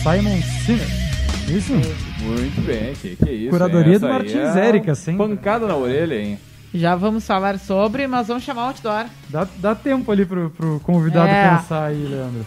Simon 0.02 0.42
Sinek. 0.66 1.08
Isso? 1.48 1.74
Muito 1.74 2.66
bem, 2.66 2.92
que, 2.94 3.14
que 3.14 3.30
isso. 3.30 3.50
Curadoria 3.50 3.92
hein? 3.92 4.00
do 4.00 4.08
Martins 4.08 4.56
é 4.56 4.66
Érica, 4.66 4.96
sempre. 4.96 5.28
Pancada 5.28 5.64
na 5.64 5.76
orelha, 5.76 6.20
hein? 6.20 6.40
Já 6.78 6.94
vamos 6.94 7.26
falar 7.26 7.58
sobre, 7.58 8.06
mas 8.06 8.28
vamos 8.28 8.44
chamar 8.44 8.62
o 8.62 8.66
outdoor. 8.68 9.06
Dá, 9.28 9.48
dá 9.56 9.74
tempo 9.74 10.12
ali 10.12 10.24
pro, 10.24 10.48
pro 10.50 10.80
convidado 10.80 11.28
É. 11.28 11.56
pensar 11.56 11.86
aí, 11.86 12.06
Leandro. 12.06 12.46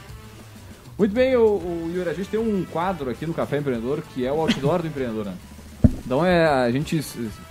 Muito 0.98 1.14
bem, 1.14 1.36
o, 1.36 1.42
o 1.42 1.92
Yuri, 1.94 2.10
a 2.10 2.14
gente 2.14 2.30
tem 2.30 2.40
um 2.40 2.64
quadro 2.64 3.10
aqui 3.10 3.26
no 3.26 3.34
Café 3.34 3.58
Empreendedor 3.58 4.02
que 4.14 4.26
é 4.26 4.32
o 4.32 4.40
outdoor 4.40 4.82
do 4.82 4.88
empreendedor. 4.88 5.26
Né? 5.26 5.34
Então 6.12 6.26
é, 6.26 6.46
a 6.46 6.70
gente 6.70 7.02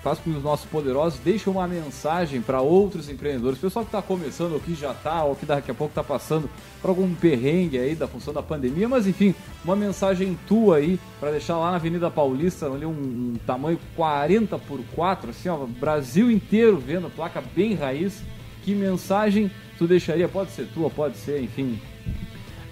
faz 0.03 0.19
com 0.19 0.31
que 0.31 0.37
os 0.37 0.45
nossos 0.45 0.67
poderosos 0.67 1.19
deixem 1.21 1.51
uma 1.51 1.67
mensagem 1.67 2.43
para 2.43 2.61
outros 2.61 3.09
empreendedores, 3.09 3.59
pessoal 3.59 3.87
que 3.87 3.89
está 3.89 4.03
começando, 4.03 4.53
ou 4.53 4.61
que 4.61 4.75
já 4.75 4.91
está, 4.91 5.25
ou 5.25 5.35
que 5.35 5.47
daqui 5.47 5.71
a 5.71 5.75
pouco 5.75 5.93
está 5.93 6.05
passando 6.05 6.47
por 6.83 6.91
algum 6.91 7.15
perrengue 7.15 7.79
aí 7.79 7.95
da 7.95 8.07
função 8.07 8.35
da 8.35 8.43
pandemia, 8.43 8.87
mas 8.87 9.07
enfim, 9.07 9.35
uma 9.65 9.75
mensagem 9.75 10.39
tua 10.47 10.77
aí 10.77 11.01
para 11.19 11.31
deixar 11.31 11.57
lá 11.57 11.71
na 11.71 11.77
Avenida 11.77 12.11
Paulista, 12.11 12.67
ali 12.67 12.85
um, 12.85 12.91
um 12.91 13.35
tamanho 13.47 13.81
40 13.97 14.59
por 14.59 14.79
4, 14.95 15.31
assim, 15.31 15.49
ó, 15.49 15.65
Brasil 15.65 16.31
inteiro 16.31 16.77
vendo, 16.77 17.09
placa 17.09 17.43
bem 17.57 17.73
raiz. 17.73 18.23
Que 18.63 18.75
mensagem 18.75 19.51
tu 19.79 19.87
deixaria? 19.87 20.29
Pode 20.29 20.51
ser 20.51 20.67
tua, 20.67 20.91
pode 20.91 21.17
ser, 21.17 21.43
enfim, 21.43 21.81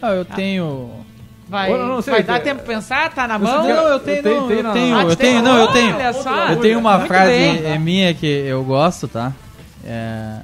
Ah, 0.02 0.10
eu 0.10 0.26
tenho. 0.26 1.06
Vai, 1.48 1.72
Olha, 1.72 1.84
não 1.84 2.02
sei, 2.02 2.12
vai 2.12 2.22
dar 2.22 2.36
é- 2.36 2.40
tempo 2.40 2.62
pra 2.62 2.74
pensar? 2.74 3.12
Tá 3.14 3.26
na 3.26 3.38
mão? 3.38 3.66
Não, 3.66 3.74
eu 3.88 4.00
tenho, 4.00 4.22
tenho- 4.22 4.40
não, 4.40 4.48
tenho 4.48 4.66
eu 4.66 4.72
tenho, 4.74 4.96
Ah, 4.96 5.02
eu 5.04 5.16
tenho, 5.16 5.42
não, 5.42 5.56
eu 5.56 5.68
tenho. 5.68 5.94
Olha 5.96 6.12
só. 6.12 6.46
Eu 6.48 6.60
tenho 6.60 6.78
uma 6.78 7.00
frase 7.06 7.32
bem. 7.32 7.64
é 7.64 7.78
minha 7.78 8.12
que 8.12 8.26
eu 8.26 8.62
gosto, 8.64 9.08
tá? 9.08 9.32
É, 9.84 10.42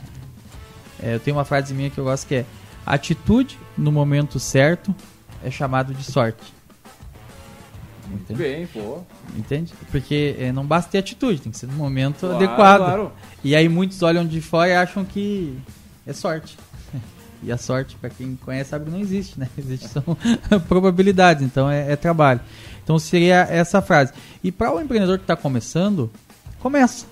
é, 1.03 1.15
eu 1.17 1.21
tenho 1.21 1.37
uma 1.37 1.45
frase 1.45 1.75
minha 1.75 1.91
que 1.91 1.99
eu 1.99 2.05
gosto 2.05 2.27
que 2.27 2.37
é: 2.37 2.47
atitude 2.87 3.59
no 3.77 3.93
momento 3.93 4.39
certo 4.41 4.95
é 5.45 5.51
chamado 5.51 5.93
de 5.93 6.05
sorte. 6.05 6.55
Entende? 8.11 8.43
bem, 8.43 8.67
pô. 8.67 8.99
Entende? 9.37 9.75
Porque 9.91 10.37
é, 10.39 10.53
não 10.53 10.65
basta 10.65 10.91
ter 10.91 10.99
atitude, 10.99 11.41
tem 11.41 11.51
que 11.53 11.59
ser 11.59 11.67
no 11.67 11.73
momento 11.75 12.21
Claro, 12.21 12.37
adequado. 12.37 12.79
claro. 12.79 13.13
E 13.43 13.55
aí 13.57 13.69
muitos 13.69 14.03
olham 14.03 14.25
de 14.27 14.41
fora 14.41 14.69
e 14.71 14.75
acham 14.75 15.05
que 15.05 15.55
é 16.07 16.13
sorte. 16.13 16.57
E 17.45 17.53
a 17.53 17.59
sorte, 17.59 17.97
pra 18.01 18.09
quem 18.11 18.37
conhece, 18.37 18.71
sabe 18.71 18.87
que 18.87 18.91
não 18.91 18.99
existe, 19.01 19.39
né? 19.39 19.49
Existe 19.59 19.89
são 19.89 20.03
probabilidades, 20.69 21.43
então 21.43 21.71
é, 21.71 21.93
é 21.93 21.97
trabalho. 21.97 22.41
Então 22.83 22.99
seria 22.99 23.47
essa 23.51 23.81
frase. 23.83 24.13
E 24.43 24.51
para 24.53 24.75
o 24.75 24.81
empreendedor 24.81 25.19
que 25.19 25.25
está 25.25 25.37
começando, 25.37 26.11
começa. 26.61 27.07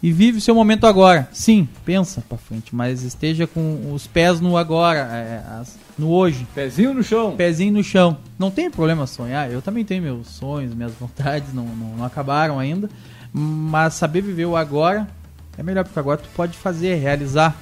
E 0.00 0.12
vive 0.12 0.38
o 0.38 0.40
seu 0.40 0.54
momento 0.54 0.86
agora. 0.86 1.28
Sim, 1.32 1.68
pensa 1.84 2.22
para 2.28 2.38
frente, 2.38 2.72
mas 2.74 3.02
esteja 3.02 3.48
com 3.48 3.92
os 3.92 4.06
pés 4.06 4.40
no 4.40 4.56
agora, 4.56 5.00
é, 5.00 5.42
as- 5.60 5.76
no 5.98 6.10
hoje. 6.10 6.46
Pezinho 6.54 6.94
no 6.94 7.02
chão. 7.02 7.34
Pezinho 7.36 7.72
no 7.72 7.82
chão. 7.82 8.16
Não 8.38 8.48
tem 8.50 8.70
problema 8.70 9.06
sonhar. 9.08 9.50
Eu 9.50 9.60
também 9.60 9.84
tenho 9.84 10.00
meus 10.02 10.28
sonhos, 10.28 10.72
minhas 10.72 10.92
vontades, 10.92 11.52
não, 11.52 11.64
não, 11.64 11.96
não 11.96 12.04
acabaram 12.04 12.58
ainda. 12.60 12.88
Mas 13.32 13.94
saber 13.94 14.20
viver 14.20 14.44
o 14.46 14.56
agora 14.56 15.08
é 15.56 15.62
melhor, 15.64 15.82
porque 15.84 15.98
agora 15.98 16.18
tu 16.18 16.28
pode 16.36 16.56
fazer, 16.56 16.94
realizar. 16.94 17.56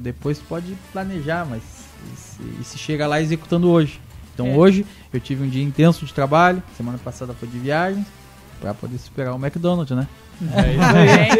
Depois 0.00 0.38
pode 0.38 0.76
planejar, 0.92 1.46
mas 1.48 1.62
e 2.12 2.16
se, 2.16 2.42
e 2.60 2.64
se 2.64 2.78
chega 2.78 3.06
lá 3.06 3.20
executando 3.20 3.70
hoje. 3.70 4.00
Então 4.34 4.46
É. 4.48 4.56
hoje 4.56 4.84
eu 5.12 5.20
tive 5.20 5.44
um 5.44 5.48
dia 5.48 5.62
intenso 5.62 6.04
de 6.04 6.12
trabalho, 6.12 6.62
semana 6.76 6.98
passada 6.98 7.32
foi 7.34 7.48
de 7.48 7.58
viagem, 7.58 8.04
pra 8.60 8.74
poder 8.74 8.98
superar 8.98 9.34
o 9.34 9.36
McDonald's, 9.44 9.96
né? 9.96 10.06
É 10.52 10.72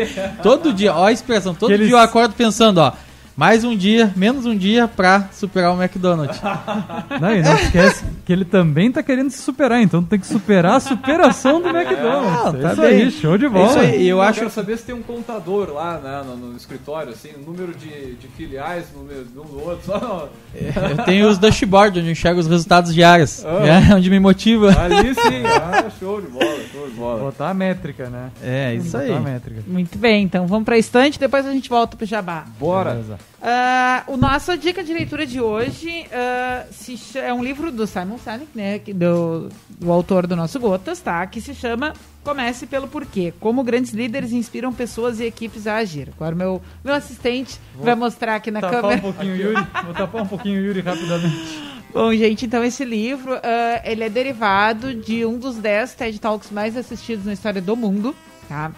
isso 0.07 0.21
aí. 0.21 0.37
Todo 0.43 0.73
dia, 0.73 0.95
ó 0.95 1.07
a 1.07 1.13
expressão, 1.13 1.55
todo 1.55 1.69
Que 1.69 1.75
eles- 1.75 1.89
dia 1.89 1.97
eu 1.97 2.01
acordo 2.01 2.35
pensando, 2.35 2.79
ó, 2.79 2.93
mais 3.37 3.65
um 3.65 3.77
dia, 3.77 4.13
menos 4.15 4.47
um 4.47 4.57
dia 4.57 4.87
pra 4.87 5.29
superar 5.33 5.73
o 5.75 5.83
McDonald's. 5.83 6.41
Não, 7.21 7.35
e 7.35 7.43
não 7.43 7.55
esquece 7.57 8.05
que 8.25 8.33
ele 8.33 8.45
também 8.45 8.91
tá 8.93 9.03
querendo 9.03 9.31
se 9.31 9.39
superar, 9.43 9.81
então 9.83 10.03
tem 10.03 10.19
que 10.19 10.27
superar 10.27 10.77
a 10.77 10.81
superação 10.81 11.61
do 11.61 11.69
McDonald's. 11.77 12.45
Não, 12.45 12.53
tá 12.53 12.69
é 12.69 12.73
isso 12.73 12.81
bem. 12.81 13.03
aí, 13.03 13.11
show 13.11 13.37
de 13.39 13.47
É 13.47 13.49
bola. 13.49 13.67
isso 13.71 13.79
aí. 13.81 14.03
E 14.03 14.09
eu 14.09 14.17
Eu 14.19 14.23
acho 14.23 14.39
quero 14.41 14.51
saber 14.51 14.77
se 14.79 14.85
tem 14.85 14.95
um 14.95 15.03
contador 15.03 15.73
lá 15.73 15.99
né, 15.99 16.23
no, 16.25 16.37
no 16.37 16.57
escritório, 16.57 17.13
assim, 17.13 17.31
o 17.37 17.51
número 17.51 17.75
de, 17.75 18.15
de 18.15 18.29
filiais, 18.29 18.87
número 18.95 19.25
de 19.25 19.39
um 19.39 19.45
do 19.45 19.61
outro. 19.63 19.85
Só 19.87 20.29
Eu 20.55 21.05
tenho 21.05 21.29
os 21.29 21.37
dashboard 21.39 21.99
onde 21.99 22.09
eu 22.09 22.13
enxergo 22.13 22.39
os 22.41 22.47
resultados 22.47 22.95
diários. 22.95 23.45
Ah. 23.45 23.91
É, 23.91 23.95
onde 23.97 24.09
me 24.11 24.21
motiva. 24.21 24.69
ali 24.81 25.13
sim. 25.15 25.43
Ah, 25.61 25.91
show 25.99 26.21
de 26.21 26.29
bola, 26.29 26.57
show 26.73 26.87
de 26.89 26.95
bola. 26.95 27.21
Botar 27.21 27.51
a 27.51 27.55
métrica, 27.55 28.09
né? 28.09 28.31
É, 28.43 28.75
isso 28.75 28.97
aí. 28.97 29.09
Botar 29.09 29.19
a 29.21 29.23
métrica. 29.23 29.63
Muito 29.67 29.99
bem, 29.99 30.23
então 30.25 30.47
vamos 30.47 30.65
pra 30.65 30.79
estante, 30.79 31.19
depois 31.19 31.45
a 31.47 31.53
gente 31.53 31.69
volta 31.69 31.97
pro 31.97 32.07
jabá. 32.07 32.45
Bora. 32.59 32.91
Beleza. 32.93 33.19
Ah, 33.47 34.05
o 34.07 34.17
nossa 34.17 34.57
dica 34.57 34.83
de 34.83 34.93
leitura 34.95 35.27
de 35.27 35.39
hoje 35.39 36.07
ah, 36.11 36.65
se 36.71 36.97
cha- 36.97 37.19
é 37.21 37.33
um 37.35 37.45
livro 37.45 37.71
do 37.71 37.87
Simon 37.87 38.17
Sinek, 38.17 38.47
né, 38.55 38.79
que- 38.79 38.95
do, 38.95 39.51
do 39.69 39.93
autor 39.93 40.27
do 40.27 40.35
nosso 40.35 40.59
Gotas, 40.59 40.99
tá? 41.01 41.27
Que 41.27 41.43
se 41.43 41.55
chama 41.55 41.93
Comece 42.23 42.67
pelo 42.67 42.89
Porquê. 42.89 43.35
Como 43.39 43.63
grandes 43.63 43.93
líderes 43.93 44.33
inspiram 44.33 44.73
pessoas 44.73 45.21
e 45.21 45.25
equipes 45.25 45.67
a 45.67 45.77
agir. 45.77 46.09
Agora 46.17 46.35
meu 46.35 46.63
meu 46.83 46.95
assistente 46.95 47.61
vai 47.75 47.95
mostrar 47.95 48.37
aqui 48.37 48.51
na 48.51 48.63
Tapar 48.63 48.81
câmera. 48.81 48.99
um 48.99 49.03
pouquinho 49.13 49.37
Yuri. 49.37 49.67
Vou 49.85 49.93
tapar 49.95 50.23
um 50.23 50.27
pouquinho 50.27 50.61
o 50.63 50.65
Yuri 50.65 50.81
rapidamente. 50.81 51.75
Bom, 51.93 52.13
gente, 52.15 52.47
então 52.47 52.65
esse 52.65 52.83
livro, 52.85 53.35
ah, 53.35 53.83
ele 53.85 54.05
é 54.05 54.09
derivado 54.09 54.95
de 54.95 55.27
um 55.27 55.39
dos 55.39 55.57
10 55.57 55.93
TED 55.95 56.19
Talks 56.19 56.51
mais 56.51 56.79
assistidos 56.79 57.27
na 57.27 57.35
história 57.35 57.61
do 57.61 57.77
mundo, 57.77 58.17
tá? 58.49 58.73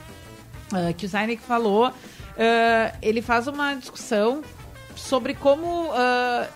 Ah, 0.72 0.92
que 0.92 1.06
o 1.06 1.08
Sinek 1.08 1.40
falou. 1.40 1.92
Ah, 2.38 2.92
ele 3.02 3.22
faz 3.22 3.46
uma 3.46 3.74
discussão 3.74 4.42
sobre 4.94 5.34
como 5.34 5.90
ah, 5.92 6.46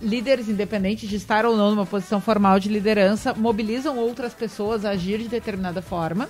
líderes, 0.00 0.48
independentes 0.48 1.08
de 1.08 1.16
estar 1.16 1.44
ou 1.44 1.56
não 1.56 1.70
numa 1.70 1.86
posição 1.86 2.20
formal 2.20 2.58
de 2.58 2.68
liderança, 2.68 3.34
mobilizam 3.34 3.98
outras 3.98 4.32
pessoas 4.32 4.84
a 4.84 4.90
agir 4.90 5.18
de 5.18 5.28
determinada 5.28 5.82
forma. 5.82 6.28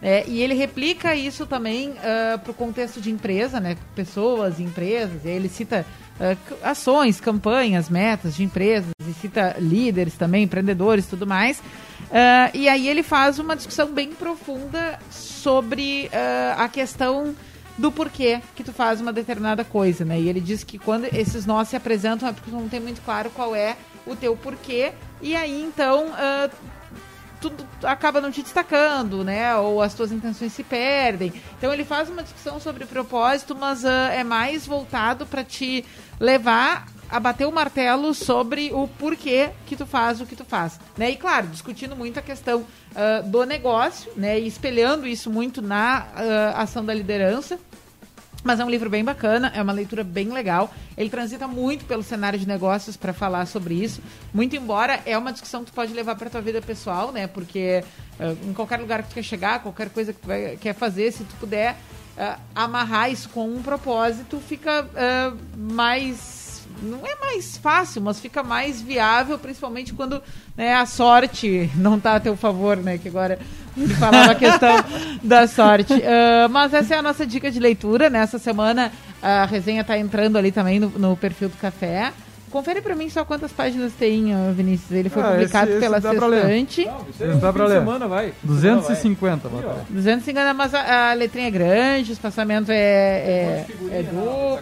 É, 0.00 0.24
e 0.28 0.42
ele 0.42 0.52
replica 0.52 1.14
isso 1.16 1.46
também 1.46 1.90
uh, 1.90 2.38
para 2.38 2.50
o 2.50 2.54
contexto 2.54 3.00
de 3.00 3.10
empresa, 3.10 3.58
né? 3.58 3.78
Pessoas, 3.94 4.60
empresas. 4.60 5.24
ele 5.24 5.48
cita 5.48 5.86
uh, 6.20 6.54
ações, 6.62 7.18
campanhas, 7.18 7.88
metas 7.88 8.36
de 8.36 8.44
empresas, 8.44 8.90
e 9.00 9.12
cita 9.14 9.56
líderes 9.58 10.14
também, 10.14 10.44
empreendedores, 10.44 11.06
tudo 11.06 11.26
mais. 11.26 11.60
Uh, 11.60 12.52
e 12.52 12.68
aí 12.68 12.86
ele 12.86 13.02
faz 13.02 13.38
uma 13.38 13.56
discussão 13.56 13.90
bem 13.90 14.10
profunda 14.10 14.98
sobre 15.10 16.10
a 16.58 16.68
questão 16.68 17.34
do 17.78 17.92
porquê 17.92 18.40
que 18.54 18.64
tu 18.64 18.72
faz 18.72 19.00
uma 19.00 19.12
determinada 19.12 19.64
coisa, 19.64 20.04
né? 20.04 20.20
E 20.20 20.28
ele 20.28 20.40
diz 20.40 20.64
que 20.64 20.78
quando 20.78 21.04
esses 21.04 21.44
nós 21.46 21.68
se 21.68 21.76
apresentam 21.76 22.28
é 22.28 22.32
porque 22.32 22.50
não 22.50 22.68
tem 22.68 22.80
muito 22.80 23.02
claro 23.02 23.30
qual 23.30 23.54
é 23.54 23.76
o 24.06 24.16
teu 24.16 24.36
porquê. 24.36 24.92
E 25.20 25.34
aí, 25.36 25.62
então, 25.62 26.06
uh, 26.08 26.50
tudo 27.40 27.66
acaba 27.82 28.20
não 28.20 28.30
te 28.30 28.42
destacando, 28.42 29.22
né? 29.22 29.56
Ou 29.56 29.82
as 29.82 29.94
tuas 29.94 30.12
intenções 30.12 30.52
se 30.52 30.62
perdem. 30.62 31.32
Então 31.58 31.72
ele 31.72 31.84
faz 31.84 32.08
uma 32.08 32.22
discussão 32.22 32.58
sobre 32.58 32.86
propósito, 32.86 33.54
mas 33.54 33.84
uh, 33.84 34.10
é 34.12 34.24
mais 34.24 34.66
voltado 34.66 35.26
para 35.26 35.44
te 35.44 35.84
levar 36.18 36.86
a 37.08 37.20
bater 37.20 37.46
o 37.46 37.52
martelo 37.52 38.12
sobre 38.14 38.70
o 38.72 38.88
porquê 38.88 39.50
que 39.66 39.76
tu 39.76 39.86
faz 39.86 40.20
o 40.20 40.26
que 40.26 40.36
tu 40.36 40.44
faz, 40.44 40.78
né? 40.96 41.10
E 41.10 41.16
claro, 41.16 41.46
discutindo 41.46 41.94
muito 41.94 42.18
a 42.18 42.22
questão 42.22 42.60
uh, 42.60 43.28
do 43.28 43.44
negócio, 43.44 44.10
né? 44.16 44.38
E 44.38 44.46
espelhando 44.46 45.06
isso 45.06 45.30
muito 45.30 45.62
na 45.62 46.06
uh, 46.14 46.60
ação 46.60 46.84
da 46.84 46.92
liderança. 46.92 47.58
Mas 48.44 48.60
é 48.60 48.64
um 48.64 48.70
livro 48.70 48.88
bem 48.88 49.02
bacana, 49.02 49.50
é 49.56 49.60
uma 49.60 49.72
leitura 49.72 50.04
bem 50.04 50.28
legal. 50.28 50.72
Ele 50.96 51.10
transita 51.10 51.48
muito 51.48 51.84
pelo 51.84 52.04
cenário 52.04 52.38
de 52.38 52.46
negócios 52.46 52.96
para 52.96 53.12
falar 53.12 53.44
sobre 53.46 53.74
isso. 53.74 54.00
Muito 54.32 54.54
embora 54.54 55.00
é 55.04 55.18
uma 55.18 55.32
discussão 55.32 55.64
que 55.64 55.72
tu 55.72 55.74
pode 55.74 55.92
levar 55.92 56.14
para 56.14 56.30
tua 56.30 56.40
vida 56.40 56.62
pessoal, 56.62 57.10
né? 57.10 57.26
Porque 57.26 57.82
uh, 58.20 58.48
em 58.48 58.52
qualquer 58.52 58.78
lugar 58.78 59.02
que 59.02 59.08
tu 59.08 59.14
quer 59.14 59.24
chegar, 59.24 59.62
qualquer 59.62 59.90
coisa 59.90 60.12
que 60.12 60.20
tu 60.20 60.28
vai, 60.28 60.56
quer 60.58 60.74
fazer, 60.74 61.12
se 61.12 61.24
tu 61.24 61.34
puder 61.36 61.76
amarrar 62.54 63.12
isso 63.12 63.28
com 63.28 63.46
um 63.46 63.62
propósito, 63.62 64.40
fica 64.40 64.88
mais 65.54 66.45
não 66.82 67.06
é 67.06 67.14
mais 67.16 67.56
fácil, 67.56 68.02
mas 68.02 68.20
fica 68.20 68.42
mais 68.42 68.80
viável, 68.80 69.38
principalmente 69.38 69.92
quando 69.92 70.22
né, 70.56 70.74
a 70.74 70.86
sorte 70.86 71.70
não 71.74 71.96
está 71.96 72.16
a 72.16 72.20
teu 72.20 72.36
favor, 72.36 72.76
né? 72.76 72.98
Que 72.98 73.08
agora 73.08 73.38
ele 73.76 73.94
falava 73.94 74.32
a 74.32 74.34
questão 74.36 74.76
da 75.22 75.46
sorte. 75.46 75.92
Uh, 75.94 76.48
mas 76.50 76.72
essa 76.74 76.94
é 76.94 76.98
a 76.98 77.02
nossa 77.02 77.26
dica 77.26 77.50
de 77.50 77.58
leitura. 77.58 78.10
Nessa 78.10 78.38
semana 78.38 78.92
a 79.22 79.44
resenha 79.44 79.80
está 79.80 79.98
entrando 79.98 80.36
ali 80.36 80.52
também 80.52 80.78
no, 80.78 80.88
no 80.90 81.16
perfil 81.16 81.48
do 81.48 81.56
café. 81.56 82.12
Confere 82.56 82.80
pra 82.80 82.94
mim 82.94 83.10
só 83.10 83.22
quantas 83.22 83.52
páginas 83.52 83.92
tem, 83.92 84.32
Vinícius. 84.54 84.90
Ele 84.90 85.10
foi 85.10 85.22
ah, 85.22 85.32
publicado 85.32 85.66
esse, 85.66 85.72
esse 85.72 85.80
pela 85.80 86.00
Sextante. 86.00 86.86
Não, 87.20 87.38
dá 87.38 87.52
pra 87.52 87.66
ler. 87.66 87.80
Semana, 87.80 88.08
vai. 88.08 88.32
250, 88.42 89.46
vai. 89.46 89.62
250, 89.90 90.54
mas 90.54 90.72
a, 90.72 91.10
a 91.10 91.12
letrinha 91.12 91.48
é 91.48 91.50
grande, 91.50 92.12
o 92.12 92.14
espaçamento 92.14 92.72
é, 92.72 92.74
é, 92.74 93.66
é 93.90 94.02
duplo. 94.04 94.58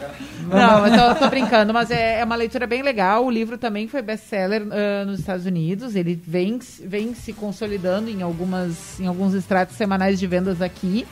Não, 0.48 0.86
eu 0.88 1.14
tô, 1.14 1.20
tô, 1.20 1.30
brincando, 1.30 1.72
mas 1.72 1.88
é, 1.92 2.18
é, 2.18 2.24
uma 2.24 2.34
leitura 2.34 2.66
bem 2.66 2.82
legal. 2.82 3.24
O 3.24 3.30
livro 3.30 3.56
também 3.56 3.86
foi 3.86 4.02
best-seller 4.02 4.62
uh, 4.62 5.06
nos 5.06 5.20
Estados 5.20 5.46
Unidos. 5.46 5.94
Ele 5.94 6.20
vem, 6.26 6.58
vem 6.82 7.14
se 7.14 7.32
consolidando 7.32 8.10
em, 8.10 8.22
algumas, 8.22 8.98
em 8.98 9.06
alguns 9.06 9.34
extratos 9.34 9.76
semanais 9.76 10.18
de 10.18 10.26
vendas 10.26 10.60
aqui. 10.60 11.06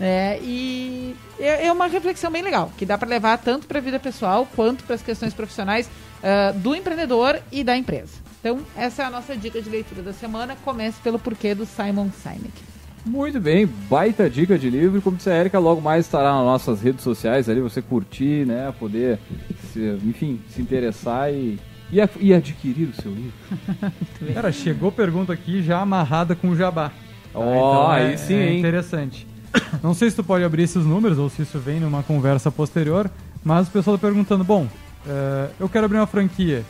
É, 0.00 0.38
e 0.42 1.16
é, 1.38 1.66
é 1.66 1.72
uma 1.72 1.86
reflexão 1.86 2.30
bem 2.30 2.42
legal, 2.42 2.70
que 2.76 2.84
dá 2.84 2.98
para 2.98 3.08
levar 3.08 3.38
tanto 3.38 3.66
para 3.66 3.78
a 3.78 3.82
vida 3.82 3.98
pessoal 3.98 4.46
quanto 4.54 4.84
para 4.84 4.94
as 4.94 5.02
questões 5.02 5.32
profissionais 5.32 5.86
uh, 5.86 6.58
do 6.58 6.74
empreendedor 6.74 7.40
e 7.50 7.64
da 7.64 7.76
empresa. 7.76 8.26
Então, 8.40 8.60
essa 8.76 9.02
é 9.02 9.06
a 9.06 9.10
nossa 9.10 9.36
dica 9.36 9.60
de 9.60 9.68
leitura 9.68 10.02
da 10.02 10.12
semana. 10.12 10.56
Comece 10.64 11.00
pelo 11.02 11.18
porquê 11.18 11.54
do 11.54 11.66
Simon 11.66 12.10
Sinek. 12.10 12.52
Muito 13.04 13.40
bem, 13.40 13.66
baita 13.88 14.28
dica 14.28 14.58
de 14.58 14.68
livro. 14.68 15.00
Como 15.00 15.16
disse 15.16 15.30
a 15.30 15.34
Erika, 15.34 15.58
logo 15.58 15.80
mais 15.80 16.04
estará 16.06 16.32
nas 16.34 16.44
nossas 16.44 16.80
redes 16.80 17.02
sociais 17.02 17.48
ali, 17.48 17.60
você 17.60 17.80
curtir, 17.80 18.46
né? 18.46 18.72
Poder, 18.78 19.18
se, 19.72 19.98
enfim, 20.04 20.40
se 20.48 20.60
interessar 20.60 21.32
e, 21.32 21.58
e, 21.90 21.98
e, 22.20 22.34
adquirir 22.34 22.88
o 22.88 23.00
seu 23.00 23.12
livro. 23.12 23.32
Cara, 24.34 24.50
chegou 24.50 24.90
pergunta 24.90 25.32
aqui 25.32 25.62
já 25.62 25.80
amarrada 25.80 26.34
com 26.34 26.50
o 26.50 26.56
jabá. 26.56 26.92
Ó, 27.32 27.40
oh, 27.40 27.52
então 27.52 27.94
é, 27.94 28.06
aí 28.08 28.18
sim, 28.18 28.34
é 28.34 28.58
interessante. 28.58 29.26
Não 29.82 29.94
sei 29.94 30.10
se 30.10 30.16
tu 30.16 30.24
pode 30.24 30.44
abrir 30.44 30.62
esses 30.62 30.84
números 30.84 31.18
ou 31.18 31.28
se 31.28 31.42
isso 31.42 31.58
vem 31.58 31.80
numa 31.80 32.02
conversa 32.02 32.50
posterior, 32.50 33.10
mas 33.44 33.68
o 33.68 33.70
pessoal 33.70 33.96
está 33.96 34.08
perguntando, 34.08 34.44
bom, 34.44 34.64
uh, 34.64 35.50
eu 35.58 35.68
quero 35.68 35.86
abrir 35.86 35.98
uma 35.98 36.06
franquia. 36.06 36.64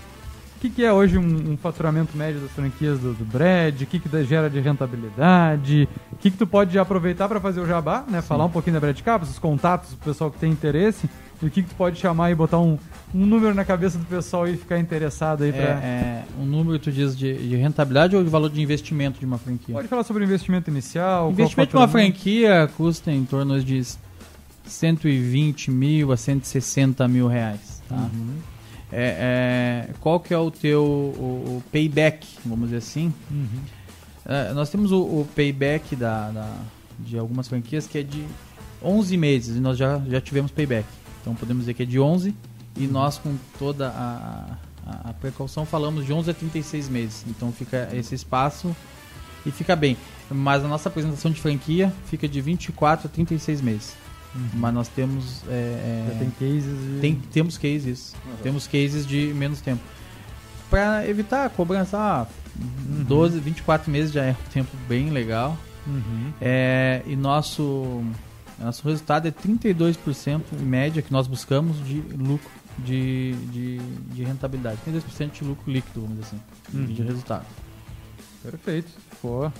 O 0.56 0.58
que, 0.58 0.70
que 0.70 0.84
é 0.84 0.92
hoje 0.92 1.18
um, 1.18 1.52
um, 1.52 1.56
faturamento 1.56 2.16
médio 2.16 2.40
das 2.40 2.50
franquias 2.50 2.98
do, 2.98 3.12
do 3.12 3.24
Brad? 3.26 3.82
O 3.82 3.86
que, 3.86 3.98
que 3.98 4.24
gera 4.24 4.48
de 4.48 4.58
rentabilidade? 4.58 5.86
O 6.10 6.16
que, 6.16 6.30
que 6.30 6.36
tu 6.36 6.46
pode 6.46 6.78
aproveitar 6.78 7.28
para 7.28 7.38
fazer 7.38 7.60
o 7.60 7.66
jabá, 7.66 8.04
né? 8.08 8.22
Falar 8.22 8.46
um 8.46 8.50
pouquinho 8.50 8.74
da 8.74 8.80
Brad 8.80 8.98
Capas, 9.02 9.28
os 9.28 9.38
contatos 9.38 9.90
do 9.90 9.98
pessoal 9.98 10.30
que 10.30 10.38
tem 10.38 10.50
interesse. 10.50 11.10
E 11.42 11.46
o 11.46 11.50
que, 11.50 11.62
que 11.62 11.68
tu 11.68 11.74
pode 11.74 11.98
chamar 11.98 12.30
e 12.30 12.34
botar 12.34 12.58
um, 12.58 12.78
um 13.14 13.26
número 13.26 13.54
na 13.54 13.64
cabeça 13.64 13.98
do 13.98 14.04
pessoal 14.06 14.48
e 14.48 14.56
ficar 14.56 14.78
interessado 14.78 15.44
aí 15.44 15.50
é, 15.50 15.54
é, 15.54 16.24
um 16.40 16.46
número 16.46 16.78
tu 16.78 16.90
diz 16.90 17.16
de, 17.16 17.34
de, 17.34 17.56
rentabilidade 17.56 18.16
ou 18.16 18.24
de 18.24 18.30
valor 18.30 18.50
de 18.50 18.60
investimento 18.60 19.20
de 19.20 19.26
uma 19.26 19.38
franquia? 19.38 19.74
Pode 19.74 19.88
falar 19.88 20.02
sobre 20.02 20.24
o 20.24 20.26
investimento 20.26 20.70
inicial. 20.70 21.30
Investimento 21.30 21.70
de 21.70 21.76
uma 21.76 21.88
franquia 21.88 22.70
custa 22.76 23.12
em 23.12 23.24
torno 23.24 23.62
de 23.62 23.82
120 24.66 25.70
mil 25.70 26.12
a 26.12 26.16
160 26.16 27.06
mil 27.06 27.28
reais. 27.28 27.82
Tá? 27.88 27.96
Uhum. 27.96 28.36
É, 28.90 29.88
é, 29.88 29.94
qual 30.00 30.20
que 30.20 30.32
é 30.32 30.38
o 30.38 30.50
teu 30.50 30.82
o, 30.82 31.58
o 31.58 31.62
payback, 31.70 32.26
vamos 32.44 32.66
dizer 32.66 32.78
assim? 32.78 33.12
Uhum. 33.30 33.46
É, 34.24 34.52
nós 34.52 34.70
temos 34.70 34.90
o, 34.90 35.00
o 35.00 35.28
payback 35.34 35.94
da, 35.94 36.30
da, 36.30 36.56
de 36.98 37.18
algumas 37.18 37.46
franquias 37.46 37.86
que 37.86 37.98
é 37.98 38.02
de 38.02 38.24
11 38.82 39.16
meses 39.16 39.56
e 39.56 39.60
nós 39.60 39.76
já, 39.76 40.00
já 40.08 40.20
tivemos 40.20 40.50
payback. 40.50 40.86
Então 41.26 41.34
podemos 41.34 41.62
dizer 41.62 41.74
que 41.74 41.82
é 41.82 41.86
de 41.86 41.98
11 41.98 42.32
e 42.76 42.86
nós 42.86 43.18
com 43.18 43.36
toda 43.58 43.88
a, 43.88 44.56
a, 44.86 45.10
a 45.10 45.12
precaução 45.14 45.66
falamos 45.66 46.06
de 46.06 46.12
11 46.12 46.30
a 46.30 46.34
36 46.34 46.88
meses. 46.88 47.24
Então 47.28 47.50
fica 47.50 47.88
esse 47.92 48.14
espaço 48.14 48.74
e 49.44 49.50
fica 49.50 49.74
bem. 49.74 49.96
Mas 50.30 50.64
a 50.64 50.68
nossa 50.68 50.88
apresentação 50.88 51.32
de 51.32 51.40
franquia 51.40 51.92
fica 52.06 52.28
de 52.28 52.40
24 52.40 53.08
a 53.08 53.10
36 53.10 53.60
meses. 53.60 53.96
Uhum. 54.36 54.48
Mas 54.54 54.74
nós 54.74 54.86
temos. 54.86 55.42
É, 55.48 56.12
é, 56.12 56.16
tem 56.16 56.30
cases. 56.30 56.78
De... 56.78 57.00
Tem, 57.00 57.14
temos 57.32 57.58
cases. 57.58 58.14
Uhum. 58.24 58.36
Temos 58.44 58.66
cases 58.68 59.04
de 59.04 59.34
menos 59.34 59.60
tempo. 59.60 59.82
Para 60.70 61.08
evitar 61.08 61.46
a 61.46 61.48
cobrança, 61.48 61.98
ah, 61.98 62.26
uhum. 62.56 63.02
12, 63.02 63.40
24 63.40 63.90
meses 63.90 64.12
já 64.12 64.24
é 64.24 64.30
um 64.30 64.50
tempo 64.52 64.70
bem 64.88 65.10
legal. 65.10 65.58
Uhum. 65.88 66.32
É, 66.40 67.02
e 67.04 67.16
nosso 67.16 68.04
nosso 68.64 68.88
resultado 68.88 69.28
é 69.28 69.30
32% 69.30 70.42
em 70.52 70.64
média 70.64 71.02
que 71.02 71.12
nós 71.12 71.26
buscamos 71.26 71.84
de 71.84 72.00
lucro, 72.00 72.50
de, 72.78 73.34
de, 73.50 73.78
de 73.78 74.24
rentabilidade. 74.24 74.78
32% 74.86 75.32
de 75.32 75.44
lucro 75.44 75.70
líquido, 75.70 76.00
vamos 76.00 76.18
dizer 76.18 76.26
assim, 76.26 76.78
uhum. 76.78 76.86
de 76.86 77.02
resultado. 77.02 77.44
Perfeito. 78.42 78.90
Pô, 79.20 79.50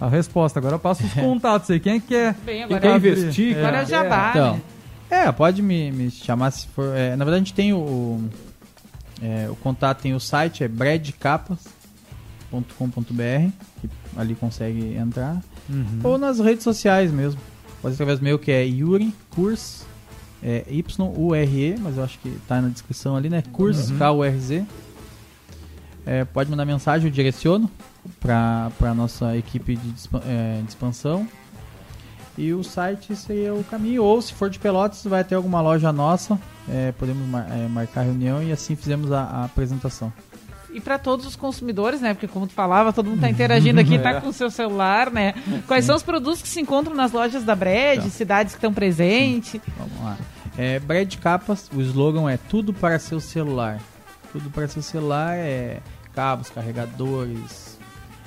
a 0.00 0.08
resposta. 0.08 0.58
Agora 0.58 0.76
eu 0.76 0.78
passo 0.78 1.04
os 1.04 1.12
contatos 1.14 1.70
aí. 1.70 1.80
Quem 1.80 1.96
é 1.96 2.00
que 2.00 2.06
quer, 2.08 2.34
Bem, 2.44 2.62
agora 2.62 2.80
quer 2.80 2.96
investir? 2.96 3.58
Agora 3.58 3.78
é 3.78 3.86
jabá, 3.86 4.30
então, 4.30 4.54
né? 4.54 4.62
É, 5.10 5.32
pode 5.32 5.62
me, 5.62 5.92
me 5.92 6.10
chamar 6.10 6.50
se 6.50 6.66
for. 6.68 6.94
É, 6.94 7.16
na 7.16 7.24
verdade, 7.24 7.42
a 7.42 7.44
gente 7.44 7.54
tem 7.54 7.72
o, 7.72 8.22
é, 9.22 9.48
o 9.48 9.56
contato, 9.56 10.02
tem 10.02 10.14
o 10.14 10.20
site, 10.20 10.64
é 10.64 10.68
bradcapas.com.br, 10.68 13.50
que 13.80 13.88
ali 14.16 14.34
consegue 14.34 14.96
entrar. 14.96 15.40
Uhum. 15.68 16.00
Ou 16.02 16.18
nas 16.18 16.40
redes 16.40 16.64
sociais 16.64 17.12
mesmo. 17.12 17.40
Pode 17.84 17.96
através 17.96 18.18
do 18.18 18.22
meu, 18.22 18.38
que 18.38 18.50
é 18.50 18.64
Yuri 18.64 19.14
Kurs, 19.28 19.84
é 20.42 20.64
Y-U-R-E, 20.70 21.76
mas 21.78 21.98
eu 21.98 22.02
acho 22.02 22.18
que 22.18 22.30
tá 22.48 22.58
na 22.62 22.70
descrição 22.70 23.14
ali, 23.14 23.28
né? 23.28 23.42
Kurs, 23.52 23.90
uhum. 23.90 23.98
K-U-R-Z. 23.98 24.64
É, 26.06 26.24
pode 26.24 26.48
mandar 26.48 26.64
mensagem, 26.64 27.08
eu 27.08 27.12
direciono 27.12 27.70
para 28.18 28.72
a 28.80 28.94
nossa 28.94 29.36
equipe 29.36 29.76
de, 29.76 29.94
é, 30.26 30.62
de, 30.62 30.68
expansão. 30.70 31.28
E 32.38 32.54
o 32.54 32.64
site 32.64 33.14
seria 33.14 33.52
o 33.52 33.62
caminho. 33.64 34.02
Ou 34.02 34.22
se 34.22 34.32
for 34.32 34.48
de 34.48 34.58
Pelotas, 34.58 35.04
vai 35.04 35.22
ter 35.22 35.34
alguma 35.34 35.60
loja 35.60 35.92
nossa. 35.92 36.40
É, 36.66 36.90
podemos 36.92 37.28
mar, 37.28 37.46
é, 37.50 37.68
marcar 37.68 38.00
reunião 38.00 38.42
e 38.42 38.50
assim 38.50 38.74
fizemos 38.74 39.12
a, 39.12 39.24
a 39.24 39.44
apresentação 39.44 40.10
e 40.74 40.80
para 40.80 40.98
todos 40.98 41.24
os 41.24 41.36
consumidores, 41.36 42.00
né? 42.00 42.12
Porque 42.12 42.26
como 42.26 42.46
tu 42.46 42.52
falava, 42.52 42.92
todo 42.92 43.06
mundo 43.06 43.16
está 43.16 43.30
interagindo 43.30 43.80
aqui, 43.80 43.94
está 43.94 44.10
é. 44.18 44.20
com 44.20 44.28
o 44.28 44.32
seu 44.32 44.50
celular, 44.50 45.10
né? 45.10 45.32
Quais 45.66 45.84
Sim. 45.84 45.86
são 45.88 45.96
os 45.96 46.02
produtos 46.02 46.42
que 46.42 46.48
se 46.48 46.60
encontram 46.60 46.94
nas 46.94 47.12
lojas 47.12 47.44
da 47.44 47.54
Brad, 47.54 47.98
então. 47.98 48.10
cidades 48.10 48.52
que 48.52 48.58
estão 48.58 48.74
presentes? 48.74 49.60
Vamos 49.78 50.02
lá. 50.02 50.18
É, 50.58 50.80
Capas, 51.20 51.70
o 51.74 51.80
slogan 51.80 52.28
é 52.30 52.36
tudo 52.36 52.74
para 52.74 52.98
seu 52.98 53.20
celular. 53.20 53.80
Tudo 54.32 54.50
para 54.50 54.66
seu 54.66 54.82
celular 54.82 55.36
é 55.36 55.80
cabos, 56.12 56.50
carregadores, 56.50 57.78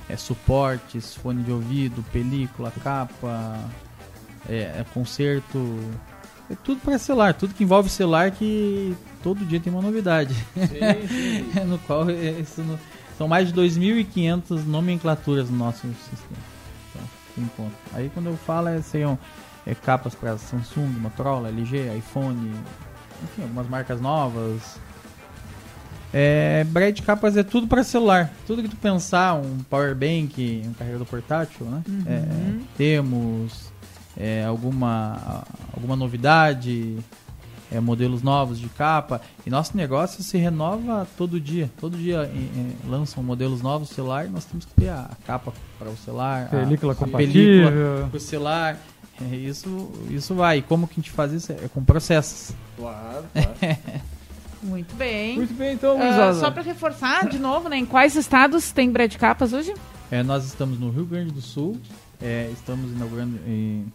é 0.10 0.16
suportes, 0.16 1.16
fone 1.16 1.44
de 1.44 1.52
ouvido, 1.52 2.04
película, 2.12 2.72
capa, 2.84 3.60
é, 4.48 4.80
é 4.80 4.86
conserto, 4.94 5.80
é 6.50 6.56
tudo 6.64 6.80
para 6.82 6.98
celular, 6.98 7.34
tudo 7.34 7.54
que 7.54 7.64
envolve 7.64 7.90
celular 7.90 8.32
que 8.32 8.96
todo 9.28 9.44
dia 9.44 9.60
tem 9.60 9.74
uma 9.74 9.82
novidade. 9.82 10.34
Sim, 10.34 11.52
sim. 11.54 11.66
no 11.66 11.78
qual 11.80 12.10
é, 12.10 12.32
isso 12.40 12.64
são 13.18 13.28
mais 13.28 13.52
de 13.52 13.62
2.500 13.62 14.64
nomenclaturas 14.66 15.50
no 15.50 15.58
nosso 15.58 15.82
sistema. 15.82 16.58
Então. 17.38 17.70
Aí 17.94 18.10
quando 18.14 18.28
eu 18.28 18.38
falo 18.38 18.70
é, 18.70 18.82
seriam 18.82 19.20
é, 19.66 19.76
capas 19.76 20.16
para 20.16 20.38
Samsung, 20.38 20.88
Motorola, 20.88 21.50
LG, 21.50 21.98
iPhone, 21.98 22.54
enfim, 23.22 23.42
algumas 23.42 23.68
marcas 23.68 24.00
novas. 24.00 24.80
É, 26.14 26.64
Brad 26.70 26.98
capas 27.02 27.36
é 27.36 27.44
tudo 27.44 27.68
para 27.68 27.84
celular. 27.84 28.32
Tudo 28.48 28.64
que 28.64 28.70
tu 28.70 28.78
pensar, 28.78 29.36
um 29.36 29.58
power 29.70 29.94
bank, 29.94 30.64
um 30.66 30.74
carregador 30.74 31.06
portátil, 31.06 31.66
né? 31.66 31.84
É, 32.06 32.24
temos 32.78 33.74
é, 34.16 34.46
alguma 34.46 35.44
alguma 35.74 35.98
novidade, 35.98 36.98
é, 37.72 37.80
modelos 37.80 38.22
novos 38.22 38.60
de 38.60 38.68
capa. 38.70 39.22
E 39.46 39.50
nosso 39.50 39.76
negócio 39.76 40.24
se 40.24 40.38
renova 40.38 41.08
todo 41.18 41.40
dia. 41.40 41.70
Todo 41.80 41.98
dia 41.98 42.20
é, 42.22 42.26
é, 42.26 42.90
lançam 42.90 43.22
modelos 43.24 43.62
novos 43.62 43.90
no 43.90 43.96
celular 43.96 44.26
e 44.26 44.30
nós 44.30 44.46
temos 44.46 44.66
que 44.66 44.74
ter 44.74 44.90
a 44.90 45.10
capa 45.26 45.54
para 45.78 45.90
o 45.90 45.98
celular, 45.98 46.46
a- 46.46 46.50
Película 46.50 46.94
a, 46.94 46.96
compatível. 46.96 47.70
película 47.70 48.08
para 48.10 48.18
o 48.18 48.20
celular. 48.20 48.78
É, 49.32 49.36
isso, 49.36 49.92
isso 50.10 50.36
vai. 50.36 50.60
E 50.60 50.62
como 50.62 50.88
que 50.88 50.94
a 50.94 50.96
gente 50.98 51.12
faz 51.12 51.32
isso? 51.34 51.52
É 51.52 51.68
com 51.74 51.84
processos. 51.84 52.56
Claro, 52.78 53.26
claro. 53.34 53.78
Muito 54.64 54.96
bem. 54.96 55.36
Muito 55.38 55.54
bem, 55.54 55.74
então, 55.76 55.98
gurizada. 55.98 56.34
só 56.40 56.50
para 56.52 56.64
reforçar 56.64 57.28
de 57.28 57.38
novo, 57.40 57.70
né? 57.70 57.78
Em 57.78 57.86
quais 57.86 58.16
estados 58.16 58.72
tem 58.72 58.92
Brad 58.92 59.16
Capas 59.16 59.54
hoje? 59.54 59.74
É, 60.12 60.24
nós 60.24 60.46
estamos 60.46 60.80
no 60.80 60.90
Rio 60.90 61.06
Grande 61.06 61.32
do 61.32 61.42
Sul, 61.42 61.78
é, 62.22 62.50
estamos 62.54 62.92
inaugurando 62.92 63.38
em, 63.48 63.86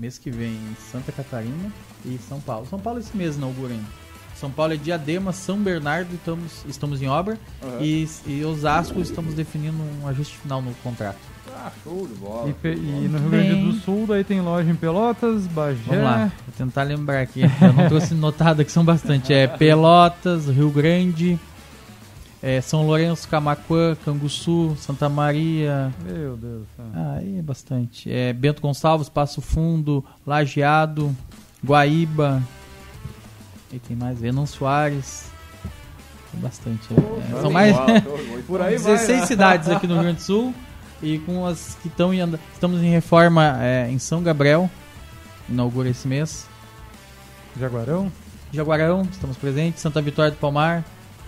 mês 0.00 0.18
que 0.18 0.30
vem 0.30 0.52
em 0.52 0.76
Santa 0.90 1.12
Catarina 1.12 1.70
e 2.04 2.18
São 2.28 2.40
Paulo. 2.40 2.66
São 2.68 2.78
Paulo 2.80 2.98
esse 2.98 3.14
mês 3.16 3.36
inaugura 3.36 3.72
ainda. 3.74 4.00
São 4.34 4.50
Paulo 4.50 4.72
é 4.72 4.76
Diadema, 4.76 5.32
São 5.32 5.58
Bernardo, 5.58 6.14
estamos, 6.14 6.64
estamos 6.66 7.02
em 7.02 7.08
obra 7.08 7.38
Aham. 7.62 7.78
e, 7.82 8.08
e 8.26 8.42
Osasco 8.42 8.98
estamos 9.00 9.34
definindo 9.34 9.76
um 10.02 10.06
ajuste 10.08 10.38
final 10.38 10.62
no 10.62 10.72
contrato. 10.76 11.18
Ah, 11.54 11.70
show 11.84 12.06
de 12.06 12.14
bola. 12.14 12.48
E, 12.48 12.54
pe- 12.54 12.72
e 12.72 13.08
no 13.10 13.18
Rio 13.18 13.28
Grande 13.28 13.54
do 13.60 13.72
Sul, 13.80 14.06
daí 14.06 14.24
tem 14.24 14.40
loja 14.40 14.70
em 14.70 14.74
Pelotas, 14.74 15.46
Bagé. 15.48 15.78
Vamos 15.86 16.04
lá, 16.04 16.32
vou 16.46 16.54
tentar 16.56 16.84
lembrar 16.84 17.20
aqui. 17.20 17.42
Eu 17.42 17.72
não 17.74 17.86
trouxe 17.88 18.14
notado 18.14 18.62
aqui, 18.62 18.72
são 18.72 18.82
bastante. 18.84 19.30
É 19.34 19.46
Pelotas, 19.46 20.46
Rio 20.48 20.70
Grande, 20.70 21.38
é, 22.42 22.60
São 22.60 22.86
Lourenço, 22.86 23.28
Camaquã, 23.28 23.96
Canguçu, 24.04 24.74
Santa 24.78 25.08
Maria, 25.08 25.92
Meu 26.02 26.36
Deus 26.36 26.62
do 26.62 26.66
céu. 26.76 26.86
Ah, 26.94 27.16
aí 27.18 27.38
é 27.38 27.42
bastante. 27.42 28.10
É 28.10 28.32
Bento 28.32 28.62
Gonçalves, 28.62 29.08
Passo 29.08 29.42
Fundo, 29.42 30.04
Lajeado, 30.26 31.14
Guaíba. 31.64 32.42
E 33.72 33.78
tem 33.78 33.96
mais? 33.96 34.18
Venon 34.18 34.46
Soares. 34.46 35.30
Tem 36.32 36.40
bastante. 36.40 36.88
é. 36.92 36.96
É, 36.96 37.30
Show 37.30 37.40
são 37.42 37.50
mais 37.50 37.76
por 38.46 38.62
aí 38.62 38.78
vai, 38.78 38.94
16 38.94 39.20
né? 39.20 39.26
cidades 39.26 39.68
aqui 39.68 39.86
no 39.86 39.94
Rio 39.94 40.02
Grande 40.04 40.18
do 40.18 40.22
Sul. 40.22 40.54
E 41.02 41.18
com 41.20 41.46
as 41.46 41.76
que 41.82 41.88
estão 41.88 42.12
em. 42.12 42.20
Estamos 42.52 42.82
em 42.82 42.90
reforma 42.90 43.58
é, 43.62 43.90
em 43.90 43.98
São 43.98 44.22
Gabriel. 44.22 44.70
Inaugura 45.48 45.88
esse 45.88 46.08
mês. 46.08 46.46
Jaguarão. 47.58 48.10
Jaguarão, 48.52 49.02
estamos 49.10 49.36
presentes. 49.36 49.80
Santa 49.80 50.00
Vitória 50.00 50.30
do 50.30 50.36
Palmar. 50.36 50.84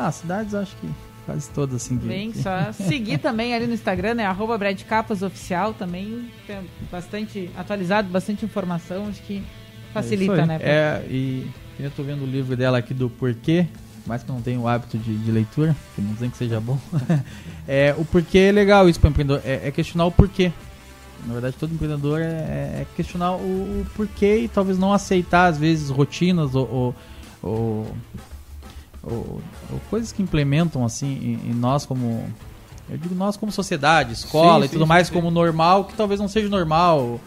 Ah, 0.06 0.12
cidades 0.12 0.54
acho 0.54 0.74
que 0.76 0.88
quase 1.24 1.48
todas 1.50 1.76
assim. 1.76 1.96
que- 1.98 2.06
Bem, 2.06 2.32
só 2.34 2.72
seguir 2.72 3.18
também 3.18 3.54
ali 3.54 3.66
no 3.66 3.74
Instagram, 3.74 4.14
né? 4.14 4.26
Arroba 4.26 4.58
Oficial 5.24 5.72
também. 5.74 6.28
Tem 6.46 6.58
bastante 6.90 7.50
atualizado, 7.56 8.08
bastante 8.08 8.44
informação. 8.44 9.06
Acho 9.06 9.22
que 9.22 9.42
facilita, 9.92 10.40
aí. 10.42 10.46
né? 10.46 10.58
É, 10.60 11.02
e 11.08 11.46
eu 11.78 11.90
tô 11.90 12.02
vendo 12.02 12.22
o 12.22 12.26
livro 12.26 12.56
dela 12.56 12.78
aqui 12.78 12.92
do 12.92 13.08
Porquê, 13.08 13.66
mais 14.06 14.22
que 14.22 14.30
não 14.32 14.40
tenho 14.40 14.62
o 14.62 14.68
hábito 14.68 14.98
de, 14.98 15.16
de 15.16 15.30
leitura, 15.30 15.76
que 15.94 16.02
não 16.02 16.12
dizem 16.12 16.30
que 16.30 16.36
seja 16.36 16.60
bom. 16.60 16.78
é, 17.68 17.94
o 17.96 18.04
porquê 18.04 18.38
é 18.38 18.52
legal 18.52 18.88
isso 18.88 18.98
para 18.98 19.10
empreendedor, 19.10 19.40
é, 19.44 19.68
é 19.68 19.70
questionar 19.70 20.06
o 20.06 20.10
porquê. 20.12 20.52
Na 21.24 21.34
verdade, 21.34 21.54
todo 21.58 21.72
empreendedor 21.72 22.20
é, 22.20 22.24
é 22.82 22.86
questionar 22.96 23.36
o, 23.36 23.38
o 23.82 23.86
porquê 23.94 24.38
e 24.38 24.48
talvez 24.48 24.76
não 24.76 24.92
aceitar, 24.92 25.46
às 25.46 25.56
vezes, 25.56 25.88
rotinas 25.88 26.54
ou, 26.56 26.68
ou, 26.68 26.94
ou- 27.50 27.96
ou- 29.02 29.40
ou 29.70 29.80
coisas 29.90 30.12
que 30.12 30.22
implementam 30.22 30.84
assim 30.84 31.38
em, 31.44 31.50
em 31.50 31.54
nós 31.54 31.84
como. 31.86 32.24
Eu 32.90 32.98
digo 32.98 33.14
nós 33.14 33.36
como 33.36 33.50
sociedade, 33.52 34.12
escola 34.12 34.60
Sim, 34.60 34.64
e 34.64 34.68
sim, 34.68 34.72
tudo 34.74 34.84
sim, 34.84 34.88
mais 34.88 35.06
sim. 35.06 35.14
como 35.14 35.30
normal, 35.30 35.84
que 35.84 35.94
talvez 35.94 36.20
não 36.20 36.28
seja 36.28 36.48
normal. 36.48 37.20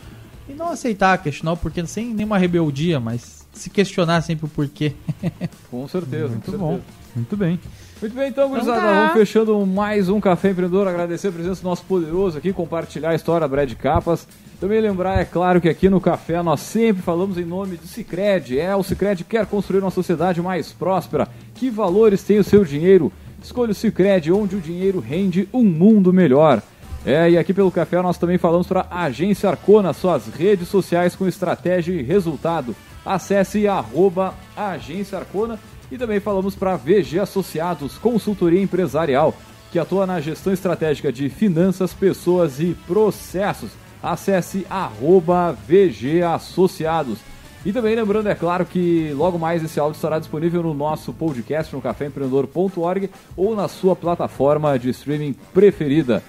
E 0.48 0.54
não 0.54 0.70
aceitar, 0.70 1.18
questionar 1.18 1.54
o 1.54 1.58
porquê, 1.58 1.84
sem 1.88 2.14
nenhuma 2.14 2.38
rebeldia, 2.38 3.00
mas 3.00 3.48
se 3.52 3.70
questionar 3.70 4.22
sempre 4.22 4.46
o 4.46 4.50
porquê. 4.50 4.94
Com 5.72 5.88
certeza. 5.88 6.28
Muito 6.28 6.52
com 6.52 6.58
bom. 6.58 6.72
certeza. 6.74 6.94
Muito 7.16 7.38
bem. 7.38 7.60
Muito 8.02 8.14
bem, 8.14 8.28
então, 8.30 8.50
gurizada, 8.50 8.82
tá. 8.82 8.94
vamos 9.00 9.14
fechando 9.14 9.66
mais 9.66 10.10
um 10.10 10.20
Café 10.20 10.52
Empreendedor. 10.52 10.86
Agradecer 10.88 11.30
a 11.30 11.32
presença 11.32 11.62
do 11.62 11.70
nosso 11.70 11.84
poderoso 11.86 12.38
aqui, 12.38 12.52
compartilhar 12.52 13.12
a 13.12 13.16
história 13.16 13.48
Brad 13.48 13.72
Capas. 13.74 14.28
Também 14.60 14.82
lembrar, 14.82 15.18
é 15.20 15.24
claro, 15.26 15.62
que 15.62 15.70
aqui 15.70 15.90
no 15.90 16.02
Café 16.02 16.44
nós 16.44 16.60
sempre 16.60 17.02
falamos 17.02 17.38
em 17.38 17.46
nome 17.46 17.78
do 17.78 17.88
Cicred. 17.88 18.60
É, 18.60 18.76
o 18.76 18.84
Cicred 18.84 19.24
quer 19.24 19.46
construir 19.46 19.80
uma 19.80 19.92
sociedade 19.92 20.42
mais 20.42 20.74
próspera. 20.74 21.28
Que 21.56 21.70
valores 21.70 22.22
tem 22.22 22.38
o 22.38 22.44
seu 22.44 22.66
dinheiro? 22.66 23.12
Escolha 23.42 23.72
o 23.72 23.76
Cicred, 23.76 24.30
onde 24.32 24.58
o 24.58 24.62
dinheiro 24.62 25.00
rende 25.00 25.48
um 25.54 25.64
mundo 25.64 26.12
melhor. 26.12 26.62
É, 27.06 27.30
e 27.30 27.38
aqui 27.38 27.54
pelo 27.54 27.72
Café 27.72 28.02
nós 28.02 28.18
também 28.18 28.38
falamos 28.38 28.68
para 28.68 28.88
a 28.90 29.04
Agência 29.04 29.50
Arcona, 29.50 29.94
suas 29.94 30.28
redes 30.28 30.68
sociais 30.68 31.16
com 31.16 31.28
estratégia 31.28 31.94
e 31.94 32.02
resultado. 32.02 32.76
Acesse 33.06 33.68
arroba 33.68 34.34
Agência 34.58 35.18
Arcona 35.18 35.58
e 35.90 35.98
também 35.98 36.20
falamos 36.20 36.56
para 36.56 36.76
VG 36.76 37.20
Associados, 37.20 37.98
consultoria 37.98 38.62
empresarial, 38.62 39.34
que 39.72 39.80
atua 39.80 40.06
na 40.06 40.20
gestão 40.20 40.52
estratégica 40.52 41.12
de 41.12 41.30
finanças, 41.30 41.94
pessoas 41.94 42.60
e 42.60 42.76
processos. 42.86 43.70
Acesse 44.04 44.66
arroba 44.70 45.56
VG 45.68 46.22
Associados. 46.22 47.20
E 47.66 47.74
também 47.74 47.96
lembrando, 47.96 48.30
é 48.30 48.36
claro, 48.36 48.64
que 48.64 49.12
logo 49.14 49.40
mais 49.40 49.64
esse 49.64 49.80
áudio 49.80 49.96
estará 49.96 50.20
disponível 50.20 50.62
no 50.62 50.74
nosso 50.74 51.12
podcast 51.12 51.76
no 51.76 51.82
caféempreendedor.org 51.82 53.10
ou 53.36 53.56
na 53.56 53.68
sua 53.68 53.96
plataforma 53.96 54.78
de 54.78 54.92
streaming 54.92 55.34
preferida. 55.52 56.22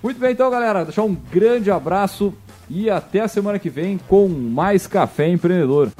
Muito 0.00 0.20
bem, 0.20 0.32
então, 0.32 0.48
galera, 0.50 0.84
deixar 0.84 1.02
um 1.02 1.14
grande 1.14 1.68
abraço 1.68 2.32
e 2.70 2.88
até 2.88 3.20
a 3.20 3.28
semana 3.28 3.58
que 3.58 3.68
vem 3.68 3.98
com 4.08 4.28
mais 4.28 4.86
Café 4.86 5.28
Empreendedor. 5.28 5.90